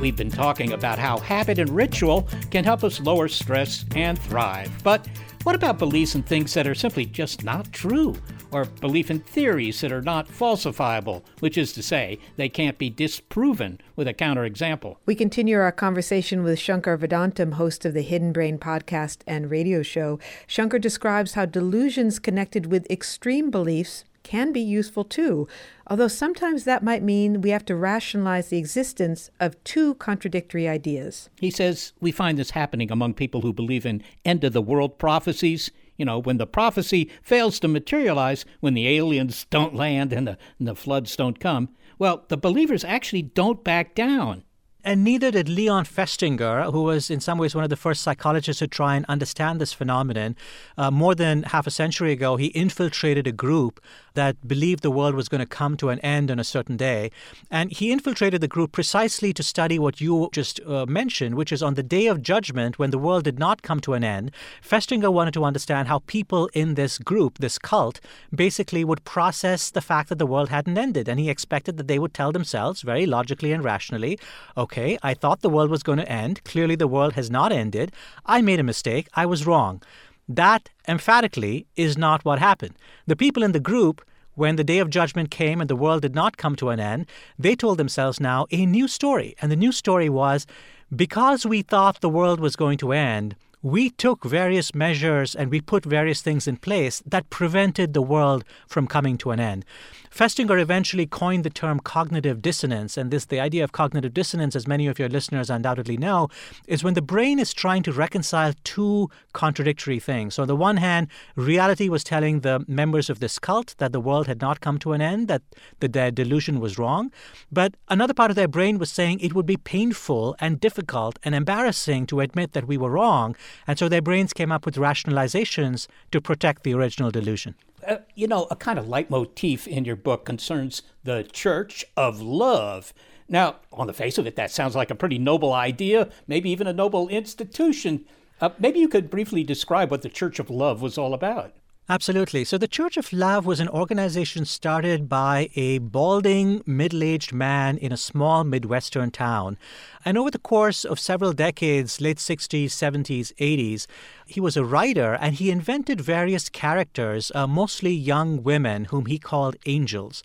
We've 0.00 0.16
been 0.16 0.30
talking 0.30 0.72
about 0.72 0.98
how 0.98 1.18
habit 1.18 1.58
and 1.58 1.68
ritual 1.68 2.26
can 2.50 2.64
help 2.64 2.82
us 2.82 2.98
lower 2.98 3.28
stress 3.28 3.84
and 3.94 4.18
thrive. 4.18 4.70
But 4.82 5.06
what 5.42 5.54
about 5.54 5.78
beliefs 5.78 6.14
in 6.14 6.22
things 6.22 6.54
that 6.54 6.66
are 6.66 6.74
simply 6.74 7.04
just 7.04 7.44
not 7.44 7.70
true? 7.72 8.16
Or 8.50 8.64
belief 8.64 9.10
in 9.10 9.20
theories 9.20 9.82
that 9.82 9.92
are 9.92 10.00
not 10.00 10.26
falsifiable, 10.26 11.22
which 11.40 11.58
is 11.58 11.74
to 11.74 11.82
say, 11.82 12.18
they 12.36 12.48
can't 12.48 12.78
be 12.78 12.88
disproven 12.88 13.78
with 13.94 14.08
a 14.08 14.14
counterexample. 14.14 14.96
We 15.04 15.14
continue 15.14 15.58
our 15.58 15.72
conversation 15.72 16.42
with 16.42 16.58
Shankar 16.58 16.96
Vedantam, 16.96 17.54
host 17.54 17.84
of 17.84 17.92
the 17.92 18.02
Hidden 18.02 18.32
Brain 18.32 18.58
podcast 18.58 19.18
and 19.26 19.50
radio 19.50 19.82
show. 19.82 20.18
Shankar 20.46 20.78
describes 20.78 21.34
how 21.34 21.44
delusions 21.44 22.18
connected 22.18 22.66
with 22.66 22.90
extreme 22.90 23.50
beliefs 23.50 24.04
can 24.22 24.52
be 24.52 24.60
useful 24.60 25.04
too, 25.04 25.48
although 25.86 26.08
sometimes 26.08 26.64
that 26.64 26.82
might 26.82 27.02
mean 27.02 27.40
we 27.40 27.50
have 27.50 27.64
to 27.66 27.76
rationalize 27.76 28.48
the 28.48 28.58
existence 28.58 29.30
of 29.40 29.62
two 29.64 29.94
contradictory 29.94 30.68
ideas. 30.68 31.28
He 31.40 31.50
says 31.50 31.92
we 32.00 32.12
find 32.12 32.38
this 32.38 32.50
happening 32.50 32.90
among 32.90 33.14
people 33.14 33.40
who 33.40 33.52
believe 33.52 33.86
in 33.86 34.02
end 34.24 34.44
of 34.44 34.52
the 34.52 34.62
world 34.62 34.98
prophecies. 34.98 35.70
You 35.96 36.04
know, 36.04 36.18
when 36.18 36.38
the 36.38 36.46
prophecy 36.46 37.10
fails 37.22 37.60
to 37.60 37.68
materialize, 37.68 38.44
when 38.60 38.74
the 38.74 38.88
aliens 38.88 39.46
don't 39.50 39.74
land 39.74 40.12
and 40.12 40.26
the, 40.26 40.38
and 40.58 40.66
the 40.66 40.74
floods 40.74 41.14
don't 41.16 41.38
come, 41.38 41.68
well, 41.98 42.24
the 42.28 42.36
believers 42.36 42.84
actually 42.84 43.22
don't 43.22 43.62
back 43.62 43.94
down. 43.94 44.44
And 44.84 45.04
neither 45.04 45.30
did 45.30 45.48
Leon 45.48 45.84
Festinger, 45.84 46.72
who 46.72 46.82
was 46.82 47.08
in 47.08 47.20
some 47.20 47.38
ways 47.38 47.54
one 47.54 47.62
of 47.62 47.70
the 47.70 47.76
first 47.76 48.02
psychologists 48.02 48.58
to 48.58 48.66
try 48.66 48.96
and 48.96 49.06
understand 49.06 49.60
this 49.60 49.72
phenomenon. 49.72 50.34
Uh, 50.76 50.90
more 50.90 51.14
than 51.14 51.44
half 51.44 51.68
a 51.68 51.70
century 51.70 52.10
ago, 52.10 52.36
he 52.36 52.46
infiltrated 52.46 53.28
a 53.28 53.32
group 53.32 53.80
that 54.14 54.46
believed 54.46 54.82
the 54.82 54.90
world 54.90 55.14
was 55.14 55.28
going 55.28 55.40
to 55.40 55.46
come 55.46 55.76
to 55.76 55.88
an 55.88 55.98
end 56.00 56.30
on 56.30 56.38
a 56.38 56.44
certain 56.44 56.76
day. 56.76 57.10
And 57.50 57.72
he 57.72 57.92
infiltrated 57.92 58.40
the 58.40 58.48
group 58.48 58.72
precisely 58.72 59.32
to 59.32 59.42
study 59.42 59.78
what 59.78 60.00
you 60.00 60.28
just 60.32 60.60
uh, 60.66 60.86
mentioned, 60.86 61.34
which 61.34 61.52
is 61.52 61.62
on 61.62 61.74
the 61.74 61.82
day 61.82 62.06
of 62.06 62.22
judgment, 62.22 62.78
when 62.78 62.90
the 62.90 62.98
world 62.98 63.24
did 63.24 63.38
not 63.38 63.62
come 63.62 63.80
to 63.80 63.94
an 63.94 64.04
end, 64.04 64.30
Festinger 64.62 65.12
wanted 65.12 65.34
to 65.34 65.44
understand 65.44 65.88
how 65.88 66.00
people 66.00 66.48
in 66.52 66.74
this 66.74 66.98
group, 66.98 67.38
this 67.38 67.58
cult, 67.58 68.00
basically 68.34 68.84
would 68.84 69.04
process 69.04 69.70
the 69.70 69.80
fact 69.80 70.08
that 70.08 70.18
the 70.18 70.26
world 70.26 70.48
hadn't 70.48 70.78
ended. 70.78 71.08
And 71.08 71.18
he 71.18 71.30
expected 71.30 71.76
that 71.76 71.88
they 71.88 71.98
would 71.98 72.14
tell 72.14 72.32
themselves 72.32 72.82
very 72.82 73.06
logically 73.06 73.52
and 73.52 73.64
rationally, 73.64 74.18
okay, 74.56 74.98
I 75.02 75.14
thought 75.14 75.40
the 75.40 75.50
world 75.50 75.70
was 75.70 75.82
going 75.82 75.98
to 75.98 76.08
end. 76.10 76.42
Clearly, 76.44 76.76
the 76.76 76.88
world 76.88 77.14
has 77.14 77.30
not 77.30 77.52
ended. 77.52 77.92
I 78.26 78.42
made 78.42 78.60
a 78.60 78.64
mistake. 78.64 79.08
I 79.14 79.26
was 79.26 79.46
wrong. 79.46 79.82
That 80.28 80.70
emphatically 80.86 81.66
is 81.76 81.98
not 81.98 82.24
what 82.24 82.38
happened. 82.38 82.74
The 83.06 83.16
people 83.16 83.42
in 83.42 83.52
the 83.52 83.60
group, 83.60 84.02
when 84.34 84.56
the 84.56 84.64
day 84.64 84.78
of 84.78 84.90
judgment 84.90 85.30
came 85.30 85.60
and 85.60 85.68
the 85.68 85.76
world 85.76 86.02
did 86.02 86.14
not 86.14 86.36
come 86.36 86.56
to 86.56 86.70
an 86.70 86.80
end, 86.80 87.06
they 87.38 87.54
told 87.54 87.78
themselves 87.78 88.20
now 88.20 88.46
a 88.50 88.64
new 88.64 88.88
story. 88.88 89.34
And 89.42 89.50
the 89.50 89.56
new 89.56 89.72
story 89.72 90.08
was 90.08 90.46
because 90.94 91.44
we 91.44 91.62
thought 91.62 92.00
the 92.00 92.08
world 92.08 92.40
was 92.40 92.56
going 92.56 92.78
to 92.78 92.92
end, 92.92 93.36
we 93.62 93.90
took 93.90 94.24
various 94.24 94.74
measures 94.74 95.34
and 95.34 95.50
we 95.50 95.60
put 95.60 95.84
various 95.84 96.20
things 96.20 96.48
in 96.48 96.56
place 96.56 97.02
that 97.06 97.30
prevented 97.30 97.94
the 97.94 98.02
world 98.02 98.44
from 98.66 98.86
coming 98.86 99.16
to 99.18 99.30
an 99.30 99.40
end. 99.40 99.64
Festinger 100.10 100.60
eventually 100.60 101.06
coined 101.06 101.42
the 101.42 101.48
term 101.48 101.80
cognitive 101.80 102.42
dissonance, 102.42 102.98
and 102.98 103.10
this 103.10 103.24
the 103.24 103.40
idea 103.40 103.64
of 103.64 103.72
cognitive 103.72 104.12
dissonance, 104.12 104.54
as 104.54 104.68
many 104.68 104.86
of 104.86 104.98
your 104.98 105.08
listeners 105.08 105.48
undoubtedly 105.48 105.96
know, 105.96 106.28
is 106.66 106.84
when 106.84 106.92
the 106.92 107.00
brain 107.00 107.38
is 107.38 107.54
trying 107.54 107.82
to 107.82 107.92
reconcile 107.92 108.52
two 108.62 109.08
contradictory 109.32 109.98
things. 109.98 110.34
So 110.34 110.42
on 110.42 110.48
the 110.48 110.56
one 110.56 110.76
hand, 110.76 111.08
reality 111.34 111.88
was 111.88 112.04
telling 112.04 112.40
the 112.40 112.62
members 112.68 113.08
of 113.08 113.20
this 113.20 113.38
cult 113.38 113.74
that 113.78 113.92
the 113.92 114.00
world 114.00 114.26
had 114.26 114.42
not 114.42 114.60
come 114.60 114.78
to 114.80 114.92
an 114.92 115.00
end, 115.00 115.28
that 115.28 115.42
the, 115.80 115.88
their 115.88 116.10
delusion 116.10 116.60
was 116.60 116.78
wrong. 116.78 117.10
But 117.50 117.74
another 117.88 118.12
part 118.12 118.30
of 118.30 118.36
their 118.36 118.48
brain 118.48 118.78
was 118.78 118.90
saying 118.90 119.20
it 119.20 119.34
would 119.34 119.46
be 119.46 119.56
painful 119.56 120.36
and 120.40 120.60
difficult 120.60 121.18
and 121.22 121.34
embarrassing 121.34 122.06
to 122.08 122.20
admit 122.20 122.52
that 122.52 122.66
we 122.66 122.76
were 122.76 122.90
wrong. 122.90 123.34
And 123.66 123.78
so 123.78 123.88
their 123.88 124.02
brains 124.02 124.32
came 124.32 124.52
up 124.52 124.64
with 124.64 124.76
rationalizations 124.76 125.86
to 126.10 126.20
protect 126.20 126.62
the 126.62 126.74
original 126.74 127.10
delusion. 127.10 127.54
Uh, 127.86 127.96
you 128.14 128.28
know, 128.28 128.46
a 128.50 128.56
kind 128.56 128.78
of 128.78 128.88
leitmotif 128.88 129.66
in 129.66 129.84
your 129.84 129.96
book 129.96 130.24
concerns 130.24 130.82
the 131.02 131.24
Church 131.32 131.84
of 131.96 132.20
Love. 132.20 132.94
Now, 133.28 133.56
on 133.72 133.86
the 133.86 133.92
face 133.92 134.18
of 134.18 134.26
it, 134.26 134.36
that 134.36 134.50
sounds 134.50 134.76
like 134.76 134.90
a 134.90 134.94
pretty 134.94 135.18
noble 135.18 135.52
idea, 135.52 136.10
maybe 136.26 136.50
even 136.50 136.66
a 136.66 136.72
noble 136.72 137.08
institution. 137.08 138.04
Uh, 138.40 138.50
maybe 138.58 138.78
you 138.78 138.88
could 138.88 139.10
briefly 139.10 139.42
describe 139.42 139.90
what 139.90 140.02
the 140.02 140.08
Church 140.08 140.38
of 140.38 140.50
Love 140.50 140.82
was 140.82 140.98
all 140.98 141.14
about. 141.14 141.54
Absolutely. 141.88 142.44
So 142.44 142.58
the 142.58 142.68
Church 142.68 142.96
of 142.96 143.12
Love 143.12 143.44
was 143.44 143.58
an 143.58 143.68
organization 143.68 144.44
started 144.44 145.08
by 145.08 145.50
a 145.56 145.78
balding, 145.78 146.62
middle 146.64 147.02
aged 147.02 147.32
man 147.32 147.76
in 147.76 147.92
a 147.92 147.96
small 147.96 148.44
Midwestern 148.44 149.10
town. 149.10 149.58
And 150.04 150.16
over 150.16 150.30
the 150.30 150.38
course 150.38 150.84
of 150.84 151.00
several 151.00 151.32
decades, 151.32 152.00
late 152.00 152.18
60s, 152.18 152.66
70s, 152.66 153.34
80s, 153.34 153.86
he 154.26 154.40
was 154.40 154.56
a 154.56 154.64
writer 154.64 155.14
and 155.14 155.34
he 155.34 155.50
invented 155.50 156.00
various 156.00 156.48
characters, 156.48 157.32
uh, 157.34 157.48
mostly 157.48 157.92
young 157.92 158.44
women, 158.44 158.86
whom 158.86 159.06
he 159.06 159.18
called 159.18 159.56
angels. 159.66 160.22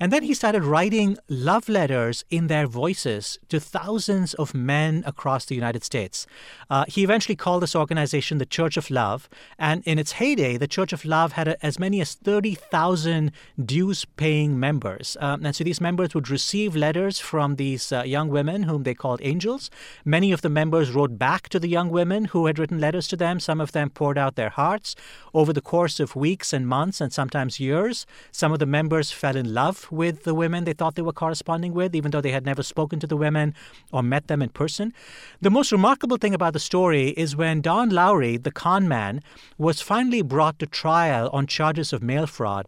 And 0.00 0.12
then 0.12 0.24
he 0.24 0.34
started 0.34 0.64
writing 0.64 1.16
love 1.28 1.68
letters 1.68 2.24
in 2.30 2.48
their 2.48 2.66
voices 2.66 3.38
to 3.48 3.60
thousands 3.60 4.34
of 4.34 4.54
men 4.54 5.02
across 5.06 5.44
the 5.44 5.54
United 5.54 5.84
States. 5.84 6.26
Uh, 6.68 6.84
he 6.88 7.04
eventually 7.04 7.36
called 7.36 7.62
this 7.62 7.76
organization 7.76 8.38
the 8.38 8.46
Church 8.46 8.76
of 8.76 8.90
Love. 8.90 9.28
And 9.58 9.82
in 9.84 9.98
its 9.98 10.12
heyday, 10.12 10.56
the 10.56 10.66
Church 10.66 10.92
of 10.92 11.04
Love 11.04 11.32
had 11.32 11.48
a, 11.48 11.64
as 11.64 11.78
many 11.78 12.00
as 12.00 12.14
30,000 12.14 13.30
dues 13.64 14.04
paying 14.04 14.58
members. 14.58 15.16
Um, 15.20 15.44
and 15.44 15.54
so 15.54 15.64
these 15.64 15.80
members 15.80 16.14
would 16.14 16.28
receive 16.28 16.74
letters 16.74 17.18
from 17.18 17.56
these 17.56 17.92
uh, 17.92 18.02
young 18.02 18.28
women, 18.28 18.64
whom 18.64 18.82
they 18.82 18.94
called 18.94 19.20
angels. 19.22 19.70
Many 20.04 20.32
of 20.32 20.42
the 20.42 20.48
members 20.48 20.90
wrote 20.90 21.18
back 21.18 21.48
to 21.50 21.60
the 21.60 21.68
young 21.68 21.90
women 21.90 22.26
who 22.26 22.46
had 22.46 22.58
written 22.58 22.80
letters 22.80 23.08
to 23.08 23.16
them. 23.16 23.40
Some 23.40 23.60
of 23.60 23.72
them 23.72 23.90
poured 23.90 24.18
out 24.18 24.36
their 24.36 24.50
hearts. 24.50 24.94
Over 25.32 25.52
the 25.52 25.60
course 25.60 26.00
of 26.00 26.16
weeks 26.16 26.52
and 26.52 26.66
months 26.66 27.00
and 27.00 27.12
sometimes 27.12 27.60
years, 27.60 28.06
some 28.32 28.52
of 28.52 28.58
the 28.58 28.66
members 28.66 29.10
fell 29.10 29.36
in 29.36 29.54
love 29.54 29.83
with 29.90 30.24
the 30.24 30.34
women 30.34 30.64
they 30.64 30.72
thought 30.72 30.94
they 30.94 31.02
were 31.02 31.12
corresponding 31.12 31.72
with, 31.74 31.94
even 31.94 32.10
though 32.10 32.20
they 32.20 32.32
had 32.32 32.44
never 32.44 32.62
spoken 32.62 32.98
to 33.00 33.06
the 33.06 33.16
women 33.16 33.54
or 33.92 34.02
met 34.02 34.28
them 34.28 34.42
in 34.42 34.50
person. 34.50 34.92
The 35.40 35.50
most 35.50 35.72
remarkable 35.72 36.16
thing 36.16 36.34
about 36.34 36.52
the 36.52 36.58
story 36.60 37.08
is 37.10 37.36
when 37.36 37.60
Don 37.60 37.90
Lowry, 37.90 38.36
the 38.36 38.50
con 38.50 38.88
man, 38.88 39.22
was 39.58 39.80
finally 39.80 40.22
brought 40.22 40.58
to 40.58 40.66
trial 40.66 41.30
on 41.32 41.46
charges 41.46 41.92
of 41.92 42.02
mail 42.02 42.26
fraud. 42.26 42.66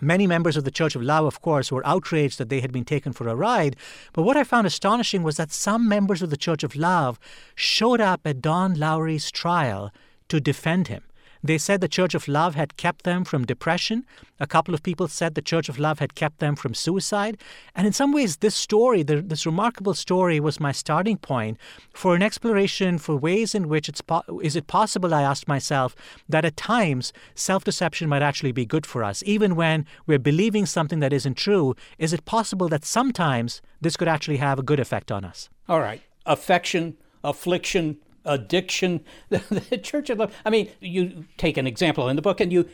Many 0.00 0.26
members 0.26 0.58
of 0.58 0.64
the 0.64 0.70
Church 0.70 0.94
of 0.94 1.02
Love, 1.02 1.24
of 1.24 1.40
course, 1.40 1.72
were 1.72 1.86
outraged 1.86 2.38
that 2.38 2.50
they 2.50 2.60
had 2.60 2.70
been 2.70 2.84
taken 2.84 3.14
for 3.14 3.28
a 3.28 3.34
ride. 3.34 3.76
But 4.12 4.24
what 4.24 4.36
I 4.36 4.44
found 4.44 4.66
astonishing 4.66 5.22
was 5.22 5.38
that 5.38 5.50
some 5.50 5.88
members 5.88 6.20
of 6.20 6.28
the 6.28 6.36
Church 6.36 6.62
of 6.62 6.76
Love 6.76 7.18
showed 7.54 8.00
up 8.00 8.20
at 8.26 8.42
Don 8.42 8.74
Lowry's 8.74 9.30
trial 9.30 9.90
to 10.28 10.38
defend 10.38 10.88
him. 10.88 11.02
They 11.46 11.58
said 11.58 11.80
the 11.80 11.86
Church 11.88 12.14
of 12.16 12.26
Love 12.26 12.56
had 12.56 12.76
kept 12.76 13.04
them 13.04 13.24
from 13.24 13.44
depression. 13.44 14.04
A 14.40 14.48
couple 14.48 14.74
of 14.74 14.82
people 14.82 15.06
said 15.06 15.36
the 15.36 15.42
Church 15.42 15.68
of 15.68 15.78
Love 15.78 16.00
had 16.00 16.16
kept 16.16 16.40
them 16.40 16.56
from 16.56 16.74
suicide. 16.74 17.38
And 17.76 17.86
in 17.86 17.92
some 17.92 18.12
ways, 18.12 18.38
this 18.38 18.56
story, 18.56 19.04
this 19.04 19.46
remarkable 19.46 19.94
story, 19.94 20.40
was 20.40 20.58
my 20.58 20.72
starting 20.72 21.16
point 21.16 21.56
for 21.94 22.16
an 22.16 22.22
exploration 22.22 22.98
for 22.98 23.14
ways 23.16 23.54
in 23.54 23.68
which 23.68 23.88
it's 23.88 24.00
po- 24.00 24.24
is 24.42 24.56
it 24.56 24.66
possible, 24.66 25.14
I 25.14 25.22
asked 25.22 25.46
myself, 25.46 25.94
that 26.28 26.44
at 26.44 26.56
times 26.56 27.12
self 27.36 27.62
deception 27.62 28.08
might 28.08 28.22
actually 28.22 28.52
be 28.52 28.66
good 28.66 28.84
for 28.84 29.04
us. 29.04 29.22
Even 29.24 29.54
when 29.54 29.86
we're 30.04 30.18
believing 30.18 30.66
something 30.66 30.98
that 30.98 31.12
isn't 31.12 31.36
true, 31.36 31.76
is 31.96 32.12
it 32.12 32.24
possible 32.24 32.68
that 32.70 32.84
sometimes 32.84 33.62
this 33.80 33.96
could 33.96 34.08
actually 34.08 34.38
have 34.38 34.58
a 34.58 34.64
good 34.64 34.80
effect 34.80 35.12
on 35.12 35.24
us? 35.24 35.48
All 35.68 35.80
right. 35.80 36.02
Affection, 36.26 36.96
affliction, 37.22 37.98
addiction, 38.26 39.04
the 39.28 39.80
Church 39.82 40.10
of 40.10 40.18
Love. 40.18 40.34
I 40.44 40.50
mean, 40.50 40.70
you 40.80 41.24
take 41.36 41.56
an 41.56 41.66
example 41.66 42.08
in 42.08 42.16
the 42.16 42.22
book, 42.22 42.40
and 42.40 42.52
you 42.52 42.68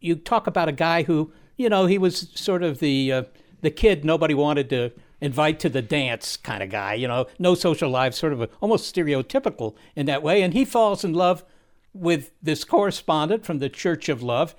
you 0.00 0.14
talk 0.14 0.46
about 0.46 0.68
a 0.68 0.72
guy 0.72 1.02
who, 1.02 1.32
you 1.56 1.68
know, 1.68 1.86
he 1.86 1.98
was 1.98 2.30
sort 2.34 2.62
of 2.62 2.78
the 2.78 3.12
uh, 3.12 3.22
the 3.62 3.70
kid 3.70 4.04
nobody 4.04 4.34
wanted 4.34 4.70
to 4.70 4.92
invite 5.20 5.58
to 5.60 5.68
the 5.68 5.82
dance 5.82 6.36
kind 6.36 6.62
of 6.62 6.70
guy. 6.70 6.94
You 6.94 7.08
know, 7.08 7.26
no 7.38 7.54
social 7.54 7.90
life, 7.90 8.14
sort 8.14 8.32
of 8.32 8.42
a, 8.42 8.48
almost 8.60 8.94
stereotypical 8.94 9.74
in 9.96 10.06
that 10.06 10.22
way, 10.22 10.42
and 10.42 10.54
he 10.54 10.64
falls 10.64 11.04
in 11.04 11.14
love 11.14 11.44
with 11.92 12.30
this 12.42 12.64
correspondent 12.64 13.44
from 13.44 13.58
the 13.58 13.68
Church 13.68 14.08
of 14.08 14.22
Love. 14.22 14.54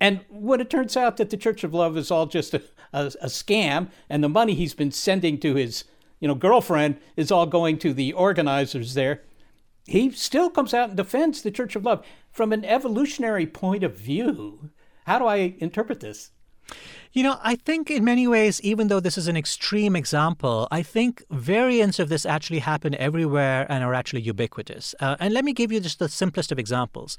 And 0.00 0.20
when 0.28 0.60
it 0.60 0.70
turns 0.70 0.96
out 0.96 1.16
that 1.16 1.30
the 1.30 1.36
Church 1.36 1.64
of 1.64 1.72
Love 1.72 1.96
is 1.96 2.10
all 2.10 2.26
just 2.26 2.54
a, 2.54 2.62
a, 2.92 3.06
a 3.22 3.26
scam, 3.26 3.88
and 4.08 4.22
the 4.22 4.28
money 4.28 4.54
he's 4.54 4.74
been 4.74 4.92
sending 4.92 5.38
to 5.38 5.54
his 5.54 5.84
you 6.20 6.28
know 6.28 6.34
girlfriend 6.34 6.96
is 7.16 7.30
all 7.30 7.46
going 7.46 7.78
to 7.78 7.92
the 7.92 8.12
organizers 8.12 8.94
there 8.94 9.22
he 9.86 10.10
still 10.10 10.50
comes 10.50 10.72
out 10.72 10.88
and 10.90 10.96
defends 10.96 11.42
the 11.42 11.50
Church 11.50 11.76
of 11.76 11.84
Love. 11.84 12.04
From 12.30 12.52
an 12.52 12.64
evolutionary 12.64 13.46
point 13.46 13.84
of 13.84 13.96
view, 13.96 14.70
how 15.06 15.18
do 15.18 15.26
I 15.26 15.54
interpret 15.58 16.00
this? 16.00 16.30
You 17.12 17.22
know, 17.22 17.38
I 17.42 17.54
think 17.54 17.90
in 17.90 18.04
many 18.04 18.26
ways, 18.26 18.60
even 18.62 18.88
though 18.88 18.98
this 18.98 19.16
is 19.16 19.28
an 19.28 19.36
extreme 19.36 19.94
example, 19.94 20.66
I 20.72 20.82
think 20.82 21.22
variants 21.30 21.98
of 21.98 22.08
this 22.08 22.26
actually 22.26 22.58
happen 22.60 22.94
everywhere 22.96 23.66
and 23.68 23.84
are 23.84 23.94
actually 23.94 24.22
ubiquitous. 24.22 24.94
Uh, 24.98 25.16
and 25.20 25.32
let 25.32 25.44
me 25.44 25.52
give 25.52 25.70
you 25.70 25.78
just 25.78 26.00
the 26.00 26.08
simplest 26.08 26.50
of 26.50 26.58
examples. 26.58 27.16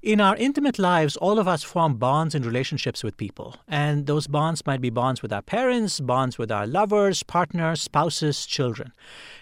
In 0.00 0.20
our 0.20 0.36
intimate 0.36 0.78
lives, 0.78 1.16
all 1.16 1.38
of 1.38 1.46
us 1.46 1.62
form 1.62 1.96
bonds 1.96 2.34
and 2.34 2.44
relationships 2.46 3.04
with 3.04 3.16
people. 3.16 3.56
And 3.68 4.06
those 4.06 4.26
bonds 4.26 4.64
might 4.64 4.80
be 4.80 4.90
bonds 4.90 5.22
with 5.22 5.32
our 5.32 5.42
parents, 5.42 6.00
bonds 6.00 6.38
with 6.38 6.50
our 6.50 6.66
lovers, 6.66 7.22
partners, 7.22 7.82
spouses, 7.82 8.46
children. 8.46 8.92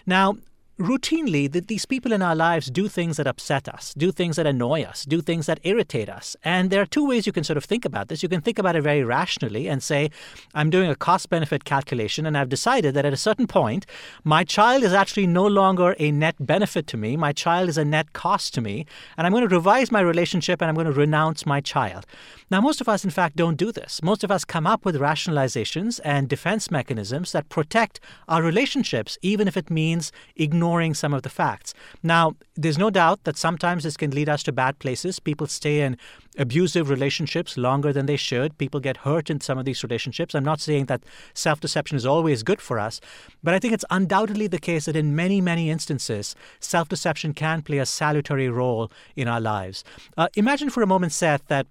Now, 0.05 0.37
routinely 0.79 1.51
that 1.51 1.67
these 1.67 1.85
people 1.85 2.11
in 2.11 2.21
our 2.21 2.35
lives 2.35 2.67
do 2.67 2.87
things 2.87 3.17
that 3.17 3.25
upset 3.25 3.67
us, 3.67 3.93
do 3.95 4.11
things 4.11 4.35
that 4.35 4.45
annoy 4.45 4.83
us, 4.83 5.05
do 5.05 5.21
things 5.21 5.47
that 5.47 5.59
irritate 5.63 6.07
us. 6.07 6.35
And 6.43 6.69
there 6.69 6.81
are 6.81 6.85
two 6.85 7.07
ways 7.07 7.25
you 7.25 7.33
can 7.33 7.43
sort 7.43 7.57
of 7.57 7.65
think 7.65 7.83
about 7.83 8.09
this. 8.09 8.21
You 8.21 8.29
can 8.29 8.41
think 8.41 8.59
about 8.59 8.75
it 8.75 8.83
very 8.83 9.03
rationally 9.03 9.67
and 9.67 9.81
say, 9.81 10.11
I'm 10.53 10.69
doing 10.69 10.89
a 10.89 10.95
cost 10.95 11.29
benefit 11.29 11.63
calculation 11.63 12.25
and 12.25 12.37
I've 12.37 12.49
decided 12.49 12.93
that 12.93 13.05
at 13.05 13.13
a 13.13 13.17
certain 13.17 13.47
point, 13.47 13.87
my 14.23 14.43
child 14.43 14.83
is 14.83 14.93
actually 14.93 15.25
no 15.25 15.47
longer 15.47 15.95
a 15.97 16.11
net 16.11 16.35
benefit 16.39 16.85
to 16.87 16.97
me. 16.97 17.17
My 17.17 17.33
child 17.33 17.69
is 17.69 17.77
a 17.77 17.85
net 17.85 18.13
cost 18.13 18.53
to 18.53 18.61
me. 18.61 18.85
And 19.17 19.25
I'm 19.25 19.33
going 19.33 19.47
to 19.47 19.55
revise 19.55 19.91
my 19.91 20.01
relationship 20.01 20.61
and 20.61 20.69
I'm 20.69 20.75
going 20.75 20.85
to 20.85 20.93
renounce 20.93 21.45
my 21.45 21.59
child. 21.59 22.05
Now, 22.49 22.61
most 22.61 22.79
of 22.79 22.87
us, 22.87 23.03
in 23.03 23.09
fact, 23.09 23.35
don't 23.35 23.57
do 23.57 23.73
this. 23.73 24.01
Most 24.01 24.23
of 24.23 24.31
us 24.31 24.45
come 24.45 24.65
up 24.65 24.85
with 24.85 24.95
rationalizations 24.95 25.99
and 26.05 26.29
defense 26.29 26.71
mechanisms 26.71 27.33
that 27.33 27.49
protect 27.49 27.99
our 28.29 28.41
relationships, 28.41 29.17
even 29.21 29.49
if 29.49 29.57
it 29.57 29.69
means 29.69 30.13
ignoring 30.37 30.93
some 30.93 31.13
of 31.13 31.23
the 31.23 31.29
facts. 31.29 31.73
Now, 32.01 32.37
there's 32.55 32.77
no 32.77 32.89
doubt 32.89 33.25
that 33.25 33.37
sometimes 33.37 33.83
this 33.83 33.97
can 33.97 34.11
lead 34.11 34.29
us 34.29 34.43
to 34.43 34.53
bad 34.53 34.79
places. 34.79 35.19
People 35.19 35.47
stay 35.47 35.81
in 35.81 35.97
abusive 36.37 36.89
relationships 36.89 37.57
longer 37.57 37.91
than 37.91 38.05
they 38.05 38.15
should. 38.15 38.57
People 38.57 38.79
get 38.79 38.97
hurt 38.97 39.29
in 39.29 39.41
some 39.41 39.57
of 39.57 39.65
these 39.65 39.83
relationships. 39.83 40.33
I'm 40.33 40.45
not 40.45 40.61
saying 40.61 40.85
that 40.85 41.03
self 41.33 41.59
deception 41.59 41.97
is 41.97 42.05
always 42.05 42.43
good 42.43 42.61
for 42.61 42.79
us, 42.79 43.01
but 43.43 43.53
I 43.53 43.59
think 43.59 43.73
it's 43.73 43.85
undoubtedly 43.89 44.47
the 44.47 44.57
case 44.57 44.85
that 44.85 44.95
in 44.95 45.15
many, 45.15 45.41
many 45.41 45.69
instances, 45.69 46.33
self 46.61 46.87
deception 46.87 47.33
can 47.33 47.61
play 47.61 47.79
a 47.79 47.85
salutary 47.85 48.47
role 48.47 48.89
in 49.17 49.27
our 49.27 49.41
lives. 49.41 49.83
Uh, 50.15 50.29
imagine 50.35 50.69
for 50.69 50.81
a 50.81 50.87
moment, 50.87 51.11
Seth, 51.11 51.45
that 51.47 51.67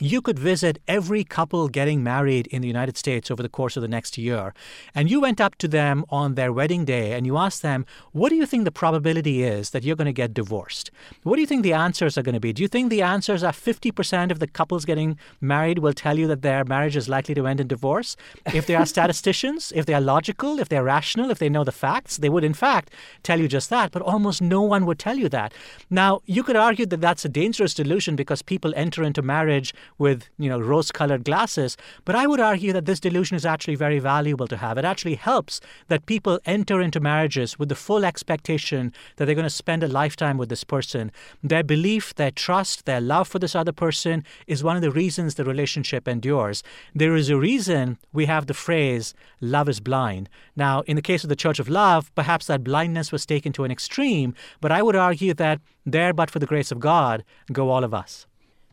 you 0.00 0.20
could 0.20 0.38
visit 0.38 0.80
every 0.88 1.22
couple 1.22 1.68
getting 1.68 2.02
married 2.02 2.48
in 2.48 2.62
the 2.62 2.66
United 2.68 2.96
States 2.96 3.30
over 3.30 3.42
the 3.42 3.48
course 3.48 3.76
of 3.76 3.80
the 3.80 3.88
next 3.88 4.18
year. 4.18 4.52
And 4.92 5.08
you 5.08 5.20
went 5.20 5.40
up 5.40 5.54
to 5.56 5.68
them 5.68 6.04
on 6.10 6.34
their 6.34 6.52
wedding 6.52 6.84
day 6.84 7.12
and 7.12 7.26
you 7.26 7.36
asked 7.38 7.62
them, 7.62 7.86
What 8.10 8.30
do 8.30 8.34
you 8.34 8.44
think 8.44 8.64
the 8.64 8.72
probability 8.72 9.44
is 9.44 9.70
that 9.70 9.84
you're 9.84 9.94
going 9.94 10.06
to 10.06 10.12
get 10.12 10.34
divorced? 10.34 10.90
What 11.22 11.36
do 11.36 11.42
you 11.42 11.46
think 11.46 11.62
the 11.62 11.72
answers 11.72 12.18
are 12.18 12.22
going 12.22 12.34
to 12.34 12.40
be? 12.40 12.52
Do 12.52 12.62
you 12.62 12.68
think 12.68 12.90
the 12.90 13.02
answers 13.02 13.44
are 13.44 13.52
50% 13.52 14.32
of 14.32 14.40
the 14.40 14.48
couples 14.48 14.84
getting 14.84 15.16
married 15.40 15.78
will 15.78 15.92
tell 15.92 16.18
you 16.18 16.26
that 16.26 16.42
their 16.42 16.64
marriage 16.64 16.96
is 16.96 17.08
likely 17.08 17.34
to 17.36 17.46
end 17.46 17.60
in 17.60 17.68
divorce? 17.68 18.16
If 18.46 18.66
they 18.66 18.74
are 18.74 18.86
statisticians, 18.94 19.72
if 19.76 19.86
they 19.86 19.94
are 19.94 20.00
logical, 20.00 20.58
if 20.58 20.68
they're 20.68 20.82
rational, 20.82 21.30
if 21.30 21.38
they 21.38 21.48
know 21.48 21.62
the 21.62 21.72
facts, 21.72 22.16
they 22.16 22.28
would 22.28 22.44
in 22.44 22.54
fact 22.54 22.90
tell 23.22 23.38
you 23.38 23.46
just 23.46 23.70
that. 23.70 23.92
But 23.92 24.02
almost 24.02 24.42
no 24.42 24.62
one 24.62 24.86
would 24.86 24.98
tell 24.98 25.16
you 25.16 25.28
that. 25.28 25.54
Now, 25.88 26.20
you 26.26 26.42
could 26.42 26.56
argue 26.56 26.86
that 26.86 27.00
that's 27.00 27.24
a 27.24 27.28
dangerous 27.28 27.74
delusion 27.74 28.16
because 28.16 28.42
people 28.42 28.72
enter 28.74 29.04
into 29.04 29.22
marriage 29.22 29.72
with 29.98 30.28
you 30.38 30.48
know 30.48 30.60
rose-colored 30.60 31.24
glasses. 31.24 31.76
But 32.04 32.16
I 32.16 32.26
would 32.26 32.40
argue 32.40 32.72
that 32.72 32.86
this 32.86 33.00
delusion 33.00 33.36
is 33.36 33.46
actually 33.46 33.74
very 33.74 33.98
valuable 33.98 34.46
to 34.48 34.56
have. 34.56 34.78
It 34.78 34.84
actually 34.84 35.14
helps 35.14 35.60
that 35.88 36.06
people 36.06 36.40
enter 36.46 36.80
into 36.80 37.00
marriages 37.00 37.58
with 37.58 37.68
the 37.68 37.74
full 37.74 38.04
expectation 38.04 38.92
that 39.16 39.26
they're 39.26 39.34
going 39.34 39.44
to 39.44 39.50
spend 39.50 39.82
a 39.82 39.88
lifetime 39.88 40.38
with 40.38 40.48
this 40.48 40.64
person. 40.64 41.10
Their 41.42 41.62
belief, 41.62 42.14
their 42.14 42.30
trust, 42.30 42.84
their 42.84 43.00
love 43.00 43.28
for 43.28 43.38
this 43.38 43.54
other 43.54 43.72
person 43.72 44.24
is 44.46 44.64
one 44.64 44.76
of 44.76 44.82
the 44.82 44.90
reasons 44.90 45.34
the 45.34 45.44
relationship 45.44 46.08
endures. 46.08 46.62
There 46.94 47.16
is 47.16 47.30
a 47.30 47.36
reason 47.36 47.98
we 48.12 48.26
have 48.26 48.46
the 48.46 48.54
phrase 48.54 49.14
"love 49.40 49.68
is 49.68 49.80
blind." 49.80 50.28
Now, 50.56 50.82
in 50.82 50.96
the 50.96 51.02
case 51.02 51.24
of 51.24 51.28
the 51.28 51.36
Church 51.36 51.58
of 51.58 51.68
Love, 51.68 52.14
perhaps 52.14 52.46
that 52.46 52.64
blindness 52.64 53.12
was 53.12 53.26
taken 53.26 53.52
to 53.52 53.64
an 53.64 53.70
extreme, 53.70 54.34
but 54.60 54.72
I 54.72 54.82
would 54.82 54.96
argue 54.96 55.34
that 55.34 55.60
there, 55.86 56.12
but 56.12 56.30
for 56.30 56.38
the 56.38 56.46
grace 56.46 56.72
of 56.72 56.80
God, 56.80 57.24
go 57.52 57.70
all 57.70 57.84
of 57.84 57.92
us. 57.92 58.26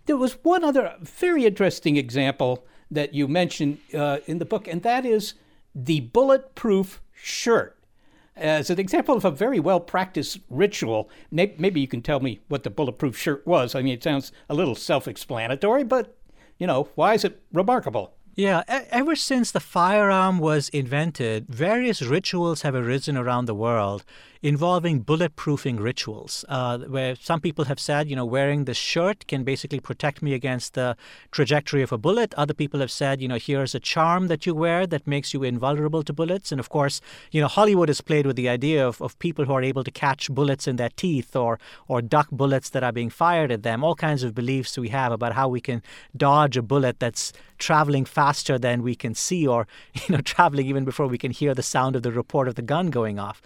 There 0.05 0.17
was 0.17 0.33
one 0.43 0.63
other 0.63 0.95
very 1.01 1.45
interesting 1.45 1.97
example 1.97 2.65
that 2.89 3.13
you 3.13 3.27
mentioned 3.27 3.79
uh, 3.93 4.19
in 4.25 4.39
the 4.39 4.45
book, 4.45 4.67
and 4.67 4.81
that 4.83 5.05
is 5.05 5.35
the 5.73 6.01
bulletproof 6.01 7.01
shirt. 7.13 7.77
As 8.35 8.69
an 8.69 8.79
example 8.79 9.15
of 9.15 9.25
a 9.25 9.31
very 9.31 9.59
well 9.59 9.79
practiced 9.79 10.39
ritual, 10.49 11.09
maybe 11.31 11.79
you 11.79 11.87
can 11.87 12.01
tell 12.01 12.19
me 12.19 12.39
what 12.47 12.63
the 12.63 12.69
bulletproof 12.69 13.17
shirt 13.17 13.45
was. 13.45 13.75
I 13.75 13.81
mean, 13.81 13.93
it 13.93 14.03
sounds 14.03 14.31
a 14.49 14.55
little 14.55 14.75
self 14.75 15.07
explanatory, 15.07 15.83
but, 15.83 16.17
you 16.57 16.65
know, 16.65 16.89
why 16.95 17.13
is 17.13 17.23
it 17.23 17.41
remarkable? 17.53 18.13
Yeah, 18.33 18.63
ever 18.67 19.15
since 19.15 19.51
the 19.51 19.59
firearm 19.59 20.39
was 20.39 20.69
invented, 20.69 21.47
various 21.49 22.01
rituals 22.01 22.61
have 22.61 22.73
arisen 22.73 23.17
around 23.17 23.45
the 23.45 23.53
world 23.53 24.05
involving 24.41 25.03
bulletproofing 25.03 25.79
rituals, 25.79 26.43
uh, 26.49 26.79
where 26.79 27.15
some 27.15 27.39
people 27.39 27.65
have 27.65 27.79
said, 27.79 28.09
you 28.09 28.15
know, 28.15 28.25
wearing 28.25 28.65
this 28.65 28.77
shirt 28.77 29.27
can 29.27 29.43
basically 29.43 29.79
protect 29.79 30.21
me 30.21 30.33
against 30.33 30.73
the 30.73 30.97
trajectory 31.31 31.83
of 31.83 31.91
a 31.91 31.97
bullet. 31.97 32.33
Other 32.35 32.53
people 32.53 32.79
have 32.79 32.89
said, 32.89 33.21
you 33.21 33.27
know, 33.27 33.37
here's 33.37 33.75
a 33.75 33.79
charm 33.79 34.27
that 34.27 34.45
you 34.45 34.55
wear 34.55 34.87
that 34.87 35.05
makes 35.05 35.33
you 35.33 35.43
invulnerable 35.43 36.01
to 36.03 36.13
bullets. 36.13 36.51
And 36.51 36.59
of 36.59 36.69
course, 36.69 37.01
you 37.31 37.39
know, 37.39 37.47
Hollywood 37.47 37.89
has 37.89 38.01
played 38.01 38.25
with 38.25 38.35
the 38.35 38.49
idea 38.49 38.85
of, 38.87 38.99
of 39.01 39.17
people 39.19 39.45
who 39.45 39.53
are 39.53 39.61
able 39.61 39.83
to 39.83 39.91
catch 39.91 40.31
bullets 40.31 40.67
in 40.67 40.77
their 40.77 40.89
teeth 40.89 41.35
or 41.35 41.59
or 41.87 42.01
duck 42.01 42.29
bullets 42.31 42.69
that 42.71 42.83
are 42.83 42.91
being 42.91 43.09
fired 43.11 43.51
at 43.51 43.61
them. 43.61 43.83
All 43.83 43.95
kinds 43.95 44.23
of 44.23 44.33
beliefs 44.33 44.77
we 44.77 44.89
have 44.89 45.11
about 45.11 45.33
how 45.33 45.49
we 45.49 45.61
can 45.61 45.83
dodge 46.17 46.57
a 46.57 46.63
bullet 46.63 46.99
that's 46.99 47.31
traveling 47.61 48.05
faster 48.05 48.57
than 48.57 48.83
we 48.83 48.95
can 48.95 49.13
see 49.13 49.47
or 49.47 49.67
you 49.93 50.15
know 50.15 50.21
traveling 50.21 50.67
even 50.67 50.83
before 50.83 51.07
we 51.07 51.17
can 51.17 51.31
hear 51.31 51.53
the 51.53 51.63
sound 51.63 51.95
of 51.95 52.03
the 52.03 52.11
report 52.11 52.47
of 52.47 52.55
the 52.55 52.61
gun 52.73 52.89
going 52.89 53.19
off. 53.19 53.41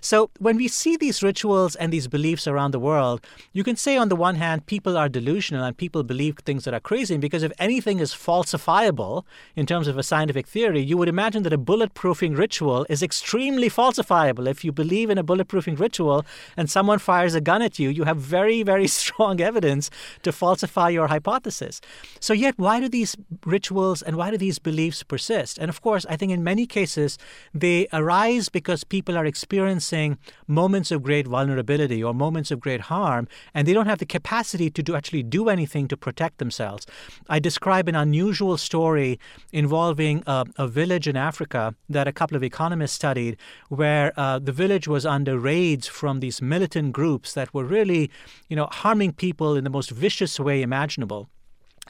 So 0.00 0.30
when 0.38 0.56
we 0.56 0.68
see 0.68 0.96
these 0.96 1.22
rituals 1.22 1.76
and 1.76 1.92
these 1.92 2.08
beliefs 2.08 2.46
around 2.46 2.70
the 2.72 2.78
world, 2.78 3.20
you 3.52 3.62
can 3.62 3.76
say 3.76 3.96
on 3.96 4.08
the 4.08 4.16
one 4.16 4.36
hand, 4.36 4.66
people 4.66 4.96
are 4.96 5.08
delusional 5.08 5.64
and 5.64 5.76
people 5.76 6.02
believe 6.02 6.38
things 6.38 6.64
that 6.64 6.74
are 6.74 6.80
crazy. 6.80 7.16
Because 7.18 7.42
if 7.42 7.52
anything 7.58 7.98
is 8.00 8.12
falsifiable 8.12 9.24
in 9.54 9.66
terms 9.66 9.86
of 9.88 9.98
a 9.98 10.02
scientific 10.02 10.46
theory, 10.46 10.80
you 10.80 10.96
would 10.96 11.08
imagine 11.08 11.42
that 11.42 11.52
a 11.52 11.58
bulletproofing 11.58 12.36
ritual 12.36 12.86
is 12.88 13.02
extremely 13.02 13.68
falsifiable. 13.68 14.48
If 14.48 14.64
you 14.64 14.72
believe 14.72 15.10
in 15.10 15.18
a 15.18 15.24
bulletproofing 15.24 15.78
ritual 15.78 16.24
and 16.56 16.70
someone 16.70 16.98
fires 16.98 17.34
a 17.34 17.40
gun 17.40 17.62
at 17.62 17.78
you, 17.78 17.88
you 17.90 18.04
have 18.04 18.16
very, 18.16 18.62
very 18.62 18.86
strong 19.02 19.40
evidence 19.40 19.90
to 20.22 20.32
falsify 20.32 20.88
your 20.88 21.08
hypothesis. 21.08 21.80
So, 22.20 22.32
yet, 22.32 22.54
why 22.56 22.80
do 22.80 22.88
these 22.88 23.16
rituals 23.44 23.57
and 24.02 24.16
why 24.16 24.30
do 24.30 24.36
these 24.36 24.58
beliefs 24.58 25.02
persist? 25.02 25.58
And 25.58 25.68
of 25.68 25.80
course, 25.80 26.06
I 26.08 26.16
think 26.16 26.32
in 26.32 26.42
many 26.44 26.66
cases, 26.66 27.18
they 27.52 27.86
arise 27.92 28.48
because 28.48 28.84
people 28.84 29.16
are 29.16 29.26
experiencing 29.26 30.18
moments 30.46 30.90
of 30.90 31.02
great 31.02 31.26
vulnerability 31.26 32.02
or 32.02 32.14
moments 32.14 32.50
of 32.50 32.60
great 32.60 32.82
harm, 32.82 33.28
and 33.54 33.66
they 33.66 33.72
don't 33.72 33.86
have 33.86 33.98
the 33.98 34.06
capacity 34.06 34.70
to 34.70 34.82
do, 34.82 34.94
actually 34.94 35.22
do 35.22 35.48
anything 35.48 35.88
to 35.88 35.96
protect 35.96 36.38
themselves. 36.38 36.86
I 37.28 37.38
describe 37.38 37.88
an 37.88 37.94
unusual 37.94 38.56
story 38.56 39.18
involving 39.52 40.22
a, 40.26 40.44
a 40.56 40.68
village 40.68 41.08
in 41.08 41.16
Africa 41.16 41.74
that 41.88 42.08
a 42.08 42.12
couple 42.12 42.36
of 42.36 42.42
economists 42.42 42.92
studied, 42.92 43.36
where 43.68 44.12
uh, 44.16 44.38
the 44.38 44.52
village 44.52 44.88
was 44.88 45.04
under 45.04 45.38
raids 45.38 45.86
from 45.86 46.20
these 46.20 46.40
militant 46.40 46.92
groups 46.92 47.32
that 47.34 47.52
were 47.52 47.64
really, 47.64 48.10
you 48.48 48.56
know, 48.56 48.68
harming 48.70 49.12
people 49.12 49.56
in 49.56 49.64
the 49.64 49.70
most 49.70 49.90
vicious 49.90 50.38
way 50.40 50.62
imaginable. 50.62 51.28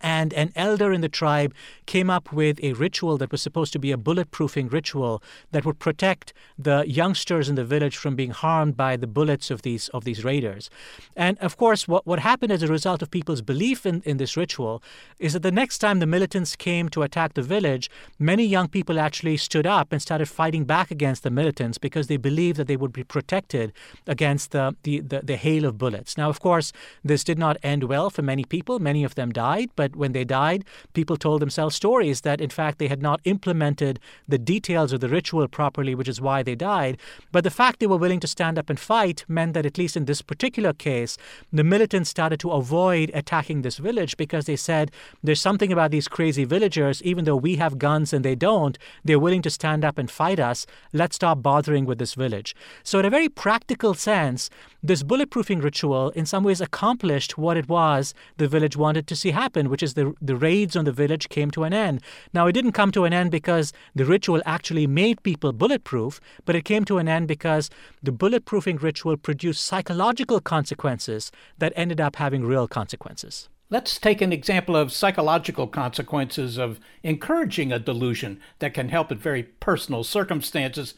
And 0.03 0.33
an 0.35 0.53
elder 0.55 0.93
in 0.93 1.01
the 1.01 1.09
tribe 1.09 1.55
came 1.87 2.11
up 2.11 2.33
with 2.33 2.63
a 2.63 2.73
ritual 2.75 3.19
that 3.19 3.33
was 3.33 3.43
supposed 3.43 3.73
to 3.73 3.79
be 3.79 3.93
a 3.93 3.97
bulletproofing 3.97 4.73
ritual 4.73 5.23
that 5.53 5.65
would 5.65 5.79
protect 5.79 6.33
the 6.59 6.85
youngsters 6.87 7.49
in 7.49 7.55
the 7.55 7.65
village 7.65 7.97
from 7.97 8.17
being 8.17 8.31
harmed 8.31 8.77
by 8.77 8.97
the 8.97 9.07
bullets 9.07 9.51
of 9.51 9.63
these 9.63 9.89
of 9.89 10.05
these 10.05 10.25
raiders. 10.25 10.71
And 11.17 11.39
of 11.39 11.57
course, 11.57 11.89
what, 11.89 12.07
what 12.07 12.21
happened 12.21 12.53
as 12.53 12.63
a 12.63 12.69
result 12.69 13.03
of 13.03 13.11
people's 13.11 13.43
belief 13.43 13.87
in, 13.87 14.03
in 14.05 14.17
this 14.17 14.37
ritual 14.37 14.83
is 15.19 15.33
that 15.33 15.43
the 15.43 15.53
next 15.53 15.79
time 15.79 15.99
the 15.99 16.07
militants 16.07 16.57
came 16.57 16.89
to 16.91 17.03
attack 17.03 17.35
the 17.35 17.43
village, 17.43 17.91
many 18.19 18.45
young 18.45 18.69
people 18.69 18.99
actually 18.99 19.37
stood 19.37 19.67
up 19.67 19.93
and 19.93 20.01
started 20.03 20.27
fighting 20.27 20.65
back 20.65 20.91
against 20.91 21.23
the 21.23 21.31
militants 21.31 21.79
because 21.79 22.07
they 22.07 22.17
believed 22.17 22.57
that 22.59 22.67
they 22.67 22.77
would 22.77 22.93
be 22.93 23.05
protected 23.05 23.73
against 24.07 24.51
the, 24.51 24.77
the, 24.83 25.01
the, 25.01 25.21
the 25.21 25.37
hail 25.37 25.65
of 25.65 25.79
bullets. 25.79 26.17
Now, 26.17 26.29
of 26.29 26.41
course, 26.41 26.73
this 27.05 27.25
did 27.25 27.39
not 27.39 27.57
end 27.63 27.85
well 27.85 28.11
for 28.11 28.23
many 28.23 28.45
people. 28.45 28.79
Many 28.79 29.05
of 29.05 29.15
them 29.15 29.33
died, 29.33 29.71
but 29.77 29.88
when 29.97 30.13
they 30.13 30.25
died, 30.25 30.65
people 30.95 31.17
told 31.17 31.41
themselves 31.41 31.77
stories 31.77 32.23
that, 32.23 32.41
in 32.41 32.51
fact, 32.51 32.79
they 32.79 32.89
had 32.89 33.03
not 33.03 33.21
implemented 33.25 34.01
the 34.27 34.39
details 34.39 34.93
of 34.93 35.01
the 35.01 35.09
ritual 35.09 35.47
properly, 35.49 35.95
which 35.95 36.09
is 36.09 36.21
why 36.21 36.43
they 36.43 36.55
died. 36.55 36.99
But 37.33 37.45
the 37.45 37.51
fact 37.51 37.81
they 37.81 37.87
were 37.87 37.97
willing 37.97 38.21
to 38.21 38.27
stand 38.27 38.59
up 38.59 38.71
and 38.71 38.79
fight 38.79 39.25
meant 39.29 39.55
that, 39.55 39.67
at 39.67 39.79
least 39.79 39.97
in 39.97 40.05
this 40.05 40.23
particular 40.23 40.73
case, 40.73 41.17
the 41.53 41.65
militants 41.65 42.11
started 42.11 42.41
to 42.41 42.51
avoid 42.51 43.11
attacking 43.15 43.63
this 43.63 43.79
village 43.79 44.17
because 44.17 44.47
they 44.47 44.57
said 44.57 44.91
there's 45.23 45.41
something 45.41 45.73
about 45.73 45.91
these 45.91 46.09
crazy 46.09 46.45
villagers, 46.45 47.03
even 47.03 47.25
though 47.25 47.37
we 47.37 47.57
have 47.57 47.79
guns 47.79 48.13
and 48.13 48.25
they 48.25 48.35
don't, 48.35 48.79
they're 49.05 49.19
willing 49.19 49.43
to 49.43 49.51
stand 49.51 49.85
up 49.85 49.99
and 49.99 50.11
fight 50.11 50.41
us. 50.41 50.67
Let's 50.93 51.17
stop 51.17 51.43
bothering 51.43 51.85
with 51.85 51.99
this 51.99 52.15
village. 52.15 52.55
So, 52.83 52.99
in 52.99 53.05
a 53.05 53.11
very 53.11 53.29
practical 53.29 53.95
sense, 53.95 54.51
this 54.83 55.03
bulletproofing 55.03 55.63
ritual 55.63 56.11
in 56.11 56.27
some 56.27 56.45
ways 56.45 56.61
accomplished 56.61 57.37
what 57.37 57.57
it 57.57 57.69
was 57.69 58.15
the 58.37 58.49
village 58.49 58.77
wanted 58.77 59.07
to 59.09 59.17
see 59.17 59.31
happen, 59.31 59.69
which 59.79 59.85
is 59.85 59.95
the, 59.95 60.13
the 60.21 60.35
raids 60.35 60.75
on 60.75 60.87
the 60.87 60.91
village 60.91 61.29
came 61.29 61.53
to 61.53 61.63
an 61.63 61.73
end. 61.73 62.03
Now, 62.35 62.49
it 62.49 62.53
didn't 62.53 62.73
come 62.73 62.91
to 62.91 63.05
an 63.05 63.13
end 63.13 63.31
because 63.31 63.73
the 63.95 64.05
ritual 64.05 64.43
actually 64.45 64.89
made 64.89 65.23
people 65.23 65.53
bulletproof, 65.53 66.21
but 66.45 66.57
it 66.57 66.65
came 66.65 66.85
to 66.87 66.99
an 66.99 67.07
end 67.07 67.29
because 67.29 67.71
the 68.03 68.11
bulletproofing 68.11 68.83
ritual 68.83 69.17
produced 69.17 69.65
psychological 69.65 70.41
consequences 70.41 71.31
that 71.59 71.73
ended 71.77 72.01
up 72.01 72.17
having 72.17 72.45
real 72.45 72.67
consequences. 72.67 73.49
Let's 73.71 74.01
take 74.01 74.21
an 74.21 74.33
example 74.33 74.75
of 74.75 74.91
psychological 74.91 75.69
consequences 75.69 76.59
of 76.59 76.81
encouraging 77.05 77.71
a 77.71 77.79
delusion 77.79 78.41
that 78.59 78.75
can 78.75 78.89
help 78.89 79.13
in 79.13 79.19
very 79.19 79.45
personal 79.45 80.03
circumstances 80.03 80.95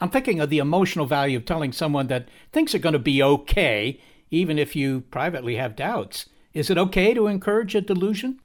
I'm 0.00 0.10
thinking 0.10 0.40
of 0.40 0.50
the 0.50 0.58
emotional 0.58 1.06
value 1.06 1.38
of 1.38 1.44
telling 1.44 1.70
someone 1.70 2.08
that 2.08 2.26
things 2.50 2.74
are 2.74 2.80
going 2.80 2.94
to 2.94 2.98
be 2.98 3.22
okay, 3.22 4.00
even 4.28 4.58
if 4.58 4.74
you 4.74 5.02
privately 5.12 5.54
have 5.54 5.76
doubts. 5.76 6.26
Is 6.54 6.70
it 6.70 6.78
okay 6.78 7.12
to 7.14 7.26
encourage 7.26 7.74
a 7.74 7.80
delusion? 7.80 8.38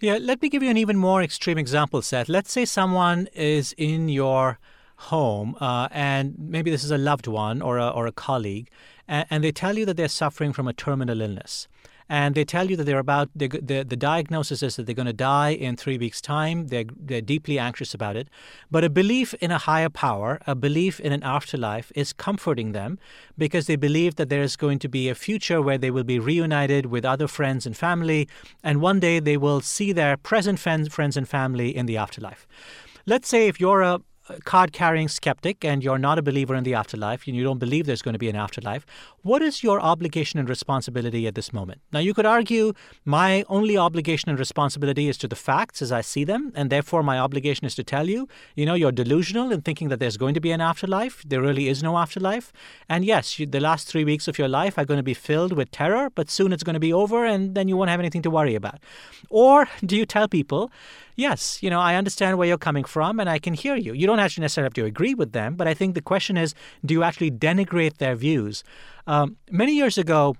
Yeah, 0.00 0.18
let 0.20 0.42
me 0.42 0.48
give 0.48 0.64
you 0.64 0.70
an 0.70 0.76
even 0.76 0.96
more 0.96 1.22
extreme 1.22 1.58
example, 1.58 2.02
Seth. 2.02 2.28
Let's 2.28 2.50
say 2.50 2.64
someone 2.64 3.28
is 3.32 3.72
in 3.78 4.08
your 4.08 4.58
home, 4.96 5.56
uh, 5.60 5.88
and 5.92 6.34
maybe 6.38 6.72
this 6.72 6.82
is 6.82 6.90
a 6.90 6.98
loved 6.98 7.28
one 7.28 7.62
or 7.62 7.78
a, 7.78 7.88
or 7.88 8.06
a 8.06 8.12
colleague, 8.12 8.68
and, 9.06 9.26
and 9.30 9.44
they 9.44 9.52
tell 9.52 9.78
you 9.78 9.86
that 9.86 9.96
they're 9.96 10.08
suffering 10.08 10.52
from 10.52 10.66
a 10.66 10.72
terminal 10.72 11.20
illness 11.20 11.68
and 12.10 12.34
they 12.34 12.44
tell 12.44 12.68
you 12.68 12.74
that 12.76 12.84
they're 12.84 12.98
about 12.98 13.30
the, 13.36 13.46
the, 13.46 13.84
the 13.84 13.96
diagnosis 13.96 14.64
is 14.64 14.74
that 14.74 14.84
they're 14.84 14.96
going 14.96 15.06
to 15.06 15.12
die 15.12 15.50
in 15.50 15.76
three 15.76 15.96
weeks' 15.96 16.20
time. 16.20 16.66
They're, 16.66 16.86
they're 16.96 17.20
deeply 17.20 17.56
anxious 17.56 17.94
about 17.94 18.16
it. 18.16 18.26
But 18.68 18.82
a 18.82 18.90
belief 18.90 19.32
in 19.34 19.52
a 19.52 19.58
higher 19.58 19.88
power, 19.88 20.40
a 20.44 20.56
belief 20.56 20.98
in 20.98 21.12
an 21.12 21.22
afterlife, 21.22 21.92
is 21.94 22.12
comforting 22.12 22.72
them 22.72 22.98
because 23.38 23.68
they 23.68 23.76
believe 23.76 24.16
that 24.16 24.28
there 24.28 24.42
is 24.42 24.56
going 24.56 24.80
to 24.80 24.88
be 24.88 25.08
a 25.08 25.14
future 25.14 25.62
where 25.62 25.78
they 25.78 25.92
will 25.92 26.02
be 26.02 26.18
reunited 26.18 26.86
with 26.86 27.04
other 27.04 27.28
friends 27.28 27.64
and 27.64 27.76
family, 27.76 28.28
and 28.64 28.80
one 28.80 28.98
day 28.98 29.20
they 29.20 29.36
will 29.36 29.60
see 29.60 29.92
their 29.92 30.16
present 30.16 30.58
friends 30.58 31.16
and 31.16 31.28
family 31.28 31.74
in 31.74 31.86
the 31.86 31.96
afterlife. 31.96 32.44
Let's 33.06 33.28
say 33.28 33.46
if 33.46 33.60
you're 33.60 33.82
a, 33.82 34.00
card 34.44 34.72
carrying 34.72 35.08
skeptic 35.08 35.64
and 35.64 35.82
you're 35.82 35.98
not 35.98 36.18
a 36.18 36.22
believer 36.22 36.54
in 36.54 36.64
the 36.64 36.74
afterlife 36.74 37.26
and 37.26 37.36
you 37.36 37.44
don't 37.44 37.58
believe 37.58 37.86
there's 37.86 38.02
going 38.02 38.14
to 38.14 38.18
be 38.18 38.28
an 38.28 38.36
afterlife, 38.36 38.86
what 39.22 39.42
is 39.42 39.62
your 39.62 39.80
obligation 39.80 40.38
and 40.38 40.48
responsibility 40.48 41.26
at 41.26 41.34
this 41.34 41.52
moment? 41.52 41.80
Now, 41.92 42.00
you 42.00 42.14
could 42.14 42.26
argue 42.26 42.72
my 43.04 43.44
only 43.48 43.76
obligation 43.76 44.30
and 44.30 44.38
responsibility 44.38 45.08
is 45.08 45.18
to 45.18 45.28
the 45.28 45.36
facts 45.36 45.82
as 45.82 45.92
I 45.92 46.00
see 46.00 46.24
them, 46.24 46.52
and 46.54 46.70
therefore 46.70 47.02
my 47.02 47.18
obligation 47.18 47.66
is 47.66 47.74
to 47.74 47.84
tell 47.84 48.08
you, 48.08 48.28
you 48.54 48.64
know, 48.66 48.74
you're 48.74 48.92
delusional 48.92 49.52
in 49.52 49.60
thinking 49.62 49.88
that 49.88 50.00
there's 50.00 50.16
going 50.16 50.34
to 50.34 50.40
be 50.40 50.50
an 50.50 50.60
afterlife. 50.60 51.22
There 51.26 51.42
really 51.42 51.68
is 51.68 51.82
no 51.82 51.98
afterlife. 51.98 52.52
And 52.88 53.04
yes, 53.04 53.38
you, 53.38 53.46
the 53.46 53.60
last 53.60 53.88
three 53.88 54.04
weeks 54.04 54.28
of 54.28 54.38
your 54.38 54.48
life 54.48 54.78
are 54.78 54.84
going 54.84 54.98
to 54.98 55.04
be 55.04 55.14
filled 55.14 55.52
with 55.52 55.70
terror, 55.70 56.10
but 56.10 56.30
soon 56.30 56.52
it's 56.52 56.62
going 56.62 56.74
to 56.74 56.80
be 56.80 56.92
over 56.92 57.24
and 57.24 57.54
then 57.54 57.68
you 57.68 57.76
won't 57.76 57.90
have 57.90 58.00
anything 58.00 58.22
to 58.22 58.30
worry 58.30 58.54
about. 58.54 58.80
Or 59.28 59.68
do 59.84 59.96
you 59.96 60.06
tell 60.06 60.28
people, 60.28 60.70
yes, 61.20 61.62
you 61.62 61.70
know, 61.70 61.80
I 61.80 61.94
understand 61.96 62.38
where 62.38 62.48
you're 62.48 62.58
coming 62.58 62.84
from 62.84 63.20
and 63.20 63.28
I 63.28 63.38
can 63.38 63.54
hear 63.54 63.76
you. 63.76 63.92
You 63.92 64.06
don't 64.06 64.18
actually 64.18 64.42
necessarily 64.42 64.66
have 64.66 64.74
to 64.74 64.84
agree 64.84 65.14
with 65.14 65.32
them, 65.32 65.54
but 65.54 65.68
I 65.68 65.74
think 65.74 65.94
the 65.94 66.02
question 66.02 66.36
is 66.36 66.54
do 66.84 66.94
you 66.94 67.02
actually 67.02 67.30
denigrate 67.30 67.98
their 67.98 68.14
views? 68.14 68.64
Um, 69.06 69.36
many 69.50 69.72
years 69.72 69.98
ago, 69.98 70.36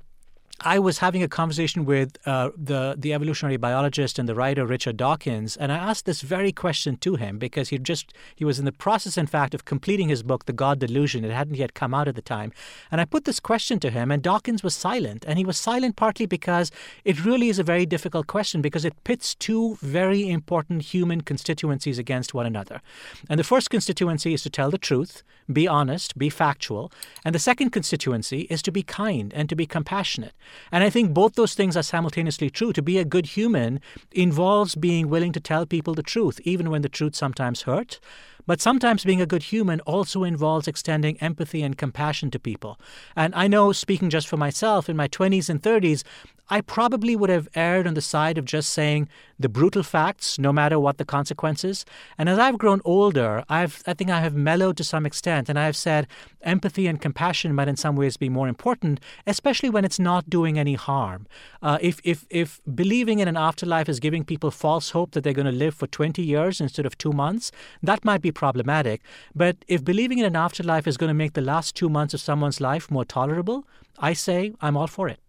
I 0.63 0.79
was 0.79 0.99
having 0.99 1.23
a 1.23 1.29
conversation 1.29 1.87
with 1.87 2.19
uh, 2.27 2.51
the 2.55 2.95
the 2.99 3.15
evolutionary 3.15 3.57
biologist 3.57 4.19
and 4.19 4.29
the 4.29 4.35
writer 4.35 4.67
Richard 4.67 4.99
Dawkins, 4.99 5.57
and 5.57 5.73
I 5.73 5.77
asked 5.77 6.05
this 6.05 6.21
very 6.21 6.53
question 6.53 6.99
to 6.99 7.15
him 7.15 7.39
because 7.39 7.71
he 7.71 7.79
just 7.79 8.13
he 8.37 8.45
was 8.45 8.59
in 8.59 8.67
the 8.67 8.73
process, 8.73 9.17
in 9.17 9.27
fact, 9.27 9.55
of 9.55 9.65
completing 9.65 10.11
his 10.11 10.23
book, 10.23 10.45
The 10.45 10.53
God 10.53 10.79
Delusion. 10.79 11.25
It 11.25 11.33
hadn't 11.33 11.55
yet 11.55 11.73
come 11.73 11.95
out 11.95 12.09
at 12.09 12.15
the 12.15 12.21
time, 12.21 12.53
and 12.91 13.01
I 13.01 13.07
put 13.07 13.25
this 13.25 13.41
question 13.41 13.81
to 13.81 13.91
him, 13.91 14.11
and 14.11 14.23
Dawkins 14.23 14.63
was 14.63 14.75
silent, 14.75 15.25
and 15.27 15.39
he 15.39 15.47
was 15.47 15.57
silent 15.57 15.97
partly 15.97 16.27
because 16.27 16.71
it 17.05 17.25
really 17.25 17.49
is 17.49 17.59
a 17.59 17.65
very 17.65 17.87
difficult 17.87 18.27
question 18.27 18.61
because 18.61 18.85
it 18.85 19.03
pits 19.03 19.35
two 19.35 19.79
very 19.81 20.29
important 20.29 20.83
human 20.83 21.23
constituencies 21.23 21.99
against 21.99 22.35
one 22.35 22.45
another, 22.45 22.83
and 23.31 23.41
the 23.41 23.45
first 23.45 23.71
constituency 23.71 24.35
is 24.35 24.43
to 24.43 24.51
tell 24.51 24.71
the 24.71 24.77
truth, 24.77 25.23
be 25.51 25.67
honest, 25.67 26.19
be 26.19 26.29
factual, 26.29 26.93
and 27.25 27.35
the 27.35 27.39
second 27.39 27.71
constituency 27.71 28.43
is 28.51 28.61
to 28.61 28.71
be 28.71 28.83
kind 28.83 29.33
and 29.33 29.49
to 29.49 29.57
be 29.57 29.65
compassionate. 29.65 30.35
And 30.73 30.85
I 30.85 30.91
think 30.91 31.13
both 31.13 31.35
those 31.35 31.55
things 31.55 31.77
are 31.77 31.83
simultaneously 31.83 32.51
true. 32.51 32.73
To 32.73 32.83
be 32.83 32.99
a 32.99 33.05
good 33.05 33.27
human 33.27 33.81
involves 34.13 34.75
being 34.75 35.09
willing 35.09 35.33
to 35.33 35.41
tell 35.41 35.67
people 35.67 35.95
the 35.95 36.03
truth, 36.03 36.41
even 36.45 36.71
when 36.71 36.83
the 36.83 36.89
truth 36.89 37.15
sometimes 37.15 37.63
hurts. 37.63 38.01
But 38.47 38.61
sometimes 38.61 39.05
being 39.05 39.21
a 39.21 39.27
good 39.27 39.45
human 39.45 39.81
also 39.81 40.25
involves 40.25 40.67
extending 40.67 41.17
empathy 41.19 41.63
and 41.63 41.77
compassion 41.77 42.31
to 42.33 42.39
people. 42.39 42.81
And 43.15 43.35
I 43.35 43.47
know, 43.47 43.73
speaking 43.73 44.11
just 44.11 44.29
for 44.29 44.37
myself, 44.37 44.89
in 44.89 44.97
my 44.97 45.09
20s 45.09 45.49
and 45.49 45.63
30s, 45.63 46.03
I 46.51 46.61
probably 46.61 47.15
would 47.15 47.31
have 47.31 47.49
erred 47.55 47.87
on 47.87 47.95
the 47.95 48.01
side 48.01 48.37
of 48.37 48.45
just 48.45 48.71
saying 48.73 49.09
the 49.39 49.49
brutal 49.49 49.85
facts, 49.85 50.37
no 50.37 50.53
matter 50.53 50.81
what 50.81 50.99
the 50.99 51.05
consequences. 51.05 51.85
And 52.19 52.29
as 52.29 52.41
I've 52.41 52.59
grown 52.59 52.81
older, 52.85 53.45
I've, 53.49 53.85
I 53.87 53.95
think 53.95 54.11
I 54.11 54.21
have 54.21 54.35
mellowed 54.35 54.77
to 54.79 54.85
some 54.85 55.07
extent, 55.07 55.49
and 55.49 55.59
I've 55.59 55.77
said 55.77 56.09
empathy 56.43 56.89
and 56.89 57.01
compassion 57.01 57.55
might 57.55 57.69
in 57.69 57.77
some 57.77 57.95
ways 57.95 58.17
be 58.17 58.29
more 58.29 58.49
important, 58.49 58.99
especially 59.29 59.71
when 59.71 59.85
it's 59.85 60.01
not 60.01 60.29
doing 60.29 60.59
any 60.59 60.75
harm. 60.75 61.29
Uh, 61.63 61.79
if, 61.81 62.01
if, 62.03 62.27
if 62.31 62.61
believing 62.75 63.21
in 63.21 63.29
an 63.29 63.37
afterlife 63.37 63.89
is 63.89 64.01
giving 64.01 64.25
people 64.25 64.51
false 64.51 64.91
hope 64.91 65.13
that 65.13 65.23
they're 65.23 65.33
going 65.33 65.47
to 65.47 65.53
live 65.53 65.75
for 65.75 65.87
20 65.87 66.21
years 66.21 66.61
instead 66.61 66.85
of 66.85 66.99
two 66.99 67.13
months, 67.13 67.53
that 67.81 68.05
might 68.05 68.23
be 68.23 68.33
problematic. 68.33 69.03
But 69.37 69.65
if 69.69 69.85
believing 69.85 70.19
in 70.19 70.25
an 70.25 70.37
afterlife 70.37 70.89
is 70.89 70.97
going 70.97 71.09
to 71.09 71.15
make 71.15 71.35
the 71.35 71.41
last 71.41 71.77
two 71.77 71.89
months 71.89 72.13
of 72.13 72.21
someone's 72.21 72.61
life 72.61 72.91
more 72.91 73.05
tolerable, 73.05 73.65
I 74.01 74.15
say 74.15 74.53
I'm 74.61 74.77
all 74.77 74.89
for 74.89 75.09
it. 75.09 75.21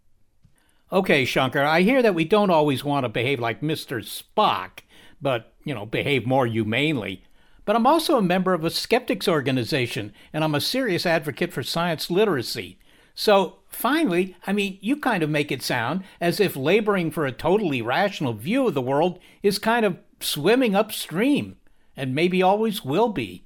Okay, 0.93 1.23
Shankar, 1.23 1.63
I 1.63 1.83
hear 1.83 2.01
that 2.01 2.15
we 2.15 2.25
don't 2.25 2.49
always 2.49 2.83
want 2.83 3.05
to 3.05 3.09
behave 3.09 3.39
like 3.39 3.61
Mr. 3.61 4.03
Spock, 4.03 4.79
but, 5.21 5.53
you 5.63 5.73
know, 5.73 5.85
behave 5.85 6.25
more 6.25 6.45
humanely. 6.45 7.23
But 7.63 7.77
I'm 7.77 7.87
also 7.87 8.17
a 8.17 8.21
member 8.21 8.53
of 8.53 8.65
a 8.65 8.69
skeptics 8.69 9.25
organization, 9.25 10.13
and 10.33 10.43
I'm 10.43 10.53
a 10.53 10.59
serious 10.59 11.05
advocate 11.05 11.53
for 11.53 11.63
science 11.63 12.11
literacy. 12.11 12.77
So, 13.15 13.59
finally, 13.69 14.35
I 14.45 14.51
mean, 14.51 14.79
you 14.81 14.97
kind 14.97 15.23
of 15.23 15.29
make 15.29 15.49
it 15.49 15.61
sound 15.61 16.03
as 16.19 16.41
if 16.41 16.57
laboring 16.57 17.09
for 17.09 17.25
a 17.25 17.31
totally 17.31 17.81
rational 17.81 18.33
view 18.33 18.67
of 18.67 18.73
the 18.73 18.81
world 18.81 19.17
is 19.41 19.59
kind 19.59 19.85
of 19.85 19.97
swimming 20.19 20.75
upstream, 20.75 21.55
and 21.95 22.13
maybe 22.13 22.43
always 22.43 22.83
will 22.83 23.09
be. 23.09 23.45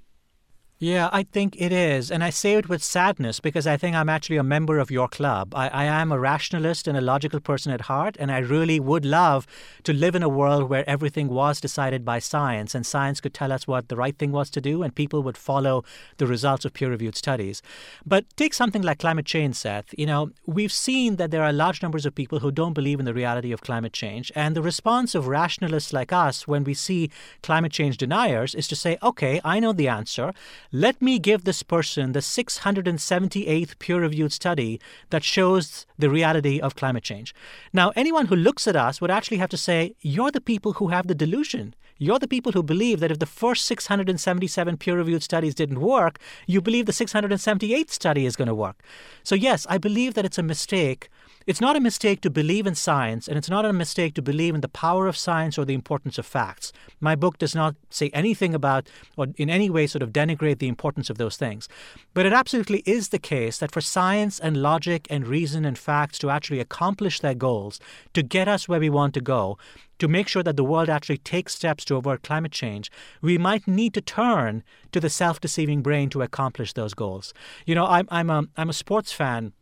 Yeah, 0.77 1.09
I 1.13 1.23
think 1.23 1.55
it 1.57 1.71
is. 1.71 2.11
And 2.11 2.21
I 2.21 2.29
say 2.29 2.55
it 2.55 2.67
with 2.67 2.83
sadness 2.83 3.39
because 3.39 3.65
I 3.65 3.77
think 3.77 3.95
I'm 3.95 4.09
actually 4.09 4.35
a 4.35 4.43
member 4.43 4.77
of 4.77 4.91
your 4.91 5.07
club. 5.07 5.55
I, 5.55 5.69
I, 5.69 5.83
am 5.85 6.11
a 6.11 6.19
rationalist 6.19 6.85
and 6.85 6.97
a 6.97 7.01
logical 7.01 7.39
person 7.39 7.71
at 7.71 7.81
heart, 7.81 8.17
and 8.19 8.29
I 8.29 8.39
really 8.39 8.81
would 8.81 9.05
love 9.05 9.47
to 9.83 9.93
live 9.93 10.15
in 10.15 10.23
a 10.23 10.27
world 10.27 10.69
where 10.69 10.87
everything 10.87 11.29
was 11.29 11.61
decided 11.61 12.03
by 12.03 12.19
science 12.19 12.75
and 12.75 12.85
science 12.85 13.21
could 13.21 13.33
tell 13.33 13.53
us 13.53 13.65
what 13.65 13.87
the 13.87 13.95
right 13.95 14.17
thing 14.17 14.33
was 14.33 14.49
to 14.49 14.59
do 14.59 14.83
and 14.83 14.93
people 14.93 15.23
would 15.23 15.37
follow 15.37 15.85
the 16.17 16.27
results 16.27 16.65
of 16.65 16.73
peer 16.73 16.89
reviewed 16.89 17.15
studies. 17.15 17.61
But 18.05 18.25
take 18.35 18.53
something 18.53 18.81
like 18.81 18.99
climate 18.99 19.25
change, 19.25 19.55
Seth. 19.55 19.93
You 19.97 20.07
know, 20.07 20.31
we've 20.45 20.73
seen 20.73 21.15
that 21.15 21.31
there 21.31 21.43
are 21.43 21.53
large 21.53 21.81
numbers 21.81 22.05
of 22.05 22.15
people 22.15 22.39
who 22.39 22.51
don't 22.51 22.73
believe 22.73 22.99
in 22.99 23.05
the 23.05 23.13
reality 23.13 23.53
of 23.53 23.61
climate 23.61 23.93
change. 23.93 24.29
And 24.35 24.57
the 24.57 24.61
response 24.61 25.15
of 25.15 25.27
rationalists 25.27 25.93
like 25.93 26.11
us 26.11 26.49
when 26.49 26.65
we 26.65 26.73
see 26.73 27.09
climate 27.41 27.71
change 27.71 27.95
deniers 27.95 28.53
is 28.53 28.67
to 28.67 28.75
say, 28.75 28.97
okay, 29.01 29.39
I 29.45 29.61
know 29.61 29.71
the 29.71 29.87
answer. 29.87 30.33
Let 30.75 31.01
me 31.01 31.19
give 31.19 31.45
this 31.45 31.63
person 31.63 32.11
the 32.11 32.19
678th 32.19 33.79
peer 33.79 34.01
reviewed 34.01 34.33
study 34.33 34.81
that 35.09 35.23
shows 35.23 35.85
the 35.97 36.09
reality 36.09 36.59
of 36.59 36.75
climate 36.75 37.05
change. 37.05 37.33
Now, 37.71 37.93
anyone 37.95 38.25
who 38.25 38.35
looks 38.35 38.67
at 38.67 38.75
us 38.75 38.99
would 38.99 39.09
actually 39.09 39.37
have 39.37 39.49
to 39.51 39.57
say, 39.57 39.95
You're 40.01 40.31
the 40.31 40.41
people 40.41 40.73
who 40.73 40.89
have 40.89 41.07
the 41.07 41.15
delusion. 41.15 41.75
You're 41.97 42.19
the 42.19 42.27
people 42.27 42.51
who 42.51 42.61
believe 42.61 42.99
that 42.99 43.09
if 43.09 43.19
the 43.19 43.25
first 43.25 43.63
677 43.63 44.75
peer 44.75 44.97
reviewed 44.97 45.23
studies 45.23 45.55
didn't 45.55 45.79
work, 45.79 46.19
you 46.45 46.59
believe 46.59 46.87
the 46.87 46.91
678th 46.91 47.91
study 47.91 48.25
is 48.25 48.35
going 48.35 48.49
to 48.49 48.53
work. 48.53 48.83
So, 49.23 49.33
yes, 49.33 49.65
I 49.69 49.77
believe 49.77 50.13
that 50.15 50.25
it's 50.25 50.37
a 50.37 50.43
mistake 50.43 51.07
it's 51.47 51.61
not 51.61 51.75
a 51.75 51.79
mistake 51.79 52.21
to 52.21 52.29
believe 52.31 52.65
in 52.65 52.73
science, 52.73 53.27
and 53.27 53.37
it's 53.37 53.49
not 53.49 53.65
a 53.65 53.73
mistake 53.73 54.15
to 54.15 54.21
believe 54.21 54.55
in 54.55 54.61
the 54.61 54.67
power 54.67 55.07
of 55.07 55.15
science 55.15 55.57
or 55.57 55.65
the 55.65 55.75
importance 55.75 56.17
of 56.17 56.25
facts. 56.25 56.73
My 56.99 57.15
book 57.15 57.37
does 57.37 57.53
not 57.53 57.75
say 57.91 58.09
anything 58.13 58.55
about 58.55 58.89
or 59.15 59.27
in 59.37 59.49
any 59.49 59.69
way 59.69 59.85
sort 59.85 60.01
of 60.01 60.11
denigrate 60.11 60.57
the 60.57 60.67
importance 60.67 61.09
of 61.11 61.19
those 61.19 61.37
things. 61.37 61.69
But 62.15 62.25
it 62.25 62.33
absolutely 62.33 62.81
is 62.87 63.09
the 63.09 63.19
case 63.19 63.59
that 63.59 63.71
for 63.71 63.81
science 63.81 64.39
and 64.39 64.57
logic 64.57 65.05
and 65.09 65.27
reason 65.27 65.65
and 65.65 65.77
facts 65.77 66.17
to 66.19 66.31
actually 66.31 66.59
accomplish 66.59 67.19
their 67.19 67.35
goals, 67.35 67.79
to 68.13 68.23
get 68.23 68.47
us 68.47 68.67
where 68.67 68.79
we 68.79 68.89
want 68.89 69.13
to 69.13 69.21
go, 69.21 69.59
to 69.99 70.07
make 70.07 70.27
sure 70.27 70.43
that 70.43 70.57
the 70.57 70.63
world 70.63 70.89
actually 70.89 71.19
takes 71.19 71.53
steps 71.53 71.85
to 71.85 71.95
avert 71.95 72.23
climate 72.23 72.51
change, 72.51 72.91
we 73.21 73.37
might 73.37 73.67
need 73.67 73.93
to 73.93 74.01
turn 74.01 74.63
to 74.91 74.99
the 74.99 75.09
self 75.09 75.39
deceiving 75.39 75.81
brain 75.81 76.09
to 76.09 76.23
accomplish 76.23 76.73
those 76.73 76.95
goals. 76.95 77.33
You 77.67 77.75
know, 77.75 77.85
I'm, 77.85 78.07
I'm, 78.09 78.29
a, 78.29 78.45
I'm 78.57 78.69
a 78.69 78.73
sports 78.73 79.13
fan 79.13 79.53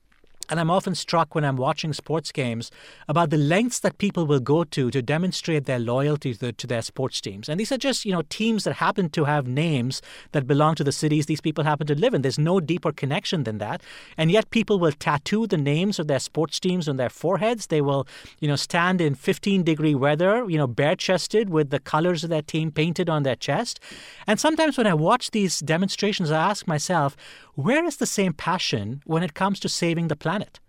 and 0.49 0.59
I'm 0.59 0.69
often 0.69 0.95
struck 0.95 1.35
when 1.35 1.43
I'm 1.45 1.57
watching 1.57 1.93
sports 1.93 2.31
games 2.31 2.71
about 3.07 3.29
the 3.29 3.37
lengths 3.37 3.79
that 3.79 3.97
people 3.97 4.25
will 4.25 4.39
go 4.39 4.63
to 4.63 4.91
to 4.91 5.01
demonstrate 5.01 5.65
their 5.65 5.79
loyalty 5.79 6.33
to, 6.35 6.51
to, 6.51 6.67
their 6.67 6.81
sports 6.81 7.21
teams. 7.21 7.49
And 7.49 7.59
these 7.59 7.71
are 7.71 7.77
just, 7.77 8.05
you 8.05 8.11
know, 8.11 8.23
teams 8.29 8.63
that 8.63 8.75
happen 8.75 9.09
to 9.11 9.25
have 9.25 9.47
names 9.47 10.01
that 10.31 10.47
belong 10.47 10.75
to 10.75 10.83
the 10.83 10.91
cities 10.91 11.25
these 11.25 11.41
people 11.41 11.63
happen 11.63 11.87
to 11.87 11.95
live 11.95 12.13
in. 12.13 12.21
There's 12.21 12.39
no 12.39 12.59
deeper 12.59 12.91
connection 12.91 13.43
than 13.43 13.57
that. 13.59 13.81
And 14.17 14.31
yet 14.31 14.49
people 14.49 14.79
will 14.79 14.91
tattoo 14.91 15.47
the 15.47 15.57
names 15.57 15.99
of 15.99 16.07
their 16.07 16.19
sports 16.19 16.59
teams 16.59 16.87
on 16.87 16.97
their 16.97 17.09
foreheads. 17.09 17.67
They 17.67 17.81
will, 17.81 18.07
you 18.39 18.47
know, 18.47 18.55
stand 18.55 19.01
in 19.01 19.15
15 19.15 19.63
degree 19.63 19.95
weather, 19.95 20.49
you 20.49 20.57
know, 20.57 20.67
bare 20.67 20.95
chested 20.95 21.49
with 21.49 21.69
the 21.69 21.79
colors 21.79 22.23
of 22.23 22.29
their 22.29 22.41
team 22.41 22.71
painted 22.71 23.09
on 23.09 23.23
their 23.23 23.35
chest. 23.35 23.79
And 24.27 24.39
sometimes 24.39 24.77
when 24.77 24.87
I 24.87 24.93
watch 24.93 25.31
these 25.31 25.59
demonstrations, 25.59 26.31
I 26.31 26.49
ask 26.49 26.67
myself, 26.67 27.15
where 27.55 27.85
is 27.85 27.97
the 27.97 28.05
same 28.05 28.33
passion 28.33 29.01
when 29.05 29.23
it 29.23 29.33
comes 29.33 29.59
to 29.61 29.69
saving 29.69 30.07
the 30.07 30.15
planet? 30.15 30.59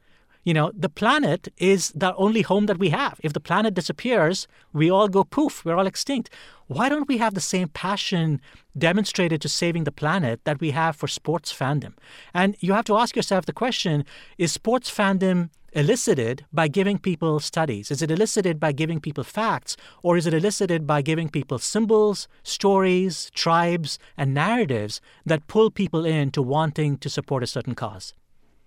You 0.45 0.53
know, 0.53 0.71
the 0.77 0.91
planet 0.91 1.49
is 1.57 1.91
the 1.93 2.15
only 2.17 2.43
home 2.43 2.67
that 2.67 2.79
we 2.79 2.91
have. 2.91 3.19
If 3.23 3.33
the 3.33 3.41
planet 3.41 3.73
disappears, 3.73 4.47
we 4.75 4.91
all 4.91 5.09
go 5.09 5.25
poof, 5.25 5.65
we're 5.65 5.77
all 5.77 5.87
extinct. 5.87 6.29
Why 6.67 6.91
don't 6.91 7.09
we 7.09 7.17
have 7.17 7.33
the 7.33 7.41
same 7.41 7.69
passion 7.69 8.43
demonstrated 8.77 9.41
to 9.41 9.49
saving 9.49 9.85
the 9.85 9.93
planet 9.93 10.41
that 10.45 10.61
we 10.61 10.73
have 10.73 10.97
for 10.97 11.09
sports 11.09 11.51
fandom? 11.51 11.95
And 12.35 12.57
you 12.61 12.75
have 12.75 12.85
to 12.87 12.97
ask 12.99 13.17
yourself 13.17 13.47
the 13.47 13.55
question 13.55 14.05
is 14.37 14.53
sports 14.53 14.91
fandom 14.91 15.49
elicited 15.75 16.45
by 16.53 16.69
giving 16.69 16.99
people 16.99 17.41
studies? 17.41 17.91
Is 17.91 18.01
it 18.03 18.11
elicited 18.11 18.59
by 18.59 18.73
giving 18.73 19.01
people 19.01 19.25
facts? 19.25 19.77
Or 20.03 20.17
is 20.17 20.27
it 20.27 20.35
elicited 20.35 20.87
by 20.87 21.03
giving 21.03 21.29
people 21.29 21.59
symbols, 21.59 22.29
stories, 22.43 23.31
tribes, 23.35 23.99
and 24.17 24.33
narratives 24.33 25.01
that 25.27 25.47
pull 25.49 25.71
people 25.71 26.05
in 26.05 26.31
to 26.33 26.43
wanting 26.43 26.99
to 26.99 27.11
support 27.11 27.43
a 27.43 27.47
certain 27.47 27.75
cause? 27.75 28.15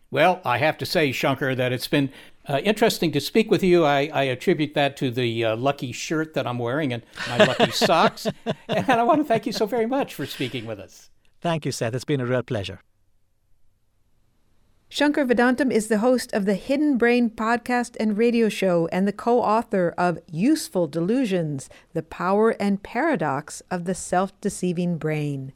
Well, 0.10 0.42
I 0.46 0.58
have 0.60 0.78
to 0.78 0.86
say, 0.86 1.12
Shankar, 1.12 1.54
that 1.56 1.74
it's 1.74 1.88
been 1.88 2.10
uh, 2.48 2.60
interesting 2.64 3.12
to 3.12 3.20
speak 3.20 3.52
with 3.52 3.62
you. 3.62 3.84
I, 3.84 4.10
I 4.14 4.24
attribute 4.24 4.74
that 4.74 4.96
to 4.98 5.12
the 5.12 5.44
uh, 5.44 5.56
lucky 5.58 5.92
shirt 5.92 6.34
that 6.34 6.48
I'm 6.48 6.60
wearing 6.60 6.94
and 6.94 7.04
my 7.28 7.38
lucky 7.38 7.72
socks. 7.86 8.28
And 8.70 8.90
I 8.90 9.04
want 9.04 9.20
to 9.20 9.26
thank 9.26 9.46
you 9.46 9.52
so 9.52 9.66
very 9.66 9.86
much 9.86 10.14
for 10.14 10.26
speaking 10.26 10.66
with 10.66 10.80
us. 10.80 11.10
Thank 11.42 11.66
you, 11.66 11.72
Seth. 11.72 11.94
It's 11.94 12.06
been 12.06 12.22
a 12.22 12.26
real 12.26 12.44
pleasure. 12.44 12.82
Shankar 14.90 15.26
Vedantam 15.26 15.70
is 15.70 15.90
the 15.90 15.98
host 15.98 16.32
of 16.32 16.46
the 16.46 16.54
Hidden 16.54 16.98
Brain 16.98 17.30
podcast 17.30 17.98
and 18.00 18.18
radio 18.18 18.48
show 18.48 18.88
and 18.90 19.06
the 19.06 19.12
co 19.12 19.42
author 19.42 19.94
of 19.98 20.18
Useful 20.32 20.88
Delusions 20.88 21.70
The 21.94 22.04
Power 22.04 22.52
and 22.52 22.82
Paradox 22.82 23.62
of 23.70 23.84
the 23.84 23.94
Self 23.94 24.40
Deceiving 24.40 24.98
Brain. 24.98 25.52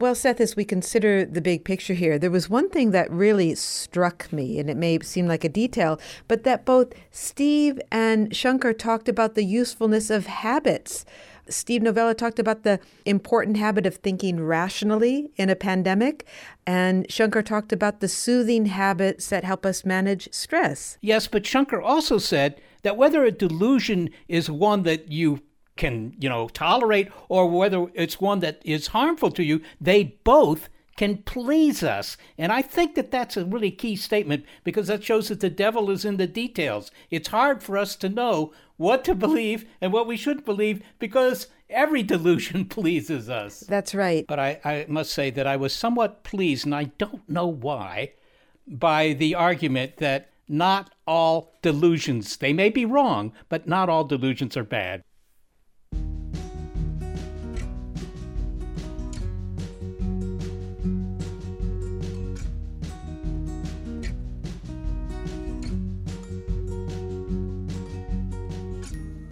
Well, 0.00 0.16
Seth, 0.16 0.40
as 0.40 0.56
we 0.56 0.64
consider 0.64 1.24
the 1.24 1.40
big 1.40 1.64
picture 1.64 1.94
here, 1.94 2.18
there 2.18 2.30
was 2.30 2.50
one 2.50 2.68
thing 2.68 2.90
that 2.90 3.10
really 3.10 3.54
struck 3.54 4.32
me, 4.32 4.58
and 4.58 4.68
it 4.68 4.76
may 4.76 4.98
seem 4.98 5.28
like 5.28 5.44
a 5.44 5.48
detail, 5.48 6.00
but 6.26 6.42
that 6.42 6.64
both 6.64 6.92
Steve 7.12 7.80
and 7.92 8.34
Shankar 8.34 8.72
talked 8.72 9.08
about 9.08 9.36
the 9.36 9.44
usefulness 9.44 10.10
of 10.10 10.26
habits. 10.26 11.06
Steve 11.48 11.82
Novella 11.82 12.14
talked 12.14 12.38
about 12.38 12.62
the 12.62 12.80
important 13.04 13.56
habit 13.56 13.86
of 13.86 13.96
thinking 13.96 14.40
rationally 14.40 15.30
in 15.36 15.50
a 15.50 15.56
pandemic, 15.56 16.26
and 16.66 17.10
Shankar 17.10 17.42
talked 17.42 17.72
about 17.72 18.00
the 18.00 18.08
soothing 18.08 18.66
habits 18.66 19.28
that 19.28 19.44
help 19.44 19.66
us 19.66 19.84
manage 19.84 20.28
stress. 20.32 20.98
Yes, 21.00 21.26
but 21.26 21.46
Shankar 21.46 21.80
also 21.80 22.18
said 22.18 22.60
that 22.82 22.96
whether 22.96 23.24
a 23.24 23.30
delusion 23.30 24.10
is 24.28 24.50
one 24.50 24.82
that 24.84 25.10
you 25.10 25.40
can, 25.76 26.14
you 26.18 26.28
know, 26.28 26.48
tolerate 26.48 27.10
or 27.28 27.48
whether 27.50 27.86
it's 27.94 28.20
one 28.20 28.40
that 28.40 28.60
is 28.64 28.88
harmful 28.88 29.30
to 29.32 29.42
you, 29.42 29.60
they 29.80 30.16
both 30.24 30.68
can 30.96 31.18
please 31.18 31.82
us. 31.82 32.16
And 32.38 32.52
I 32.52 32.62
think 32.62 32.94
that 32.94 33.10
that's 33.10 33.36
a 33.36 33.44
really 33.44 33.70
key 33.70 33.96
statement 33.96 34.44
because 34.62 34.86
that 34.86 35.04
shows 35.04 35.28
that 35.28 35.40
the 35.40 35.50
devil 35.50 35.90
is 35.90 36.04
in 36.04 36.16
the 36.16 36.26
details. 36.26 36.90
It's 37.10 37.28
hard 37.28 37.62
for 37.62 37.76
us 37.76 37.96
to 37.96 38.08
know 38.08 38.52
what 38.76 39.04
to 39.04 39.14
believe 39.14 39.64
and 39.80 39.92
what 39.92 40.06
we 40.06 40.16
shouldn't 40.16 40.46
believe 40.46 40.82
because 40.98 41.48
every 41.70 42.02
delusion 42.14 42.64
pleases 42.68 43.28
us. 43.28 43.60
That's 43.60 43.94
right. 43.94 44.26
But 44.26 44.38
I, 44.38 44.60
I 44.64 44.86
must 44.88 45.12
say 45.12 45.30
that 45.30 45.46
I 45.46 45.56
was 45.56 45.74
somewhat 45.74 46.24
pleased, 46.24 46.64
and 46.64 46.74
I 46.74 46.84
don't 46.98 47.28
know 47.28 47.46
why, 47.46 48.12
by 48.66 49.12
the 49.12 49.34
argument 49.34 49.98
that 49.98 50.30
not 50.48 50.92
all 51.06 51.54
delusions, 51.62 52.36
they 52.36 52.52
may 52.52 52.68
be 52.68 52.84
wrong, 52.84 53.32
but 53.48 53.66
not 53.66 53.88
all 53.88 54.04
delusions 54.04 54.56
are 54.56 54.64
bad. 54.64 55.02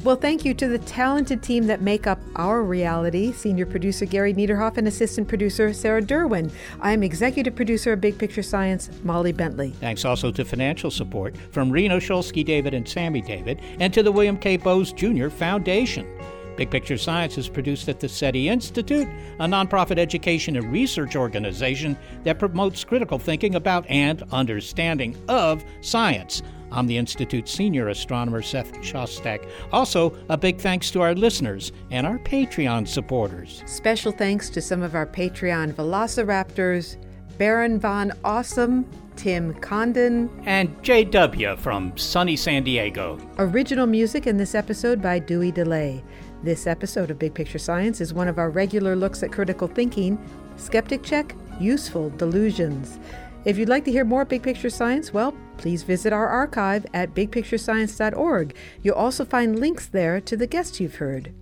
Well, 0.05 0.17
thank 0.17 0.45
you 0.45 0.53
to 0.55 0.67
the 0.67 0.81
talented 0.81 1.45
team 1.45 1.69
that 1.69 1.81
make 1.81 2.09
up 2.09 2.19
our 2.35 2.65
reality 2.65 3.31
senior 3.31 3.67
producer 3.67 4.05
Gary 4.05 4.35
Niederhoff 4.35 4.77
and 4.77 4.89
assistant 4.89 5.29
producer 5.29 5.73
Sarah 5.73 6.03
Derwin. 6.03 6.51
I'm 6.81 7.05
executive 7.05 7.55
producer 7.55 7.93
of 7.93 8.01
Big 8.01 8.19
Picture 8.19 8.43
Science, 8.43 8.91
Molly 9.05 9.31
Bentley. 9.31 9.71
Thanks 9.79 10.05
also 10.05 10.33
to 10.33 10.45
financial 10.45 10.91
support 10.91 11.37
from 11.53 11.71
Reno 11.71 12.01
Shulsky 12.01 12.45
David 12.45 12.75
and 12.75 12.89
Sammy 12.89 13.21
David, 13.21 13.61
and 13.79 13.95
to 13.95 14.03
the 14.03 14.11
William 14.11 14.37
K. 14.37 14.57
Bowes 14.57 14.93
Jr. 14.93 15.29
Foundation. 15.29 16.09
Big 16.57 16.69
Picture 16.69 16.99
Science 16.99 17.39
is 17.39 17.49
produced 17.49 17.89
at 17.89 18.01
the 18.01 18.09
SETI 18.09 18.49
Institute, 18.49 19.07
a 19.39 19.47
nonprofit 19.47 19.99
education 19.99 20.57
and 20.57 20.73
research 20.73 21.15
organization 21.15 21.97
that 22.25 22.41
promotes 22.41 22.83
critical 22.83 23.21
thinking 23.21 23.55
about 23.55 23.89
and 23.89 24.25
understanding 24.33 25.17
of 25.29 25.65
science. 25.81 26.43
I'm 26.73 26.87
the 26.87 26.97
Institute's 26.97 27.53
senior 27.53 27.89
astronomer, 27.89 28.43
Seth 28.43 28.73
Shostak. 28.81 29.49
Also, 29.73 30.17
a 30.29 30.37
big 30.37 30.59
thanks 30.59 30.91
to 30.93 31.03
our 31.03 31.15
listeners 31.15 31.71
and 31.91 32.07
our 32.07 32.19
Patreon 32.19 32.89
supporters. 32.89 33.63
Special 33.67 34.11
thanks 34.11 34.49
to 34.51 34.61
some 34.61 34.83
of 34.83 34.95
our 34.95 35.07
Patreon 35.07 35.75
velociraptors 35.75 36.97
Baron 37.39 37.79
Von 37.79 38.13
Awesome, 38.25 38.89
Tim 39.17 39.55
Condon, 39.55 40.31
and 40.45 40.75
JW 40.83 41.59
from 41.59 41.97
sunny 41.97 42.37
San 42.37 42.63
Diego. 42.63 43.19
Original 43.39 43.87
music 43.87 44.27
in 44.27 44.37
this 44.37 44.55
episode 44.55 45.03
by 45.03 45.19
Dewey 45.19 45.53
Dellay. 45.53 46.03
This 46.43 46.67
episode 46.67 47.11
of 47.11 47.19
Big 47.19 47.35
Picture 47.35 47.59
Science 47.59 48.01
is 48.01 48.15
one 48.15 48.29
of 48.29 48.39
our 48.39 48.51
regular 48.51 48.97
looks 48.97 49.23
at 49.23 49.31
critical 49.33 49.69
thinking. 49.69 50.19
Skeptic 50.57 51.03
Check 51.03 51.35
Useful 51.61 52.11
Delusions. 52.11 52.99
If 53.45 53.59
you'd 53.59 53.69
like 53.69 53.85
to 53.87 53.93
hear 53.93 54.05
more 54.05 54.25
Big 54.25 54.43
Picture 54.43 54.71
Science, 54.71 55.13
well, 55.13 55.35
please 55.57 55.83
visit 55.83 56.13
our 56.13 56.29
archive 56.29 56.87
at 56.95 57.15
bigpicturescience.org. 57.15 58.55
You'll 58.83 58.95
also 58.95 59.25
find 59.25 59.59
links 59.59 59.87
there 59.87 60.21
to 60.21 60.37
the 60.37 60.47
guests 60.47 60.81
you've 60.81 60.97
heard. 60.97 61.33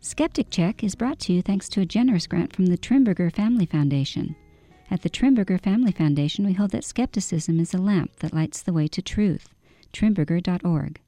Skeptic 0.00 0.50
Check 0.50 0.82
is 0.82 0.94
brought 0.94 1.18
to 1.20 1.32
you 1.32 1.42
thanks 1.42 1.68
to 1.70 1.80
a 1.80 1.86
generous 1.86 2.26
grant 2.26 2.54
from 2.54 2.66
the 2.66 2.78
Trimberger 2.78 3.32
Family 3.32 3.66
Foundation. 3.66 4.36
At 4.90 5.02
the 5.02 5.10
Trimberger 5.10 5.60
Family 5.60 5.92
Foundation, 5.92 6.46
we 6.46 6.54
hold 6.54 6.70
that 6.70 6.84
skepticism 6.84 7.60
is 7.60 7.74
a 7.74 7.78
lamp 7.78 8.16
that 8.20 8.32
lights 8.32 8.62
the 8.62 8.72
way 8.72 8.88
to 8.88 9.02
truth. 9.02 9.54
Trimberger.org. 9.92 11.00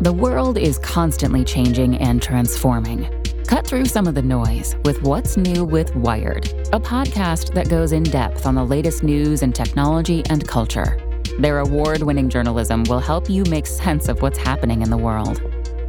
The 0.00 0.12
world 0.12 0.58
is 0.58 0.78
constantly 0.78 1.44
changing 1.44 1.96
and 1.96 2.22
transforming. 2.22 3.23
Cut 3.46 3.66
through 3.66 3.84
some 3.84 4.06
of 4.06 4.14
the 4.14 4.22
noise 4.22 4.74
with 4.84 5.02
What's 5.02 5.36
New 5.36 5.64
with 5.64 5.94
Wired, 5.94 6.46
a 6.72 6.80
podcast 6.80 7.52
that 7.54 7.68
goes 7.68 7.92
in 7.92 8.02
depth 8.02 8.46
on 8.46 8.54
the 8.54 8.64
latest 8.64 9.02
news 9.02 9.42
and 9.42 9.54
technology 9.54 10.24
and 10.30 10.46
culture. 10.48 10.98
Their 11.38 11.58
award 11.58 12.02
winning 12.02 12.30
journalism 12.30 12.84
will 12.84 13.00
help 13.00 13.28
you 13.28 13.44
make 13.44 13.66
sense 13.66 14.08
of 14.08 14.22
what's 14.22 14.38
happening 14.38 14.82
in 14.82 14.90
the 14.90 14.96
world. 14.96 15.42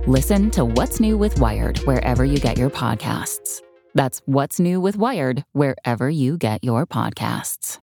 Listen 0.05 0.51
to 0.51 0.65
What's 0.65 0.99
New 0.99 1.17
with 1.17 1.39
Wired 1.39 1.79
wherever 1.79 2.25
you 2.25 2.37
get 2.37 2.57
your 2.57 2.69
podcasts. 2.69 3.61
That's 3.93 4.21
What's 4.25 4.59
New 4.59 4.81
with 4.81 4.97
Wired 4.97 5.45
wherever 5.53 6.09
you 6.09 6.37
get 6.37 6.63
your 6.63 6.85
podcasts. 6.85 7.79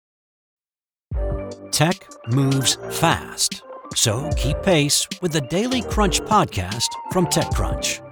Tech 1.70 2.06
moves 2.28 2.76
fast. 2.90 3.62
So 3.94 4.30
keep 4.36 4.62
pace 4.62 5.08
with 5.22 5.32
the 5.32 5.40
Daily 5.40 5.82
Crunch 5.82 6.20
podcast 6.20 6.88
from 7.10 7.26
TechCrunch. 7.26 8.11